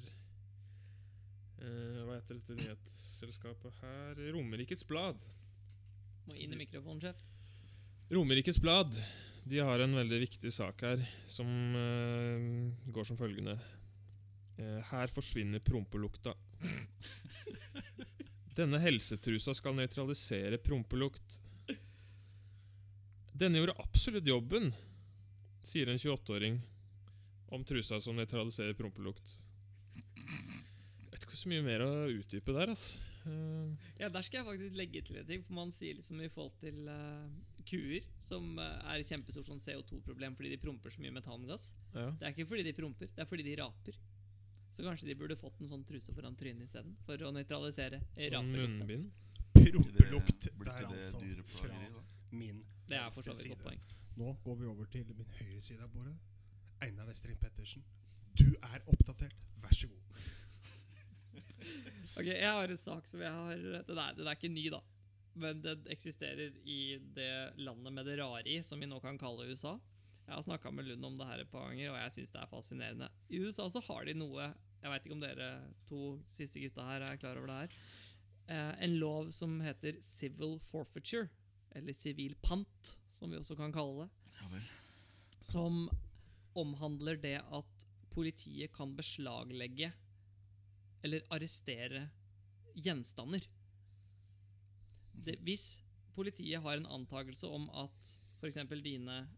heter 2.27 2.39
dette 2.41 2.55
nyhetsselskapet 2.57 3.81
her? 3.81 4.19
Romerikes 4.33 4.83
Blad. 4.87 5.21
Må 6.27 6.35
inn 6.35 6.53
i 6.53 6.59
mikrofonen, 6.59 6.99
sjef. 7.01 7.21
Romerikes 8.11 8.59
Blad 8.59 8.97
de 9.47 9.61
har 9.63 9.79
en 9.79 9.95
veldig 9.95 10.19
viktig 10.25 10.51
sak 10.51 10.81
her, 10.83 11.03
som 11.29 11.47
uh, 11.47 12.91
går 12.91 13.07
som 13.07 13.19
følgende. 13.19 13.55
Uh, 14.59 14.81
her 14.89 15.07
forsvinner 15.13 15.63
prompelukta. 15.63 16.33
Denne 18.57 18.81
helsetrusa 18.83 19.55
skal 19.55 19.77
nøytralisere 19.77 20.59
prompelukt. 20.59 21.39
Denne 23.37 23.61
gjorde 23.61 23.77
absolutt 23.79 24.27
jobben, 24.27 24.73
sier 25.63 25.87
en 25.93 26.01
28-åring 26.01 26.59
om 27.55 27.63
trusa 27.63 28.01
som 28.03 28.17
nøytraliserer 28.17 28.75
prompelukt. 28.75 29.46
Ikke 31.37 31.43
så 31.45 31.49
mye 31.51 31.65
mer 31.67 31.81
å 31.85 31.89
utdype 32.09 32.53
der, 32.55 32.71
Altså. 32.73 33.03
Uh. 33.27 33.75
Ja, 33.99 34.07
Der 34.09 34.23
skal 34.25 34.39
jeg 34.39 34.45
faktisk 34.47 34.77
legge 34.79 35.01
til 35.05 35.17
en 35.19 35.25
ting. 35.27 35.43
For 35.45 35.53
Man 35.53 35.71
sier 35.71 35.93
liksom 35.93 36.21
i 36.23 36.29
forhold 36.33 36.55
til 36.57 36.87
uh, 36.89 37.27
kuer, 37.67 38.07
som 38.23 38.57
uh, 38.57 38.79
er 38.89 39.03
et 39.03 39.11
kjempestort 39.11 39.45
sånn 39.45 39.61
CO2-problem 39.61 40.33
fordi 40.33 40.55
de 40.55 40.57
promper 40.57 40.89
så 40.89 41.03
mye 41.03 41.13
metangass. 41.13 41.75
ja. 41.93 42.07
Det 42.17 42.25
er 42.25 42.33
ikke 42.33 42.47
fordi 42.49 42.63
de 42.65 42.73
promper, 42.73 43.11
det 43.13 43.21
er 43.21 43.29
fordi 43.29 43.45
de 43.45 43.53
raper. 43.61 43.99
Så 44.73 44.85
kanskje 44.87 45.11
de 45.11 45.17
burde 45.19 45.37
fått 45.37 45.61
en 45.61 45.69
sånn 45.69 45.85
truse 45.85 46.15
foran 46.15 46.39
trynet 46.39 46.65
isteden, 46.65 46.97
for 47.05 47.21
å 47.21 47.29
nøytralisere 47.35 48.01
Sånn 48.15 48.33
rapelukta. 48.33 48.87
munnbind. 48.87 49.11
Prompelukt. 49.53 50.49
Det 50.57 50.73
er 50.73 50.89
altså 50.89 51.21
fra 51.51 52.03
min 52.31 52.63
Det 52.89 52.97
er 52.97 53.13
for 53.13 53.37
side. 53.37 53.77
Nå 54.17 54.33
går 54.41 54.57
vi 54.63 54.73
over 54.73 54.89
til 54.89 55.05
min 55.13 55.29
høyre 55.37 55.61
side 55.61 55.85
av 55.85 55.93
bordet. 55.93 56.17
Einar 56.81 57.05
Westring 57.05 57.37
Pettersen. 57.37 57.85
Du 58.33 58.49
er 58.63 58.81
oppdatert. 58.89 59.45
Vær 59.61 59.73
så 59.77 59.93
god. 59.93 60.06
Ok, 62.17 62.25
Jeg 62.31 62.49
har 62.49 62.71
en 62.73 62.79
sak 62.81 63.05
som 63.05 63.21
jeg 63.21 63.29
har 63.29 63.59
Den 63.85 63.99
er, 64.01 64.13
den 64.17 64.25
er 64.27 64.37
ikke 64.37 64.49
ny, 64.49 64.63
da. 64.73 64.79
Men 65.37 65.59
den 65.61 65.83
eksisterer 65.93 66.55
i 66.65 66.97
det 67.13 67.29
landet 67.61 67.93
med 67.93 68.07
det 68.09 68.15
rare 68.17 68.47
i, 68.49 68.57
som 68.65 68.81
vi 68.81 68.89
nå 68.89 68.97
kan 69.03 69.19
kalle 69.21 69.45
USA. 69.51 69.75
Jeg 70.25 70.33
har 70.33 70.43
snakka 70.43 70.71
med 70.73 70.87
Lund 70.89 71.05
om 71.07 71.17
det 71.19 71.27
her 71.29 71.43
et 71.43 71.51
par 71.51 71.69
ganger, 71.69 71.91
og 71.93 71.99
jeg 72.01 72.15
syns 72.15 72.33
det 72.33 72.39
er 72.41 72.49
fascinerende. 72.51 73.09
I 73.29 73.39
USA 73.45 73.67
så 73.71 73.83
har 73.85 74.07
de 74.09 74.15
noe 74.17 74.47
Jeg 74.81 74.91
veit 74.91 75.05
ikke 75.05 75.15
om 75.15 75.21
dere 75.23 75.47
to 75.89 76.01
siste 76.29 76.61
gutta 76.61 76.83
her 76.85 77.05
er 77.05 77.21
klar 77.21 77.37
over 77.39 77.49
det 77.49 77.59
her. 77.61 77.77
Eh, 78.47 78.73
en 78.87 78.97
lov 79.01 79.31
som 79.35 79.55
heter 79.63 79.97
civil 80.03 80.57
forfeiture, 80.63 81.29
eller 81.75 81.95
sivil 81.97 82.35
pant, 82.41 82.91
som 83.11 83.31
vi 83.31 83.39
også 83.39 83.57
kan 83.59 83.73
kalle 83.75 84.05
det. 84.05 84.33
Ja 84.37 84.49
vel. 84.51 84.67
Som 85.43 85.79
omhandler 86.57 87.19
det 87.21 87.37
at 87.41 87.87
politiet 88.13 88.73
kan 88.73 88.93
beslaglegge 88.97 89.91
eller 91.05 91.25
arrestere 91.33 92.07
gjenstander. 92.77 93.43
Det, 95.13 95.37
hvis 95.45 95.81
politiet 96.15 96.63
har 96.63 96.79
en 96.79 96.89
antakelse 96.99 97.49
om 97.49 97.67
at 97.77 98.15
f.eks. 98.37 98.59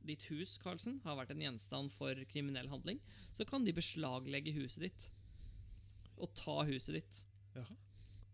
ditt 0.04 0.26
hus 0.28 0.58
Carlsen, 0.60 1.00
har 1.06 1.16
vært 1.20 1.32
en 1.32 1.44
gjenstand 1.44 1.92
for 1.94 2.20
kriminell 2.32 2.68
handling, 2.72 3.00
så 3.34 3.46
kan 3.48 3.64
de 3.64 3.76
beslaglegge 3.76 4.54
huset 4.58 4.90
ditt. 4.90 5.06
Og 6.20 6.34
ta 6.36 6.58
huset 6.68 7.00
ditt. 7.00 7.22
Jaha. 7.56 7.78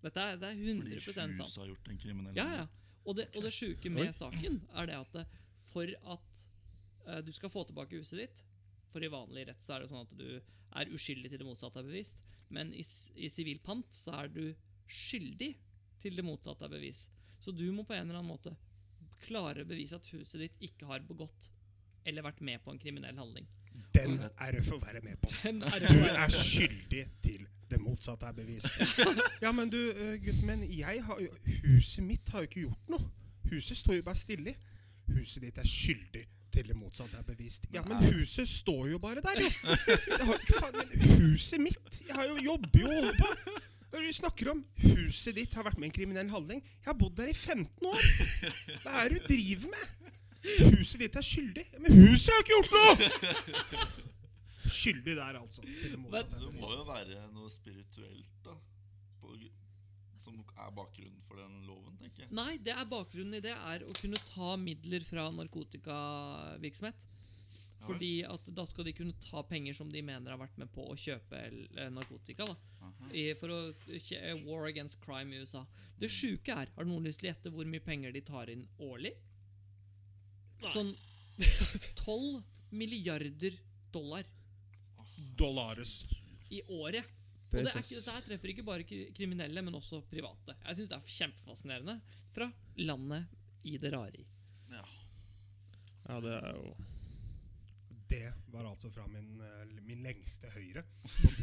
Dette 0.05 0.21
er, 0.21 0.39
det 0.41 0.49
er 0.49 0.57
Fordi 0.57 0.73
100 0.73 1.13
sant. 1.13 1.39
huset 1.39 1.61
har 1.61 1.69
gjort 1.71 1.87
en 1.89 2.01
kriminell 2.01 2.37
Ja, 2.37 2.47
ja. 2.61 2.65
Og 3.05 3.17
det, 3.17 3.27
og 3.37 3.45
det 3.45 3.53
sjuke 3.53 3.89
med 3.93 4.09
Oi. 4.09 4.17
saken 4.17 4.59
er 4.81 4.89
det 4.89 4.97
at 4.97 5.17
det, 5.19 5.23
for 5.69 5.89
at 6.15 6.43
uh, 7.05 7.21
du 7.25 7.31
skal 7.33 7.53
få 7.53 7.63
tilbake 7.69 7.99
huset 8.01 8.21
ditt 8.23 8.41
For 8.93 9.05
i 9.05 9.09
vanlig 9.13 9.47
rett 9.49 9.65
så 9.65 9.75
er 9.75 9.83
det 9.83 9.91
sånn 9.91 10.05
at 10.05 10.13
du 10.17 10.27
er 10.75 10.93
uskyldig 10.93 11.29
til 11.31 11.41
det 11.41 11.47
motsatte 11.47 11.79
er 11.79 11.87
bevist. 11.87 12.17
Men 12.55 12.71
i, 12.73 12.83
i 13.19 13.29
sivil 13.31 13.59
pant 13.63 13.91
så 13.93 14.15
er 14.23 14.31
du 14.31 14.45
skyldig 14.87 15.51
til 16.01 16.15
det 16.17 16.25
motsatte 16.25 16.67
er 16.67 16.71
bevis. 16.71 17.07
Så 17.41 17.51
du 17.51 17.65
må 17.73 17.83
på 17.83 17.95
en 17.95 18.05
eller 18.05 18.21
annen 18.21 18.31
måte 18.31 18.55
klare 19.25 19.63
å 19.63 19.67
bevise 19.67 19.97
at 19.97 20.07
huset 20.13 20.41
ditt 20.43 20.65
ikke 20.69 20.87
har 20.89 21.05
begått 21.07 21.49
eller 22.05 22.25
vært 22.25 22.41
med 22.45 22.61
på 22.61 22.73
en 22.73 22.79
kriminell 22.81 23.17
handling. 23.17 23.47
Den 23.95 24.19
er 24.21 24.55
røff 24.55 24.71
å 24.75 24.79
være 24.83 25.01
med 25.03 25.19
på. 25.21 25.31
Er 25.49 25.87
Du 25.87 26.03
er 26.05 26.31
skyldig 26.31 27.03
til 27.23 27.45
det 27.69 27.79
motsatte 27.81 28.29
er 28.29 28.35
bevist. 28.37 28.69
Ja, 29.43 29.51
men 29.51 29.71
du, 29.73 29.79
gutt, 29.89 30.21
gutten 30.27 30.51
min, 30.51 30.65
jeg 30.69 31.01
har 31.03 31.21
jo 31.21 31.31
Huset 31.65 32.05
mitt 32.05 32.29
har 32.29 32.43
jo 32.43 32.49
ikke 32.51 32.65
gjort 32.67 32.91
noe. 32.93 33.09
Huset 33.51 33.77
står 33.77 33.99
jo 33.99 34.05
bare 34.05 34.19
stille. 34.19 34.55
Huset 35.09 35.43
ditt 35.43 35.57
er 35.61 35.69
skyldig 35.69 36.23
til 36.55 36.69
det 36.71 36.75
motsatte 36.79 37.19
er 37.19 37.27
bevist. 37.27 37.67
Ja, 37.73 37.83
men 37.87 38.01
huset 38.15 38.47
står 38.49 38.89
jo 38.93 38.99
bare 39.03 39.23
der, 39.25 39.41
jo. 39.43 39.49
Jeg 39.51 40.27
har, 40.29 40.39
ikke 40.39 40.59
faen, 40.61 40.77
men 40.79 41.15
huset 41.19 41.61
mitt 41.63 42.01
Jeg 42.07 42.15
har 42.15 42.29
jo 42.31 42.37
jobber 42.49 42.85
jo 42.85 42.91
og 42.91 42.95
holder 42.99 43.19
på. 43.19 43.55
Er 43.95 44.03
du 44.03 44.11
snakker 44.15 44.51
om? 44.51 44.63
Huset 44.81 45.37
ditt 45.37 45.53
har 45.55 45.63
vært 45.67 45.77
med 45.79 45.87
i 45.87 45.91
en 45.91 45.95
kriminell 45.95 46.31
handling. 46.31 46.63
Jeg 46.63 46.89
har 46.89 46.97
bodd 46.99 47.15
der 47.15 47.31
i 47.31 47.35
15 47.35 47.87
år. 47.87 48.09
Hva 48.83 49.03
er 49.03 49.13
det 49.13 49.21
du 49.23 49.29
driver 49.31 49.71
med? 49.71 49.93
Huset 50.75 50.99
ditt 51.01 51.15
er 51.15 51.25
skyldig. 51.25 51.63
Men 51.79 52.01
huset 52.01 52.33
har 52.33 52.43
ikke 52.43 52.57
gjort 52.57 52.75
noe! 52.75 52.93
Skyldig 54.65 55.15
der, 55.15 55.39
altså. 55.39 55.61
Til 55.61 55.93
det 55.93 56.23
Det 56.31 56.53
må 56.59 56.71
jo 56.73 56.83
være 56.87 57.23
noe 57.33 57.51
spirituelt, 57.53 58.31
da. 58.45 58.55
På, 59.21 59.35
som 60.25 60.37
er 60.41 60.71
bakgrunnen 60.75 61.21
for 61.29 61.39
den 61.39 61.59
loven, 61.67 61.95
tenker 62.01 62.25
jeg. 62.25 62.31
Nei, 62.35 62.55
det 62.65 62.73
er 62.75 62.87
bakgrunnen 62.89 63.37
i 63.37 63.43
det 63.45 63.53
er 63.55 63.85
å 63.85 63.93
kunne 63.97 64.19
ta 64.27 64.55
midler 64.59 65.05
fra 65.05 65.27
narkotikavirksomhet. 65.37 67.05
Ja. 67.05 67.85
Fordi 67.85 68.11
at 68.25 68.47
da 68.57 68.63
skal 68.65 68.87
de 68.87 68.93
kunne 68.97 69.13
ta 69.21 69.43
penger 69.45 69.75
som 69.77 69.91
de 69.93 70.01
mener 70.01 70.33
har 70.33 70.39
vært 70.41 70.55
med 70.57 70.71
på 70.73 70.87
å 70.89 70.95
kjøpe 70.97 71.37
eh, 71.45 71.89
narkotika. 71.93 72.47
da 72.49 72.55
i, 73.11 73.27
For 73.37 73.51
å 73.53 73.59
eh, 73.93 74.31
War 74.47 74.65
against 74.69 75.01
crime 75.03 75.35
i 75.35 75.43
USA. 75.43 75.61
Det 75.99 76.09
sjuke 76.11 76.55
er 76.55 76.71
Har 76.75 76.87
noen 76.89 77.05
lyst 77.05 77.21
til 77.21 77.29
å 77.29 77.31
gjette 77.33 77.51
hvor 77.53 77.67
mye 77.69 77.83
penger 77.85 78.15
de 78.15 78.23
tar 78.25 78.49
inn 78.53 78.65
årlig? 78.81 79.13
Sånn 80.73 80.95
12 82.05 82.41
milliarder 82.75 83.57
dollar 83.93 84.25
Dollares. 85.37 85.99
i 86.49 86.61
året. 86.79 87.05
Og 87.55 87.65
det 87.65 87.71
er 87.71 87.81
ikke, 87.81 88.01
dette 88.05 88.25
treffer 88.29 88.51
ikke 88.53 88.65
bare 88.67 88.85
kriminelle, 89.15 89.61
men 89.65 89.77
også 89.79 90.01
private. 90.09 90.57
Jeg 90.65 90.79
syns 90.79 90.91
det 90.91 90.97
er 90.97 91.13
kjempefascinerende. 91.19 91.95
Fra 92.35 92.49
landet 92.83 93.25
i 93.65 93.77
det 93.81 93.93
rare 93.93 94.19
i. 94.19 94.25
Ja. 94.73 94.83
Ja, 96.05 96.19
det 96.21 96.33
er 96.35 96.51
jo 96.53 96.75
Det 98.09 98.33
var 98.53 98.67
altså 98.69 98.89
fra 98.93 99.07
min, 99.07 99.39
eh, 99.41 99.81
min 99.81 100.03
lengste 100.03 100.51
høyre. 100.53 100.83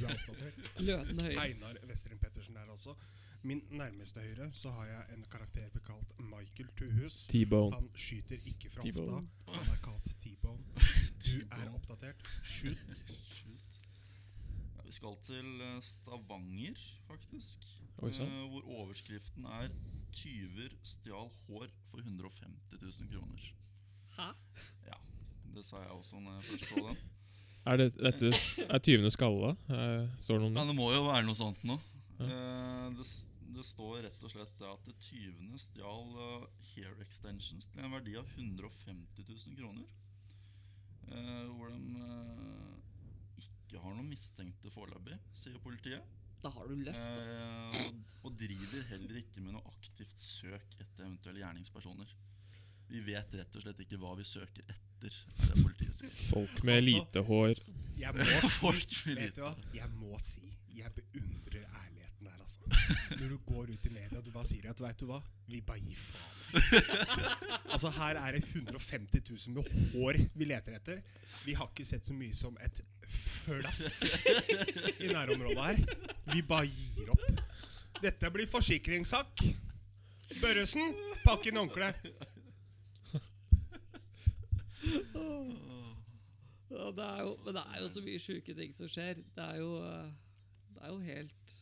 Lødende 0.86 1.24
høyre. 1.24 1.48
Einar 1.48 1.80
Westring 1.88 2.20
Pettersen 2.20 2.54
der, 2.54 2.70
altså. 2.70 2.94
Min 3.42 3.62
nærmeste 3.70 4.20
høyre 4.20 4.52
så 4.54 4.70
har 4.70 4.86
jeg 4.86 5.16
en 5.16 5.24
karakter 5.30 5.80
kalt 5.86 6.12
Michael 6.18 6.68
Tuhus. 6.78 7.26
Han 7.74 7.90
skyter 7.94 8.36
ikke 8.46 8.70
fra 8.70 8.82
hofta. 8.86 9.18
Han 9.56 9.72
er 9.74 9.80
kalt 9.82 10.06
T-bone. 10.22 10.62
Du 11.26 11.40
er 11.50 11.72
oppdatert. 11.74 12.22
Shoot. 12.44 12.78
Vi 14.92 14.96
skal 14.98 15.14
til 15.24 15.46
eh, 15.64 15.78
Stavanger, 15.80 16.80
faktisk. 17.08 17.62
Eh, 18.04 18.26
hvor 18.52 18.66
overskriften 18.82 19.46
er 19.48 19.70
'Tyver 20.12 20.74
stjal 20.84 21.30
hår 21.46 21.70
for 21.88 22.02
150 22.02 22.76
000 23.00 23.08
kroner'. 23.08 23.46
Hæ? 24.18 24.26
Ja, 24.84 24.98
det 25.54 25.64
sa 25.64 25.80
jeg 25.80 25.88
også 25.96 26.20
når 26.20 26.34
jeg 26.34 26.44
først 26.44 26.68
så 26.68 26.84
den. 26.88 26.96
Er 27.72 27.76
det, 27.76 27.86
dette 27.94 28.32
er 28.68 28.78
tyvene 28.84 29.10
skalla? 29.10 29.54
Eh, 29.70 30.04
står 30.20 30.34
det 30.34 30.42
noe 30.42 30.50
om 30.50 30.56
Ja, 30.60 30.64
det? 30.68 30.76
må 30.76 30.90
jo 30.92 31.06
være 31.08 31.24
noe 31.24 31.38
sånt 31.40 31.64
nå. 31.64 31.78
Ja. 32.18 32.26
Eh, 32.28 32.88
det, 32.98 33.06
det 33.56 33.64
står 33.64 34.02
rett 34.04 34.24
og 34.28 34.30
slett 34.34 34.52
det 34.60 34.68
at 34.74 34.92
tyvene 35.08 35.56
stjal 35.62 36.12
hair 36.74 37.00
extensions 37.00 37.64
til 37.72 37.80
en 37.80 37.96
verdi 37.96 38.18
av 38.20 38.28
150 38.36 39.24
000 39.24 39.56
kroner. 39.56 39.88
Eh, 41.08 41.46
hvor 41.48 41.72
de 41.72 42.81
ikke 43.72 43.80
har 43.86 43.94
noen 43.96 44.10
mistenkte 44.10 44.70
foreløpig, 44.72 45.16
sier 45.32 45.56
politiet. 45.64 46.18
Da 46.42 46.50
har 46.52 46.68
du 46.68 46.74
løst, 46.76 47.14
ass. 47.16 47.38
Eh, 47.40 47.78
og, 47.86 48.00
og 48.28 48.36
driver 48.36 48.84
heller 48.90 49.20
ikke 49.22 49.40
med 49.40 49.54
noe 49.56 49.62
aktivt 49.72 50.18
søk 50.20 50.76
etter 50.76 51.06
eventuelle 51.06 51.40
gjerningspersoner. 51.40 52.12
Vi 52.92 53.00
vet 53.06 53.32
rett 53.38 53.56
og 53.56 53.64
slett 53.64 53.80
ikke 53.80 53.96
hva 54.02 54.12
vi 54.18 54.26
søker 54.28 54.66
etter, 54.68 55.16
er 55.38 55.54
det 55.54 55.62
politiet 55.62 55.96
sier. 55.96 56.12
Folk 56.34 56.60
med 56.68 56.82
lite 56.84 57.22
hår. 57.24 57.62
Jeg 57.96 58.12
må 58.18 58.26
si, 58.26 58.50
Folk 58.58 58.98
med 59.06 59.22
vet 59.22 59.38
du 59.38 59.44
hva? 59.46 59.54
Jeg 59.78 59.94
må 59.96 60.20
si 60.20 60.50
jeg 60.72 60.92
beundrer 60.96 61.64
ærligheten 61.64 62.28
der, 62.28 62.36
altså. 62.40 62.60
Når 63.20 63.28
du 63.28 63.38
går 63.46 63.72
ut 63.72 63.86
i 63.86 63.92
media 63.92 64.18
og 64.18 64.24
du 64.24 64.32
bare 64.32 64.48
sier 64.48 64.70
at 64.72 64.80
vet 64.80 65.00
du 65.00 65.08
hva, 65.08 65.22
vi 65.48 65.60
bare 65.64 65.84
gir 65.84 65.98
faen. 66.00 66.41
Altså 67.72 67.90
Her 67.96 68.18
er 68.20 68.36
det 68.36 68.42
150 68.52 69.22
000 69.48 69.54
med 69.56 69.70
hår 69.92 70.18
vi 70.38 70.44
leter 70.50 70.76
etter. 70.76 71.00
Vi 71.46 71.54
har 71.56 71.70
ikke 71.72 71.86
sett 71.88 72.04
så 72.06 72.14
mye 72.16 72.34
som 72.36 72.56
et 72.64 72.82
flass 73.12 74.02
i 75.00 75.08
nærområdet 75.08 75.64
her. 75.64 75.80
Vi 76.34 76.42
bare 76.48 76.68
gir 76.68 77.10
opp. 77.12 77.24
Dette 78.02 78.30
blir 78.34 78.48
forsikringssak. 78.52 79.44
Børresen, 80.40 80.94
pakk 81.24 81.48
inn 81.50 81.58
håndkleet. 81.60 82.06
Det 86.72 87.04
er 87.04 87.20
jo, 87.22 87.34
men 87.44 87.54
det 87.56 87.62
er 87.68 87.80
jo 87.82 87.88
så 87.92 88.00
mye 88.04 88.20
sjuke 88.22 88.54
ting 88.56 88.72
som 88.76 88.88
skjer. 88.90 89.20
Det 89.36 89.44
er 89.44 89.58
jo, 89.60 89.74
eh, 89.84 90.08
det 90.76 90.82
er 90.86 90.94
jo 90.94 91.02
helt 91.08 91.58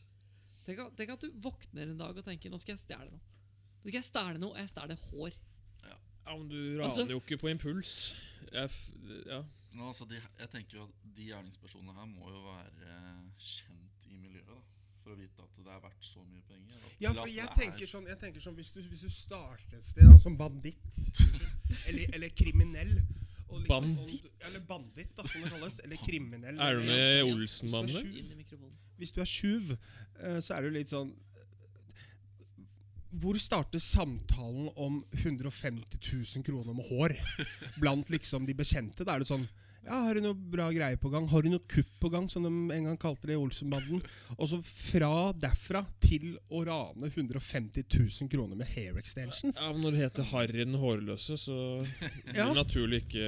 Tenk, 0.61 0.77
at- 0.79 0.93
tenk 0.95 1.09
at 1.09 1.21
du 1.25 1.31
våkner 1.41 1.89
en 1.89 1.97
dag 1.97 2.15
og 2.17 2.23
tenker 2.25 2.51
nå 2.53 2.57
skal 2.61 2.75
jeg 2.75 2.83
stjele 2.83 3.09
noe. 3.09 3.19
Skal 3.81 3.97
jeg 3.97 4.03
stjele 4.07 4.37
noe, 4.41 4.51
og 4.53 4.57
jeg 4.61 4.69
stjeler 4.69 4.99
hår. 5.09 5.31
Ja, 5.87 6.37
men 6.37 6.47
du 6.49 6.57
raner 6.77 6.83
Altså- 6.85 7.07
jo 7.09 7.19
ikke 7.19 7.37
på 7.41 7.49
impuls. 7.49 8.15
Jeg, 8.51 8.69
f 8.69 8.89
ja. 9.25 9.41
Nå, 9.73 9.87
altså, 9.87 10.05
de, 10.09 10.19
jeg 10.39 10.49
tenker 10.51 10.77
jo 10.77 10.83
at 10.83 10.89
De 11.15 11.23
gjerningspersonene 11.29 11.93
her 11.95 12.05
må 12.05 12.29
jo 12.29 12.41
være 12.43 12.91
kjent 13.39 14.05
i 14.11 14.17
miljøet 14.19 14.47
da, 14.47 14.57
for 15.03 15.13
å 15.13 15.17
vite 15.17 15.41
at 15.45 15.55
det 15.57 15.71
er 15.71 15.79
verdt 15.83 16.03
så 16.05 16.19
mye 16.27 16.41
penger. 16.47 16.75
Ja, 16.99 17.13
for 17.13 17.27
jeg 17.27 17.45
er- 17.47 17.55
tenker 17.55 17.87
sånn, 17.87 18.05
jeg 18.07 18.19
tenker 18.19 18.39
sånn 18.43 18.55
hvis, 18.55 18.71
du, 18.71 18.81
hvis 18.81 19.01
du 19.01 19.09
starter 19.09 19.77
et 19.77 19.83
sted 19.83 20.03
da, 20.09 20.17
som 20.17 20.37
banditt 20.37 20.77
eller, 21.87 22.05
eller 22.13 22.29
kriminell 22.29 23.01
og 23.49 23.61
liksom- 23.61 23.67
Banditt? 23.67 24.25
og- 24.25 24.47
Eller 24.47 24.65
banditt, 24.67 25.15
da, 25.17 25.23
som 25.27 25.41
det 25.41 25.51
kalles. 25.51 25.79
Eller 25.83 25.97
kriminell. 25.97 26.59
Er 26.59 26.75
du 26.79 26.85
med 26.85 27.23
Olsen-bandet? 27.33 28.03
Du 28.03 28.55
er 28.55 28.77
hvis 28.97 29.11
du 29.11 29.21
er 29.21 29.25
tjuv, 29.25 29.71
eh, 30.19 30.37
så 30.39 30.55
er 30.55 30.61
du 30.61 30.69
litt 30.69 30.87
sånn 30.87 31.15
Hvor 33.11 33.35
starter 33.41 33.79
samtalen 33.83 34.69
om 34.79 35.01
150 35.11 35.99
000 36.13 36.45
kroner 36.47 36.73
med 36.77 36.85
hår 36.87 37.17
blant 37.81 38.09
liksom 38.13 38.45
de 38.47 38.55
bekjente? 38.55 39.03
Da 39.03 39.15
er 39.17 39.23
det 39.25 39.27
sånn 39.31 39.43
ja, 39.81 39.97
Har 40.05 40.13
du 40.13 40.21
noe 40.21 40.37
bra 40.37 40.67
greier 40.71 40.99
på 41.01 41.09
gang? 41.09 41.25
Har 41.31 41.41
du 41.41 41.49
noe 41.49 41.63
kupp 41.65 41.89
på 41.99 42.09
gang, 42.13 42.27
som 42.29 42.43
de 42.45 42.51
en 42.75 42.85
gang 42.85 42.97
kalte 43.01 43.25
det 43.25 43.33
i 43.33 43.39
Olsenbanden? 43.41 44.03
Og 44.37 44.45
så 44.51 44.59
fra 44.61 45.31
derfra 45.33 45.81
til 46.05 46.35
å 46.53 46.61
rane 46.67 47.09
150 47.09 47.87
000 47.89 48.29
kroner 48.29 48.59
med 48.59 48.69
hair 48.75 48.99
extensions? 49.01 49.57
ja, 49.57 49.71
men 49.73 49.81
Når 49.81 49.97
det 49.97 50.03
heter 50.03 50.29
Harry 50.35 50.61
den 50.61 50.77
hårløse, 50.77 51.33
så 51.41 51.57
blir 51.81 52.37
Ja. 52.37 52.47
det 52.53 52.61
naturlig 52.61 53.01
ikke 53.07 53.25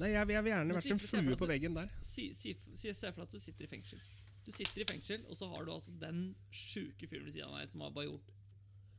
Nei, 0.00 0.14
jeg, 0.16 0.32
jeg 0.32 0.46
vil 0.48 0.52
gjerne 0.54 0.78
vært 0.80 0.90
en 0.96 1.04
flue 1.04 1.36
på 1.44 1.50
veggen 1.52 1.76
der. 1.76 1.92
Si, 2.00 2.30
si, 2.34 2.56
si, 2.74 2.88
se 2.96 3.12
for 3.12 3.20
deg 3.22 3.28
at 3.28 3.36
du 3.36 3.44
sitter 3.44 3.68
i 3.68 3.72
fengsel. 3.76 4.00
Du 4.42 4.50
sitter 4.50 4.82
i 4.82 4.88
fengsel, 4.96 5.20
og 5.28 5.36
så 5.38 5.46
har 5.52 5.62
du 5.68 5.74
altså 5.76 5.92
den 6.00 6.30
sjuke 6.50 7.06
fyren 7.06 7.28
ved 7.28 7.36
siden 7.36 7.52
av 7.52 7.60
deg 7.60 7.68
som 7.70 7.84
har 7.84 7.92
bare 7.94 8.08
gjort 8.08 8.32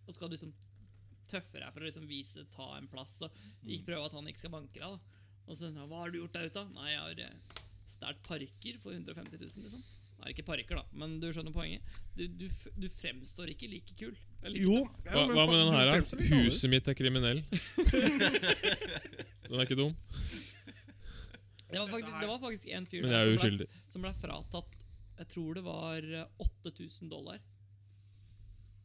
Og 0.07 0.13
skal 0.15 0.29
du 0.31 0.35
liksom 0.35 0.53
tøffe 1.31 1.59
deg 1.61 1.69
for 1.73 1.81
å 1.81 1.87
liksom 1.87 2.07
vise 2.09 2.43
ta 2.53 2.65
en 2.77 2.87
plass 2.91 3.21
og 3.25 3.35
ikke 3.65 3.87
prøve 3.93 4.05
at 4.09 4.15
han 4.17 4.27
ikke 4.29 4.43
skal 4.43 4.51
banke 4.53 4.79
deg. 4.79 4.97
da 4.97 4.99
Og 5.47 5.57
så 5.59 5.69
Hva 5.73 6.01
har 6.03 6.11
du 6.13 6.19
gjort 6.19 6.33
der 6.35 6.49
ute? 6.51 6.63
Nei, 6.75 6.89
jeg 6.91 6.99
har 7.05 7.21
eh, 7.27 7.59
stjålet 7.93 8.23
parker 8.27 8.79
for 8.83 8.91
150 8.95 9.39
000, 9.39 9.63
liksom. 9.67 9.83
Det 10.23 10.29
er 10.29 10.33
ikke 10.37 10.45
parker, 10.47 10.77
da, 10.79 10.83
men 10.95 11.17
du 11.19 11.25
skjønner 11.35 11.51
poenget. 11.51 11.83
Du, 12.15 12.21
du, 12.39 12.45
du 12.79 12.85
fremstår 12.93 13.49
ikke 13.51 13.67
like 13.67 13.95
kul. 13.99 14.13
Eller 14.43 14.55
like 14.55 14.63
Jo. 14.63 14.77
ja, 15.03 15.11
Hva, 15.17 15.23
hva 15.35 15.43
med 15.49 15.57
den 15.59 15.73
her, 15.75 15.89
da? 15.91 16.27
Huset 16.31 16.71
mitt 16.71 16.87
er 16.87 16.95
kriminell. 16.95 17.41
Den 19.43 19.59
er 19.59 19.65
ikke 19.67 19.77
dum, 19.77 19.91
Det 21.73 21.79
var 21.81 21.89
faktisk, 21.91 22.15
det 22.21 22.29
var 22.29 22.39
faktisk 22.41 22.69
en 22.77 22.85
fyr 22.89 23.03
der 23.07 23.15
er 23.19 23.35
som 23.37 23.57
ble- 23.59 23.67
som 23.91 24.03
ble 24.05 24.11
fratatt 24.21 24.79
Jeg 25.19 25.27
tror 25.33 25.57
det 25.57 25.63
var 25.65 26.07
eh, 26.21 26.45
8000 26.45 27.09
dollar. 27.11 27.39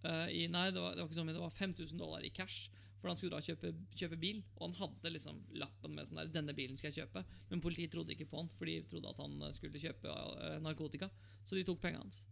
Eh, 0.07 0.27
i, 0.35 0.43
nei, 0.53 0.69
det 0.75 0.83
var, 0.83 0.95
det 0.95 1.03
var 1.03 1.09
ikke 1.09 1.19
sånn, 1.19 1.33
det 1.33 1.43
var 1.43 1.57
5000 1.57 2.01
dollar 2.01 2.27
i 2.27 2.33
cash. 2.35 2.69
For 2.99 3.11
han 3.11 3.19
skulle 3.19 3.39
da 3.39 3.45
kjøpe, 3.45 3.71
kjøpe 3.95 4.17
bil, 4.19 4.41
og 4.57 4.65
han 4.65 4.79
hadde 4.81 5.13
liksom 5.15 5.37
lappen 5.61 5.95
med 5.95 6.09
sånn 6.09 6.19
der 6.19 6.33
'Denne 6.35 6.55
bilen 6.55 6.79
skal 6.79 6.91
jeg 6.91 7.05
kjøpe'. 7.05 7.23
Men 7.51 7.63
politiet 7.63 7.93
trodde 7.95 8.15
ikke 8.15 8.27
på 8.27 8.41
han, 8.41 8.51
for 8.59 8.67
de 8.67 8.81
trodde 8.91 9.13
at 9.13 9.21
han 9.23 9.37
eh, 9.43 9.55
skulle 9.55 9.83
kjøpe 9.83 10.11
uh, 10.11 10.57
narkotika. 10.65 11.11
Så 11.47 11.55
de 11.55 11.63
tok 11.67 11.79
pengene 11.83 12.03
hans. 12.03 12.25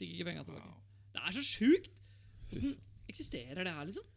Fikk 0.00 0.16
ikke 0.16 0.26
pengene 0.30 0.46
tilbake. 0.48 0.66
Wow. 0.66 0.82
Det 1.14 1.22
er 1.22 1.36
så 1.36 1.44
sjukt! 1.46 1.92
Hvordan 2.50 2.74
eksisterer 3.08 3.62
det 3.62 3.76
her, 3.76 3.86
liksom? 3.86 4.10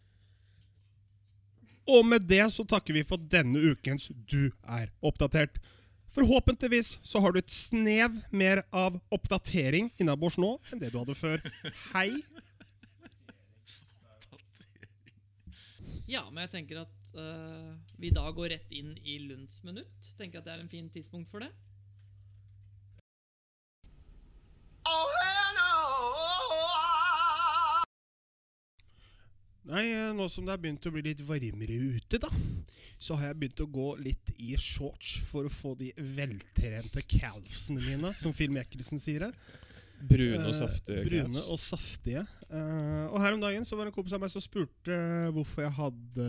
Og 1.88 2.04
med 2.04 2.26
det 2.28 2.44
så 2.52 2.66
takker 2.68 2.98
vi 2.98 3.06
for 3.08 3.22
denne 3.32 3.62
ukens 3.72 4.10
Du 4.28 4.50
er 4.66 4.90
oppdatert. 5.06 5.62
Forhåpentligvis 6.18 6.98
så 7.06 7.22
har 7.22 7.32
du 7.32 7.40
et 7.40 7.54
snev 7.54 8.18
mer 8.34 8.64
av 8.74 8.98
oppdatering 9.14 9.92
innabords 10.02 10.40
nå 10.42 10.56
enn 10.72 10.82
det 10.82 10.90
du 10.92 10.98
hadde 10.98 11.16
før. 11.16 11.44
Hei. 11.94 12.10
Ja, 16.08 16.24
men 16.32 16.46
jeg 16.46 16.54
tenker 16.54 16.86
at 16.86 17.10
uh, 17.20 17.74
vi 18.00 18.14
da 18.16 18.24
går 18.32 18.54
rett 18.56 18.72
inn 18.72 18.94
i 19.04 19.18
Lunds 19.28 19.60
minutt. 19.68 20.14
Tenker 20.20 20.40
at 20.40 20.48
det 20.48 20.54
er 20.56 20.64
en 20.64 20.72
fin 20.72 20.88
tidspunkt 20.92 21.28
for 21.32 21.44
det. 21.44 21.52
Nei, 29.68 29.90
eh, 29.92 30.14
nå 30.16 30.30
som 30.32 30.46
det 30.48 30.54
har 30.54 30.60
begynt 30.64 30.86
å 30.88 30.92
bli 30.96 31.02
litt 31.10 31.22
varmere 31.28 31.76
ute, 31.76 32.22
da, 32.24 32.30
så 32.96 33.18
har 33.20 33.34
jeg 33.34 33.40
begynt 33.42 33.64
å 33.66 33.68
gå 33.68 33.88
litt 34.00 34.30
i 34.40 34.54
shorts 34.56 35.18
for 35.28 35.48
å 35.48 35.52
få 35.52 35.74
de 35.76 35.90
veltrente 36.16 37.04
calvsene 37.04 37.84
mine, 37.84 38.14
som 38.16 38.36
Film 38.36 38.56
Mickelson 38.56 39.02
sier 39.04 39.28
det. 39.28 39.34
Brune 39.98 40.44
og 40.44 40.54
Eh, 40.54 40.58
saftige 40.58 41.04
Brune 41.08 41.44
og 41.52 41.60
saftige. 41.60 42.24
Uh, 42.48 43.10
og 43.12 43.20
her 43.24 43.34
om 43.36 43.42
dagen 43.42 43.66
så 43.66 43.76
var 43.76 43.88
det 43.88 43.92
en 43.92 43.98
kompis 43.98 44.16
av 44.16 44.22
meg 44.24 44.32
som 44.32 44.44
spurte 44.44 44.98
hvorfor 45.36 45.66
jeg 45.66 45.74
hadde 45.76 46.28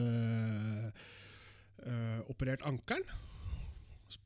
uh, 1.84 2.20
operert 2.32 2.64
ankelen. 2.66 3.04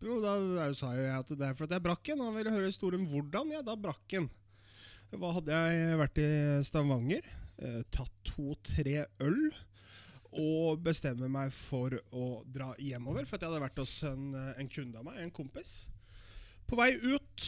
Og 0.03 0.23
da 0.23 0.69
sa 0.79 0.93
jeg 0.95 1.11
at 1.11 1.33
det 1.35 1.47
er 1.49 1.59
fordi 1.59 1.75
jeg 1.75 1.85
brakk 1.85 2.07
den. 2.07 2.23
Og 2.23 2.31
han 2.31 2.39
ville 2.39 2.55
høre 2.55 2.71
historien 2.71 3.07
hvordan 3.11 3.51
jeg 3.55 3.67
da 3.67 3.77
brakk 3.77 4.07
den. 4.15 4.31
Hva 5.13 5.35
hadde 5.37 5.59
jeg 5.59 5.99
vært 6.01 6.21
i 6.23 6.29
Stavanger, 6.65 7.27
tatt 7.93 8.15
to-tre 8.25 9.03
øl 9.21 9.51
og 10.33 10.81
bestemmer 10.81 11.29
meg 11.29 11.51
for 11.53 11.99
å 12.17 12.29
dra 12.49 12.71
hjemover. 12.81 13.27
For 13.29 13.37
at 13.37 13.45
jeg 13.45 13.53
hadde 13.53 13.65
vært 13.67 13.83
hos 13.83 13.99
en, 14.09 14.31
en 14.33 14.71
kunde 14.73 15.03
av 15.03 15.05
meg, 15.11 15.19
en 15.21 15.35
kompis. 15.35 15.75
På 16.73 16.79
vei 16.81 16.95
ut 16.97 17.43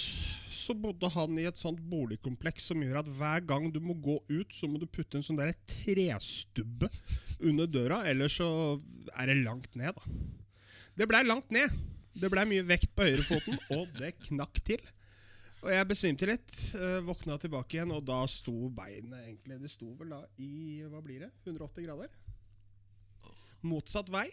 så 0.52 0.74
bodde 0.76 1.08
han 1.14 1.38
i 1.40 1.46
et 1.48 1.56
sånt 1.56 1.78
boligkompleks 1.88 2.66
som 2.68 2.82
gjør 2.84 2.98
at 3.00 3.08
hver 3.16 3.44
gang 3.48 3.70
du 3.72 3.78
må 3.80 3.96
gå 3.96 4.18
ut, 4.28 4.52
så 4.52 4.68
må 4.68 4.76
du 4.80 4.84
putte 4.84 5.16
en 5.16 5.24
sånn 5.24 5.38
der 5.40 5.54
trestubbe 5.68 6.90
under 7.40 7.68
døra, 7.68 8.02
ellers 8.08 8.36
så 8.36 8.48
er 9.16 9.32
det 9.32 9.38
langt 9.40 9.72
ned, 9.80 9.96
da. 9.96 10.18
Det 11.00 11.08
blei 11.08 11.22
langt 11.24 11.48
ned. 11.56 11.72
Det 12.14 12.28
blei 12.30 12.44
mye 12.46 12.66
vekt 12.68 12.92
på 12.94 13.08
høyrefoten, 13.08 13.56
og 13.74 13.96
det 13.96 14.12
knakk 14.28 14.60
til. 14.68 14.84
Og 15.64 15.72
jeg 15.72 15.88
besvimte 15.88 16.28
litt, 16.28 16.52
øh, 16.76 17.00
våkna 17.08 17.40
tilbake 17.40 17.78
igjen, 17.78 17.96
og 17.96 18.04
da 18.04 18.20
sto 18.28 18.68
beinet 18.76 19.24
egentlig 19.24 19.62
Det 19.64 19.72
sto 19.72 19.88
vel 19.98 20.12
da 20.12 20.20
i 20.36 20.84
hva 20.84 21.00
blir 21.02 21.24
det? 21.24 21.32
180 21.48 21.88
grader? 21.88 22.12
Motsatt 23.64 24.12
vei. 24.12 24.28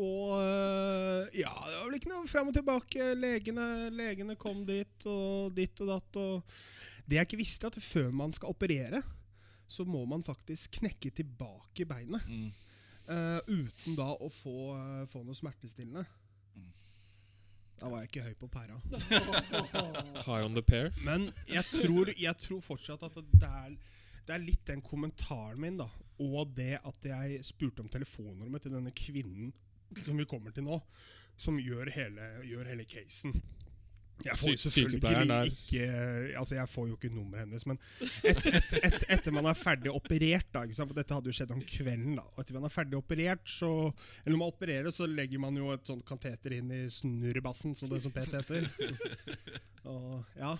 Og 0.00 0.38
øh, 0.40 1.26
ja, 1.36 1.52
det 1.52 1.74
var 1.76 1.84
vel 1.84 1.98
ikke 1.98 2.12
noe 2.12 2.28
fram 2.30 2.48
og 2.48 2.56
tilbake. 2.56 3.10
Legene, 3.18 3.66
legene 3.92 4.36
kom 4.40 4.62
dit 4.68 5.08
og 5.08 5.52
ditt 5.56 5.82
og 5.84 5.90
datt. 5.92 6.20
Og 6.22 7.02
det 7.04 7.18
jeg 7.18 7.28
ikke 7.28 7.42
visste, 7.42 7.68
at 7.68 7.82
før 7.82 8.08
man 8.14 8.32
skal 8.32 8.54
operere, 8.54 9.02
så 9.68 9.84
må 9.84 10.04
man 10.08 10.24
faktisk 10.24 10.78
knekke 10.80 11.12
tilbake 11.16 11.84
beinet. 11.88 12.24
Mm. 12.28 12.50
Uh, 13.02 13.40
uten 13.50 13.96
da 13.98 14.12
å 14.14 14.28
få, 14.32 14.72
uh, 14.78 15.02
få 15.12 15.24
noe 15.26 15.36
smertestillende. 15.36 16.04
Mm. 16.56 16.68
Da 17.80 17.90
var 17.90 18.02
jeg 18.02 18.12
ikke 18.12 18.26
høy 18.28 18.36
på 18.40 18.48
pæra. 18.52 18.78
High 20.26 20.46
on 20.46 20.56
the 20.56 20.64
pair. 20.64 20.92
Men 21.04 21.28
jeg 21.50 21.66
tror, 21.68 22.12
jeg 22.16 22.38
tror 22.40 22.62
fortsatt 22.64 23.04
at 23.08 23.18
det 23.18 23.50
er, 23.50 23.74
det 24.28 24.36
er 24.36 24.44
litt 24.44 24.64
den 24.70 24.80
kommentaren 24.86 25.60
min, 25.60 25.80
da. 25.82 25.90
Og 26.22 26.54
det 26.56 26.78
at 26.78 27.08
jeg 27.10 27.42
spurte 27.44 27.82
om 27.82 27.90
telefonnummeret 27.90 28.68
til 28.68 28.76
denne 28.76 28.94
kvinnen 28.96 29.52
som 30.04 30.18
vi 30.18 30.28
kommer 30.28 30.54
til 30.54 30.66
nå, 30.66 30.78
som 31.40 31.58
gjør 31.60 31.90
hele, 31.94 32.30
gjør 32.46 32.70
hele 32.72 32.86
casen. 32.88 33.36
Jeg 34.22 34.38
får 34.38 34.56
selvfølgelig 34.60 34.98
ikke 34.98 35.86
Altså, 36.38 36.54
jeg 36.54 36.68
får 36.68 36.86
jo 36.88 36.96
ikke 36.98 37.10
nummeret 37.14 37.46
hennes, 37.46 37.64
men 37.66 37.78
et, 38.22 38.44
et, 38.46 38.68
et, 38.78 39.04
etter 39.16 39.34
man 39.34 39.48
er 39.50 39.58
ferdig 39.58 39.90
operert, 39.92 40.46
da 40.54 40.62
dette 40.68 41.16
hadde 41.16 41.32
jo 41.32 41.36
skjedd 41.36 41.54
om 41.54 41.62
kvelden, 41.66 42.14
da. 42.20 42.26
Og 42.34 42.44
etter 42.44 42.58
man 42.58 42.68
er 42.68 42.74
ferdig 42.74 42.98
operert, 42.98 43.42
så 43.48 43.70
Eller 44.22 44.36
når 44.36 44.42
man 44.44 44.54
opererer, 44.54 44.90
så 44.94 45.08
legger 45.10 45.42
man 45.42 45.58
jo 45.58 45.72
et 45.74 45.86
sånt 45.88 46.06
kateter 46.06 46.56
inn 46.58 46.70
i 46.74 46.84
snurrebassen, 46.92 47.74
som 47.78 47.90
det 47.90 48.02
som 48.04 48.14
PT 48.14 48.38
heter. 48.38 48.68
og, 49.92 50.22
ja. 50.38 50.54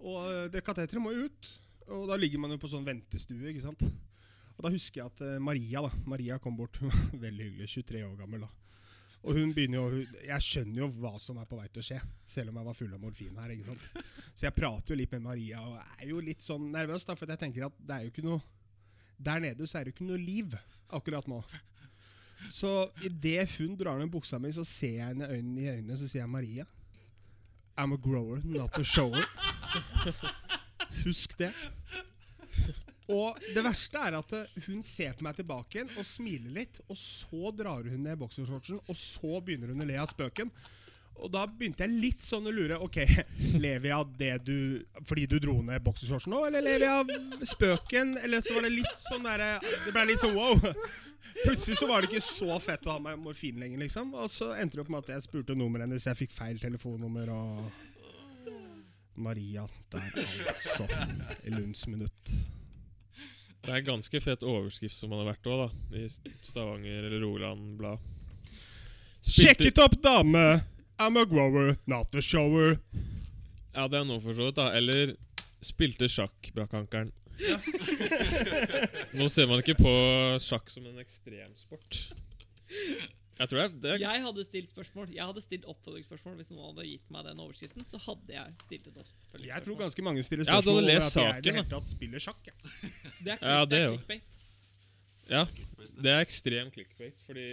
og 0.00 0.52
det 0.52 0.64
kateteret 0.64 1.02
må 1.02 1.12
jo 1.12 1.28
ut, 1.28 1.52
og 1.86 2.08
da 2.10 2.18
ligger 2.18 2.42
man 2.42 2.54
jo 2.54 2.60
på 2.62 2.70
sånn 2.70 2.86
ventestue, 2.86 3.50
ikke 3.52 3.66
sant. 3.68 3.84
Og 4.56 4.64
da 4.64 4.72
husker 4.72 5.02
jeg 5.02 5.12
at 5.12 5.24
eh, 5.26 5.40
Maria 5.42 5.82
da 5.84 5.90
Maria 6.08 6.38
kom 6.42 6.56
bort, 6.56 6.78
hun 6.80 6.92
var 6.92 7.18
veldig 7.26 7.50
hyggelig, 7.50 7.68
23 7.74 8.06
år 8.06 8.16
gammel. 8.22 8.46
da 8.46 8.52
og 9.26 9.34
hun 9.34 9.52
begynner 9.54 9.80
jo, 9.82 10.02
Jeg 10.22 10.44
skjønner 10.44 10.82
jo 10.84 10.88
hva 11.00 11.16
som 11.18 11.38
er 11.42 11.48
på 11.50 11.58
vei 11.58 11.66
til 11.66 11.82
å 11.82 11.86
skje, 11.88 11.96
selv 12.30 12.52
om 12.52 12.60
jeg 12.60 12.68
var 12.68 12.76
full 12.78 12.92
av 12.94 13.00
morfin 13.02 13.40
her. 13.40 13.54
ikke 13.54 13.72
sant? 13.72 14.04
Så 14.36 14.46
jeg 14.46 14.54
prater 14.54 14.94
jo 14.94 14.98
litt 15.00 15.14
med 15.16 15.24
Maria 15.24 15.62
og 15.66 15.80
er 15.80 16.04
jo 16.12 16.20
litt 16.22 16.44
sånn 16.44 16.68
nervøs, 16.70 17.06
da, 17.08 17.16
for 17.18 17.32
jeg 17.34 17.40
tenker 17.40 17.66
at 17.66 17.80
det 17.80 17.96
er 17.96 18.04
jo 18.06 18.12
ikke 18.12 18.26
noe 18.26 18.42
Der 19.18 19.40
nede 19.42 19.66
så 19.66 19.78
er 19.80 19.86
det 19.86 19.94
jo 19.94 19.96
ikke 19.96 20.10
noe 20.12 20.20
liv 20.20 20.54
akkurat 20.92 21.26
nå. 21.26 21.40
Så 22.52 22.70
idet 23.08 23.48
hun 23.56 23.74
drar 23.80 23.98
ned 23.98 24.12
buksa 24.12 24.38
mi, 24.38 24.52
så 24.52 24.62
ser 24.68 24.98
jeg 25.00 25.08
henne 25.08 25.26
i 25.26 25.38
øynene, 25.38 25.62
i 25.64 25.70
øynene 25.72 25.96
så 25.96 26.06
sier 26.06 26.20
jeg 26.22 26.30
Maria. 26.30 26.66
I'm 27.76 27.96
a 27.96 27.98
grower, 27.98 28.42
not 28.44 28.76
a 28.78 28.84
shower. 28.84 29.24
Husk 31.02 31.34
det. 31.40 31.50
Og 33.12 33.38
det 33.54 33.62
verste 33.62 34.00
er 34.02 34.16
at 34.18 34.32
hun 34.66 34.80
ser 34.82 35.14
på 35.14 35.26
meg 35.26 35.36
tilbake 35.38 35.78
igjen 35.78 35.92
og 35.94 36.06
smiler 36.06 36.56
litt, 36.56 36.80
og 36.90 36.98
så 36.98 37.52
drar 37.54 37.86
hun 37.86 38.02
ned 38.02 38.18
boksershortsen, 38.18 38.80
og 38.82 38.98
så 38.98 39.38
begynner 39.44 39.70
hun 39.70 39.84
å 39.84 39.86
le 39.86 40.00
av 40.02 40.10
spøken. 40.10 40.50
Og 41.16 41.30
da 41.32 41.46
begynte 41.48 41.86
jeg 41.86 41.96
litt 41.96 42.24
sånn 42.24 42.48
å 42.48 42.52
lure. 42.52 42.76
Ok, 42.82 42.98
lever 43.64 43.88
jeg 43.88 43.96
av 43.96 44.10
det 44.18 44.34
du 44.44 44.58
Fordi 45.08 45.24
du 45.30 45.38
dro 45.40 45.54
ned 45.64 45.80
boksershortsen 45.86 46.34
nå, 46.34 46.42
eller 46.48 46.64
lever 46.64 46.84
jeg 46.84 46.92
av 46.92 47.46
spøken? 47.54 48.16
Eller 48.20 48.44
så 48.44 48.56
var 48.56 48.66
det 48.66 48.74
litt 48.74 49.06
sånn 49.06 49.24
derre 49.24 49.54
Det 49.62 49.94
ble 49.94 50.04
litt 50.10 50.20
sånn 50.20 50.36
wow. 50.36 50.60
Plutselig 51.40 51.78
så 51.78 51.88
var 51.88 52.02
det 52.02 52.10
ikke 52.10 52.24
så 52.24 52.58
fett 52.62 52.86
å 52.88 52.96
ha 52.96 53.02
meg 53.02 53.18
morfin 53.20 53.58
lenger, 53.60 53.80
liksom. 53.82 54.12
Og 54.16 54.28
så 54.32 54.52
endte 54.56 54.78
det 54.78 54.84
opp 54.84 54.92
med 54.92 55.04
at 55.04 55.14
jeg 55.14 55.26
spurte 55.26 55.56
nummeret 55.58 55.84
hennes, 55.84 56.06
jeg 56.08 56.20
fikk 56.20 56.32
feil 56.32 56.60
telefonnummer 56.60 57.32
og 57.34 58.52
Maria 59.20 59.64
der, 59.92 60.12
altså. 60.52 60.86
Lunds 61.52 61.86
minutt. 61.92 62.36
Det 63.64 63.72
er 63.72 63.80
en 63.80 63.88
ganske 63.88 64.20
fet 64.22 64.44
overskrift 64.46 64.94
som 64.94 65.12
han 65.14 65.24
har 65.24 65.32
vært 65.32 65.48
òg, 65.50 65.64
da. 65.64 65.98
I 65.98 66.06
Stavanger 66.44 67.06
eller 67.08 67.22
Rogaland 67.24 67.76
Blad. 67.80 68.02
Sjekk 69.26 69.66
it 69.66 69.80
opp, 69.82 69.96
dame! 70.02 70.62
I'm 70.98 71.18
a 71.20 71.26
grower, 71.28 71.76
not 71.86 72.14
a 72.14 72.22
shower. 72.22 72.78
Ja, 73.74 73.88
det 73.88 73.98
er 73.98 74.06
nå 74.08 74.16
for 74.22 74.32
så 74.36 74.48
vidt, 74.48 74.56
da. 74.56 74.70
Eller 74.78 75.16
spilte 75.64 76.08
sjakk, 76.08 76.52
brakkankeren. 76.56 77.10
Nå 79.16 79.26
ser 79.32 79.50
man 79.50 79.60
ikke 79.60 79.76
på 79.82 79.92
sjakk 80.40 80.70
som 80.72 80.86
en 80.88 81.02
ekstremsport. 81.02 81.98
Jeg 83.36 83.50
tror 83.50 83.60
jeg, 83.60 83.72
det 83.82 83.90
er, 83.90 83.98
Jeg 84.00 84.22
hadde 84.24 84.44
stilt 84.46 84.70
spørsmål 84.72 85.10
Jeg 85.12 85.26
hadde 85.28 85.42
stilt 85.44 85.66
oppfølgingsspørsmål 85.68 86.38
hvis 86.38 86.50
noen 86.54 86.70
hadde 86.70 86.86
gitt 86.88 87.10
meg 87.12 87.26
den 87.26 87.42
overskriften. 87.44 87.84
Så 87.88 88.00
hadde 88.00 88.32
jeg 88.32 88.54
stilt 88.62 88.86
et 88.86 88.94
oppfølgingsspørsmål. 88.94 89.48
Jeg 89.50 89.66
tror 89.66 89.80
ganske 89.82 90.04
mange 90.06 90.24
stiller 90.24 90.48
spørsmål 90.48 90.78
ja, 90.80 90.86
over 90.86 91.08
at 91.08 91.18
jeg 91.20 91.42
i 91.42 91.44
det 91.44 91.54
hele 91.58 91.68
tatt 91.74 91.90
spiller 91.90 92.24
sjakk. 92.26 92.48
Ja. 92.48 92.56
Det 93.26 93.34
er, 93.34 93.42
Ja, 93.42 93.58
det 93.64 93.76
det 93.76 93.82
er 93.82 93.92
clickbait. 93.92 94.40
Ja, 95.26 95.42
det 95.98 96.12
er 96.12 96.22
ekstrem 96.22 96.70
clickbait, 96.70 97.20
fordi 97.26 97.46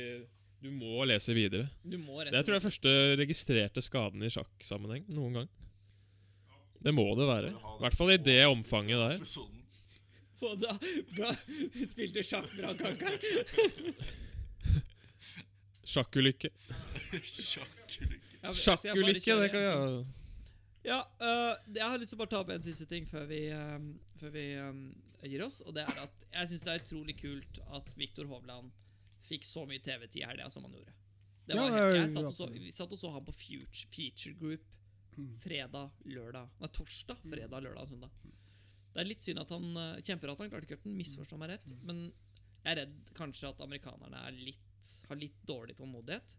du 0.64 0.70
må 0.72 1.04
lese 1.10 1.34
videre. 1.36 1.68
Du 1.84 1.98
må 1.98 2.22
rett 2.22 2.32
Det 2.32 2.40
og 2.40 2.46
tror 2.48 2.56
jeg 2.56 2.62
er 2.62 2.68
første 2.70 2.92
registrerte 3.20 3.84
skaden 3.84 4.24
i 4.24 4.32
sjakksammenheng 4.32 5.08
noen 5.12 5.42
gang. 5.42 5.50
Det 6.84 6.94
må 6.96 7.06
det 7.18 7.28
være. 7.28 7.52
I 7.52 7.82
hvert 7.84 7.98
fall 7.98 8.14
i 8.14 8.20
det 8.22 8.40
omfanget 8.48 9.02
der. 9.04 9.26
Og 10.44 10.60
da, 10.60 10.76
bra, 11.16 11.32
spilte 11.92 12.24
sjakk 12.24 12.48
bra, 12.60 12.76
Kankan. 12.80 13.20
Sjakkulykke. 15.94 16.52
Sjakkulykke. 17.22 18.54
Sjakkulykke, 18.58 19.40
det 19.44 19.50
kan 19.54 19.62
vi 19.62 19.66
gjøre 19.68 19.80
ha. 19.80 20.04
Ja, 20.84 21.00
øh, 21.24 21.54
jeg 21.78 21.86
har 21.88 22.00
lyst 22.02 22.12
til 22.12 22.18
å 22.20 22.22
bare 22.26 22.32
ta 22.34 22.42
opp 22.44 22.50
en 22.52 22.64
siste 22.66 22.86
ting 22.90 23.06
før 23.08 23.24
vi, 23.30 23.46
øhm, 23.56 23.86
før 24.20 24.34
vi 24.34 24.42
øhm, 24.60 24.82
gir 25.32 25.46
oss. 25.46 25.62
Og 25.64 25.72
det 25.78 25.86
er 25.88 26.02
at 26.04 26.26
jeg 26.34 26.50
syns 26.52 26.66
det 26.66 26.74
er 26.74 26.82
utrolig 26.84 27.16
kult 27.22 27.62
at 27.78 27.94
Viktor 27.96 28.28
Hovland 28.28 28.74
fikk 29.24 29.48
så 29.48 29.64
mye 29.70 29.80
TV-tid 29.80 30.20
i 30.24 30.28
helga 30.28 30.50
som 30.52 30.66
han 30.68 30.76
gjorde. 30.76 30.92
Det 31.48 31.56
var 31.60 31.70
Ja, 31.72 31.86
helt, 31.86 31.98
jeg 32.02 32.12
satt 32.16 32.28
og 32.28 32.36
så, 32.36 32.50
vi 32.52 32.72
satt 32.76 32.92
og 32.96 33.00
så 33.00 33.12
han 33.14 33.24
på 33.28 33.36
Future, 33.36 33.88
Feature 33.96 34.36
Group 34.40 34.70
fredag, 35.44 35.92
lørdag 36.10 36.50
Nei, 36.60 36.70
torsdag, 36.74 37.20
fredag, 37.22 37.60
lørdag 37.62 37.84
og 37.84 37.90
søndag. 37.92 38.14
Det 38.94 39.02
er 39.02 39.10
litt 39.10 39.24
synd 39.26 39.42
at 39.42 39.52
han 39.54 39.66
øh, 39.78 40.02
kjemper 40.06 40.32
at 40.34 40.44
han 40.44 40.52
klarte 40.52 40.70
cutten, 40.70 40.96
misforstå 40.98 41.40
meg 41.42 41.56
rett. 41.56 41.74
Men 41.86 42.04
jeg 42.64 42.72
er 42.74 42.80
redd 42.84 42.96
kanskje 43.18 43.52
at 43.52 43.64
amerikanerne 43.66 44.20
er 44.28 44.36
litt, 44.38 44.73
har 45.10 45.20
litt 45.20 45.38
dårlig 45.48 45.76
tålmodighet. 45.80 46.36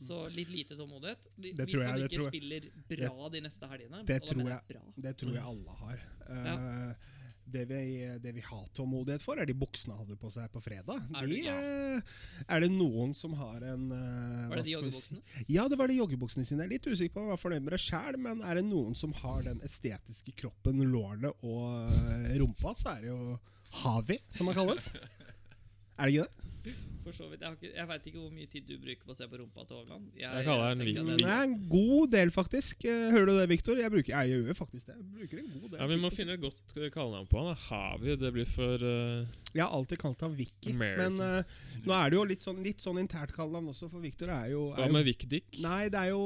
Så 0.00 0.22
litt 0.32 0.48
lite 0.48 0.76
tålmodighet. 0.78 1.26
Det 1.36 1.54
Hvis 1.58 1.82
han 1.84 1.98
det 1.98 2.06
ikke 2.08 2.14
tror 2.16 2.26
jeg. 2.26 2.32
spiller 2.32 2.68
bra 3.10 3.28
de 3.34 3.40
neste 3.44 3.68
helgene 3.68 4.04
det 4.08 4.20
tror 4.24 4.48
jeg. 4.48 4.82
Det 4.96 5.16
tror 5.20 5.34
jeg 5.34 5.42
alle 5.52 5.74
har. 5.82 6.04
Ja. 6.30 6.54
Eh, 6.54 7.16
det, 7.50 7.64
vi, 7.66 7.80
det 8.22 8.30
vi 8.36 8.42
har 8.46 8.66
tålmodighet 8.78 9.20
for, 9.24 9.40
er 9.42 9.48
de 9.50 9.56
buksene 9.58 9.96
han 9.96 10.04
hadde 10.06 10.16
på 10.22 10.28
seg 10.30 10.46
på 10.54 10.60
fredag. 10.62 11.02
Er 11.18 11.26
De, 11.26 11.40
det- 11.42 11.50
eh, 11.50 12.44
er 12.46 12.60
det 12.62 12.68
noen 12.70 13.10
som 13.18 13.32
har 13.34 13.64
en 13.72 13.88
uh, 13.90 14.48
Var 14.52 14.60
det 14.60 14.64
de 14.68 14.74
joggebuksene? 14.76 15.20
Ja, 15.50 15.64
det 15.68 15.76
var 15.80 15.90
de 15.90 15.96
joggebuksene 15.98 16.46
sine. 16.46 16.62
Jeg 16.62 16.70
er 16.70 16.74
litt 16.78 16.86
usikker 16.86 17.16
på 17.16 17.20
om 17.24 17.26
jeg 17.26 17.34
var 17.34 17.42
fornøyd 17.42 17.66
med 17.66 17.74
det 17.74 17.80
sjæl, 17.82 18.20
men 18.22 18.44
er 18.46 18.60
det 18.60 18.64
noen 18.70 18.94
som 18.96 19.12
har 19.18 19.42
den 19.48 19.60
estetiske 19.66 20.36
kroppen, 20.38 20.78
lårene 20.94 21.34
og 21.42 21.90
rumpa, 22.38 22.72
så 22.78 22.94
er 22.94 23.02
det 23.04 23.10
jo 23.10 23.34
Havi, 23.82 24.16
som 24.30 24.46
han 24.48 24.56
kalles. 24.62 24.92
Er 26.00 26.08
det 26.08 26.14
ikke 26.14 26.24
det? 26.30 26.78
For 27.04 27.12
så 27.16 27.28
vidt. 27.30 27.40
Jeg, 27.40 27.48
har 27.48 27.56
ikke- 27.56 27.74
jeg 27.76 27.88
veit 27.88 28.06
ikke 28.10 28.20
hvor 28.20 28.32
mye 28.34 28.46
tid 28.52 28.66
du 28.68 28.74
bruker 28.78 29.04
på 29.06 29.12
å 29.14 29.16
se 29.16 29.26
på 29.26 29.38
rumpa 29.40 29.64
til 29.66 29.76
Hovland. 29.80 30.10
Jeg 30.20 30.44
kaller 30.44 30.74
den 30.74 31.08
at 31.08 31.18
Det 31.18 31.26
er- 31.26 31.42
en 31.44 31.68
god 31.68 32.10
del, 32.10 32.30
faktisk. 32.30 32.84
Eh, 32.84 33.10
Hører 33.10 33.26
du 33.26 33.38
det, 33.38 33.48
Viktor? 33.48 33.76
Jeg, 33.76 33.90
bruker, 33.90 34.12
jeg 34.12 34.28
gjør 34.44 34.54
faktisk 34.54 34.86
det. 34.86 34.96
Jeg 34.96 35.06
bruker 35.16 35.38
en 35.38 35.60
god 35.60 35.70
del. 35.70 35.78
Ja, 35.80 35.86
Vi 35.86 35.96
må 35.96 36.10
finne 36.12 36.32
et 36.34 36.40
godt 36.40 36.92
kallenavn 36.92 37.26
på 37.28 37.38
han. 37.46 37.56
Havi. 37.56 38.16
Det 38.16 38.32
blir 38.32 38.46
for 38.46 38.74
uh, 38.74 39.26
Jeg 39.54 39.62
har 39.64 39.70
alltid 39.72 39.98
kalt 39.98 40.20
ham 40.20 40.36
Vicky, 40.36 40.72
American. 40.74 41.16
men 41.16 41.40
uh, 41.40 41.42
nå 41.86 41.92
er 42.06 42.10
det 42.10 42.16
jo 42.16 42.24
litt 42.24 42.42
sånn, 42.42 42.62
litt 42.62 42.78
sånn 42.78 42.98
internt 43.00 43.32
kallenavn 43.32 43.68
også, 43.72 43.90
for 43.90 43.98
Viktor 44.00 44.28
er 44.28 44.50
jo, 44.50 44.74
Hva 44.76 44.90
med 44.92 45.04
jo 45.06 45.12
Vic 45.12 45.28
Dick? 45.28 45.60
Nei, 45.60 45.88
det 45.88 45.98
er 45.98 46.10
jo, 46.10 46.20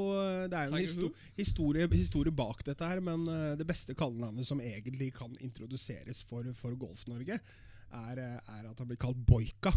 det 0.48 0.52
er 0.58 0.66
jo 0.68 0.74
en 0.74 0.78
Tiger 0.78 0.86
histo 0.86 1.12
historie, 1.38 1.88
historie 1.88 2.32
bak 2.34 2.64
dette 2.64 2.80
her, 2.84 3.00
men 3.00 3.28
uh, 3.28 3.54
det 3.56 3.66
beste 3.66 3.94
kallenavnet 3.94 4.44
som 4.44 4.58
egentlig 4.60 5.12
kan 5.14 5.30
introduseres 5.40 6.22
for, 6.24 6.42
for 6.54 6.74
Golf-Norge, 6.74 7.40
er, 7.94 8.18
eh, 8.18 8.40
er 8.58 8.66
at 8.70 8.78
han 8.78 8.88
blir 8.88 8.98
kalt 8.98 9.16
Boika. 9.24 9.72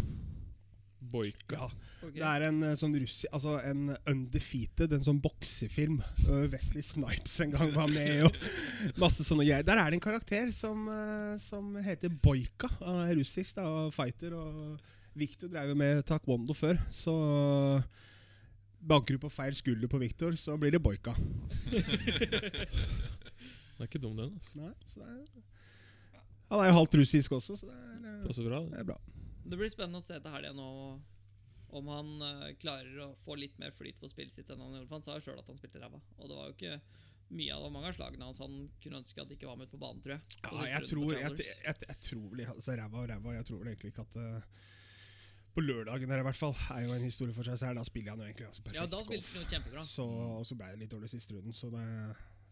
Boika. 1.00 1.56
Ja. 1.56 1.68
Okay. 1.98 2.14
Det 2.16 2.26
er 2.26 2.44
en 2.48 2.62
eh, 2.66 2.76
sånn 2.78 2.94
russi... 2.98 3.26
Altså 3.34 3.56
en 3.66 3.92
Undefeated, 4.10 4.92
en 4.94 5.04
sånn 5.06 5.20
boksefilm. 5.22 5.98
Uh, 6.26 6.46
Wesley 6.52 6.84
Snipes 6.86 7.38
en 7.44 7.54
gang 7.54 7.72
var 7.74 7.90
med, 7.90 8.28
og 8.28 8.36
masse 9.02 9.26
sånne 9.26 9.46
greier. 9.46 9.66
Der 9.66 9.80
er 9.80 9.90
det 9.90 9.98
en 9.98 10.04
karakter 10.04 10.52
som, 10.54 10.86
eh, 10.92 11.34
som 11.42 11.72
heter 11.84 12.12
Boika. 12.12 12.70
Han 12.82 13.02
russisk 13.18 13.58
da, 13.58 13.66
og 13.66 13.94
fighter. 13.96 14.36
Og 14.38 14.78
Victor 15.18 15.50
drev 15.50 15.74
med 15.78 16.04
taekwondo 16.06 16.54
før, 16.54 16.78
så 16.94 17.14
Banker 18.78 19.16
du 19.16 19.24
på 19.24 19.30
feil 19.32 19.56
skulder 19.58 19.90
på 19.90 19.98
Victor, 19.98 20.36
så 20.38 20.54
blir 20.54 20.70
det 20.70 20.82
Boika. 20.82 21.14
Det 23.78 23.84
er 23.84 23.90
ikke 23.92 24.00
dum, 24.02 24.16
den. 24.18 24.32
altså. 24.34 24.58
Nei, 24.58 24.72
så 24.90 24.98
det 24.98 25.06
er, 25.06 25.42
han 26.48 26.62
er 26.64 26.70
jo 26.70 26.76
halvt 26.80 26.96
russisk 26.98 27.34
også, 27.36 27.54
så 27.60 27.68
det 27.68 27.76
er, 27.76 27.98
eh, 28.10 28.26
Passer 28.26 28.46
bra. 28.48 28.58
det 28.64 28.72
det. 28.72 28.80
Er 28.80 28.86
bra. 28.88 28.96
Det 29.48 29.56
blir 29.56 29.70
spennende 29.72 30.02
å 30.02 30.04
se 30.04 30.18
til 30.20 30.34
helga 30.34 30.52
nå 30.56 30.68
om 31.68 31.90
han 31.92 32.22
eh, 32.24 32.54
klarer 32.60 33.02
å 33.04 33.10
få 33.20 33.36
litt 33.36 33.58
mer 33.60 33.74
flyt 33.76 33.98
på 34.00 34.08
spillet 34.08 34.32
sitt 34.32 34.48
enn 34.50 34.62
han 34.62 34.76
gjorde. 34.76 34.88
For 34.88 34.98
han 34.98 35.04
sa 35.04 35.18
jo 35.18 35.24
sjøl 35.26 35.42
at 35.42 35.50
han 35.50 35.58
spilte 35.58 35.82
ræva. 35.82 36.00
Og 36.16 36.30
det 36.30 36.38
var 36.38 36.48
jo 36.48 36.56
ikke 36.56 36.78
mye 37.28 37.56
av 37.58 37.66
mange 37.72 37.90
av 37.90 37.96
slagene 37.96 38.24
hans 38.24 38.40
han 38.40 38.56
kunne 38.80 39.02
ønske 39.02 39.20
at 39.20 39.34
ikke 39.34 39.50
var 39.50 39.58
med 39.60 39.68
på 39.68 39.80
banen, 39.80 40.00
tror 40.04 40.16
jeg. 40.16 40.38
Ja, 40.46 40.64
jeg 40.72 40.88
tror, 40.88 41.12
jeg, 41.12 41.34
jeg, 41.44 41.76
jeg, 41.84 41.98
tror 42.06 42.24
vel 42.32 42.44
altså, 42.46 42.76
Ræva 42.80 43.02
og 43.02 43.10
ræva. 43.12 43.36
Jeg 43.36 43.48
tror 43.50 43.62
vel 43.62 43.70
egentlig 43.74 43.92
ikke 43.92 44.06
at 44.06 44.16
uh, 44.16 44.66
På 45.52 45.64
lørdagen 45.64 46.14
her 46.14 46.22
i 46.22 46.26
hvert 46.30 46.40
fall 46.40 46.56
er 46.72 46.86
jo 46.86 46.96
en 46.96 47.04
historie 47.04 47.36
for 47.36 47.48
seg 47.48 47.60
selv. 47.60 47.82
Da 47.82 47.84
spiller 47.88 48.14
han 48.14 48.24
jo 48.24 48.28
egentlig 48.30 48.48
ganske 48.48 48.64
perfekt 48.64 48.80
ja, 48.80 48.88
da 48.88 49.04
spilte 49.04 49.32
han 49.34 49.44
jo 49.44 49.52
kjempebra. 49.52 49.86
Så, 49.92 50.08
og 50.38 50.44
så 50.48 50.56
ble 50.60 50.72
det 50.72 50.84
litt 50.84 50.94
dårlig 50.96 51.12
siste 51.12 51.36
runden, 51.36 51.56
så 51.56 51.72
det 51.74 51.84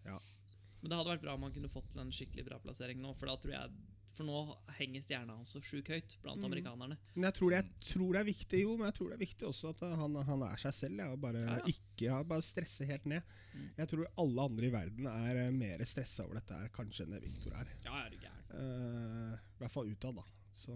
Men 0.05 0.91
det 0.93 0.99
hadde 0.99 1.13
vært 1.15 1.25
bra 1.25 1.37
om 1.39 1.49
han 1.49 1.57
kunne 1.57 1.73
fått 1.73 1.89
til 1.95 2.05
en 2.05 2.13
skikkelig 2.13 2.45
bra 2.51 2.61
plassering 2.61 3.01
nå. 3.01 3.17
For 3.17 3.33
da 3.33 3.41
tror 3.41 3.57
jeg 3.57 3.81
For 4.17 4.25
nå 4.25 4.37
henger 4.79 5.03
stjerna 5.05 5.35
hans 5.37 5.51
så 5.53 5.61
sjukt 5.61 5.91
høyt 5.93 6.15
blant 6.23 6.41
Mm. 6.41 6.47
amerikanerne. 6.49 6.97
Men 7.15 7.27
jeg 7.29 7.35
tror, 7.37 7.51
det, 7.53 7.59
jeg 7.61 7.91
tror 7.93 8.13
det 8.17 8.21
er 8.23 8.29
viktig, 8.31 8.61
jo. 8.63 8.77
Men 8.81 8.87
jeg 8.89 8.95
tror 8.97 9.11
det 9.13 9.17
er 9.19 9.25
viktig 9.27 9.47
også 9.51 9.69
at 9.75 9.85
han, 10.01 10.15
han 10.31 10.43
er 10.47 10.57
seg 10.63 10.73
selv. 10.75 11.03
Ja, 11.05 11.11
og 11.13 11.21
bare 11.21 11.43
Ja, 11.45 11.59
ja. 11.61 11.75
ikke 11.75 12.23
bare 12.33 12.43
stresse 12.47 12.87
helt 12.89 13.05
ned. 13.07 13.23
Mm. 13.53 13.69
Jeg 13.77 13.89
tror 13.93 14.07
alle 14.25 14.47
andre 14.51 14.67
i 14.67 14.73
verden 14.73 15.07
er 15.13 15.43
eh, 15.47 15.51
mer 15.53 15.85
stressa 15.85 16.25
over 16.25 16.41
dette 16.41 16.57
her 16.63 16.69
kanskje 16.73 17.05
enn 17.05 17.13
det 17.17 17.23
Victor 17.27 17.53
er. 17.61 17.69
Ja, 17.85 18.01
er 18.07 18.11
du 18.11 18.17
gæren. 18.25 18.43
Uh, 18.57 19.37
I 19.37 19.59
hvert 19.61 19.73
fall 19.77 19.91
utad, 19.93 20.17
da. 20.17 20.25
Så 20.57 20.73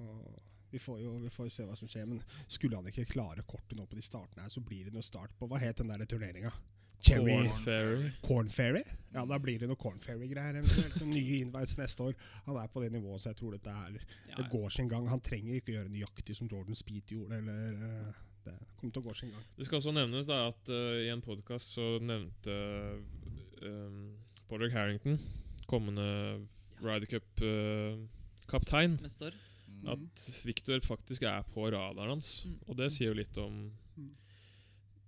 vi 0.70 0.78
får 0.78 1.01
jo 1.03 1.14
vi 1.24 1.30
får 1.32 1.49
se 1.51 1.64
hva 1.66 1.74
som 1.78 1.88
skjer. 1.88 2.07
Men 2.07 2.20
skulle 2.47 2.76
han 2.76 2.86
ikke 2.93 3.09
klare 3.09 3.43
kortet 3.49 3.76
nå 3.78 3.86
på 3.88 3.97
de 3.97 4.05
startene 4.05 4.45
her, 4.45 4.53
så 4.53 4.61
blir 4.61 4.84
det 4.84 4.93
noe 4.95 5.03
start 5.07 5.32
på 5.41 5.49
Hva 5.49 5.59
het 5.59 5.80
den 5.80 5.88
der 5.88 6.05
turneringa? 6.05 6.53
Cherry 7.01 7.32
Corn 7.32 7.53
Fairy. 7.64 8.11
Corn 8.22 8.48
Fairy? 8.53 8.82
Ja, 9.12 9.24
da 9.26 9.38
blir 9.42 9.59
det 9.59 9.66
noe 9.66 9.78
Corn 9.80 9.98
Fairy-greier. 9.98 10.61
Nye 11.11 11.40
innveis 11.40 11.74
neste 11.80 12.05
år. 12.11 12.16
Han 12.46 12.59
er 12.61 12.68
på 12.70 12.82
det 12.84 12.92
nivået, 12.94 13.22
så 13.22 13.32
jeg 13.32 13.40
tror 13.40 13.57
dette 13.57 13.72
er 13.72 13.96
Ja, 14.28 14.36
Det 14.36 14.46
går 14.53 14.68
sin 14.70 14.88
gang. 14.88 15.09
Han 15.11 15.22
trenger 15.24 15.59
ikke 15.59 15.72
å 15.72 15.76
gjøre 15.80 15.94
nøyaktig 15.94 16.36
som 16.38 16.51
Jordan 16.51 16.78
Speed 16.78 17.11
gjorde. 17.11 17.40
Eller, 17.40 17.74
uh, 17.80 18.22
det 18.44 18.55
kommer 18.76 18.94
til 18.94 19.03
å 19.03 19.09
gå 19.09 19.16
sin 19.18 19.34
gang. 19.34 19.48
Det 19.57 19.66
skal 19.66 19.80
også 19.80 19.96
nevnes 19.96 20.30
da 20.30 20.40
at 20.53 20.70
uh, 20.70 21.01
i 21.03 21.11
en 21.11 21.24
podkast 21.24 21.74
så 21.74 21.90
nevnte 22.05 22.57
um, 23.66 24.01
Podrick 24.51 24.76
Harrington, 24.76 25.18
kommende 25.70 26.07
Ryder 26.84 27.11
Cup-kaptein, 27.16 28.98
uh. 29.03 29.40
Mm. 29.70 29.86
at 29.96 30.30
Victor 30.44 30.80
faktisk 30.84 31.22
er 31.22 31.42
på 31.55 31.66
radaren 31.72 32.14
hans. 32.14 32.44
Mm. 32.46 32.57
Og 32.68 32.78
det 32.78 32.92
sier 32.94 33.11
jo 33.11 33.18
litt 33.22 33.38
om 33.40 33.70
Mm. 34.01 34.11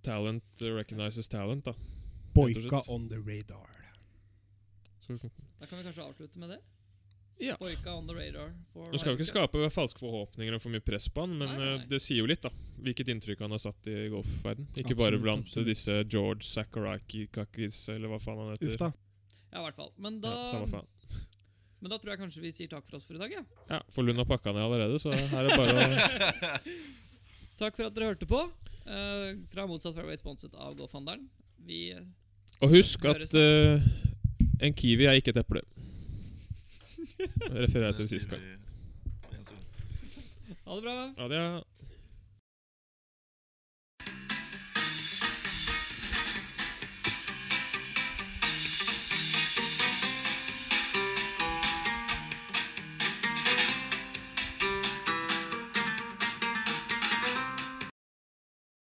Talent 0.03 0.43
uh, 0.61 0.69
recognizes 0.75 1.27
talent, 1.31 1.65
da. 1.65 1.73
Boika 2.35 2.81
on 2.89 3.07
the 3.11 3.17
radar. 3.21 3.69
Da 5.59 5.65
kan 5.67 5.77
vi 5.77 5.83
kanskje 5.83 6.03
avslutte 6.03 6.39
med 6.39 6.49
det? 6.49 6.59
ja. 7.43 7.55
Boika 7.59 7.91
on 7.93 8.07
the 8.07 8.13
radar. 8.15 8.53
Nå 8.75 8.97
skal 8.97 9.15
vi 9.15 9.23
ikke 9.23 9.31
skape 9.33 9.69
falske 9.73 9.99
forhåpninger 9.99 10.55
og 10.55 10.61
for 10.63 10.71
mye 10.71 10.83
press 10.85 11.09
på 11.11 11.25
han, 11.25 11.33
men 11.39 11.49
Nei, 11.49 11.57
nei, 11.59 11.71
eh, 11.81 11.85
det 11.91 11.99
sier 12.01 12.21
jo 12.21 12.27
litt, 12.29 12.43
da. 12.45 12.51
Hvilket 12.83 13.09
inntrykk 13.11 13.41
han 13.43 13.51
har 13.55 13.59
satt 13.63 13.89
i 13.91 14.07
golfverden. 14.13 14.67
Ikke 14.71 14.93
Absolutt, 14.93 15.01
bare 15.01 15.19
blant 15.23 15.47
absolutt. 15.49 15.67
disse 15.73 15.97
George 16.07 16.45
Sakaraki-kakis, 16.47 17.81
eller 17.95 18.11
hva 18.13 18.19
faen 18.23 18.39
han 18.43 18.53
heter. 18.53 18.75
Uff 18.75 18.79
da. 18.85 18.91
Ja, 19.53 19.59
i 19.59 19.65
hvert 19.67 19.79
fall. 19.81 19.91
Men 19.97 20.21
da, 20.23 20.31
Ja, 20.31 20.49
samme 20.53 20.69
faen. 20.71 20.87
men 21.83 21.91
da 21.91 21.97
tror 21.99 22.13
jeg 22.13 22.21
kanskje 22.23 22.41
vi 22.45 22.51
sier 22.55 22.69
takk 22.71 22.85
for 22.87 22.95
oss 22.97 23.05
for 23.09 23.17
i 23.19 23.21
dag. 23.25 23.33
Ja. 23.35 23.43
Ja, 23.69 23.81
for 23.91 24.07
Lund 24.07 24.17
har 24.23 24.29
pakka 24.29 24.53
ned 24.55 24.63
allerede, 24.63 25.01
så 25.03 25.11
her 25.11 25.43
er 25.43 25.49
det 25.49 25.57
bare 25.59 25.73
å 25.83 26.59
Takk 27.63 27.75
for 27.75 27.85
at 27.89 27.93
dere 27.97 28.13
hørte 28.13 28.25
på. 28.29 28.39
Eh, 28.85 29.35
fra 29.53 29.65
Motsatt 29.67 29.95
Fairway 29.95 30.17
sponset 30.19 30.55
av 30.55 30.75
Golfhandelen. 30.75 31.29
Vi 31.63 31.93
Og 32.59 32.69
husk 32.69 33.05
at 33.07 33.33
uh, 33.35 33.81
en 34.59 34.73
kiwi 34.75 35.05
er 35.07 35.19
ikke 35.19 35.31
et 35.31 35.39
eple. 35.39 35.61
Refererer 37.63 37.91
jeg 37.91 37.95
til 37.95 38.03
Det 38.03 38.09
sist 38.09 38.29
gang. 38.29 38.41
sekund. 38.41 38.59
Ha 40.65 40.75
det 40.75 40.83
bra. 40.83 40.97
Ha 41.17 41.27
det 41.31 41.39
er 41.39 41.61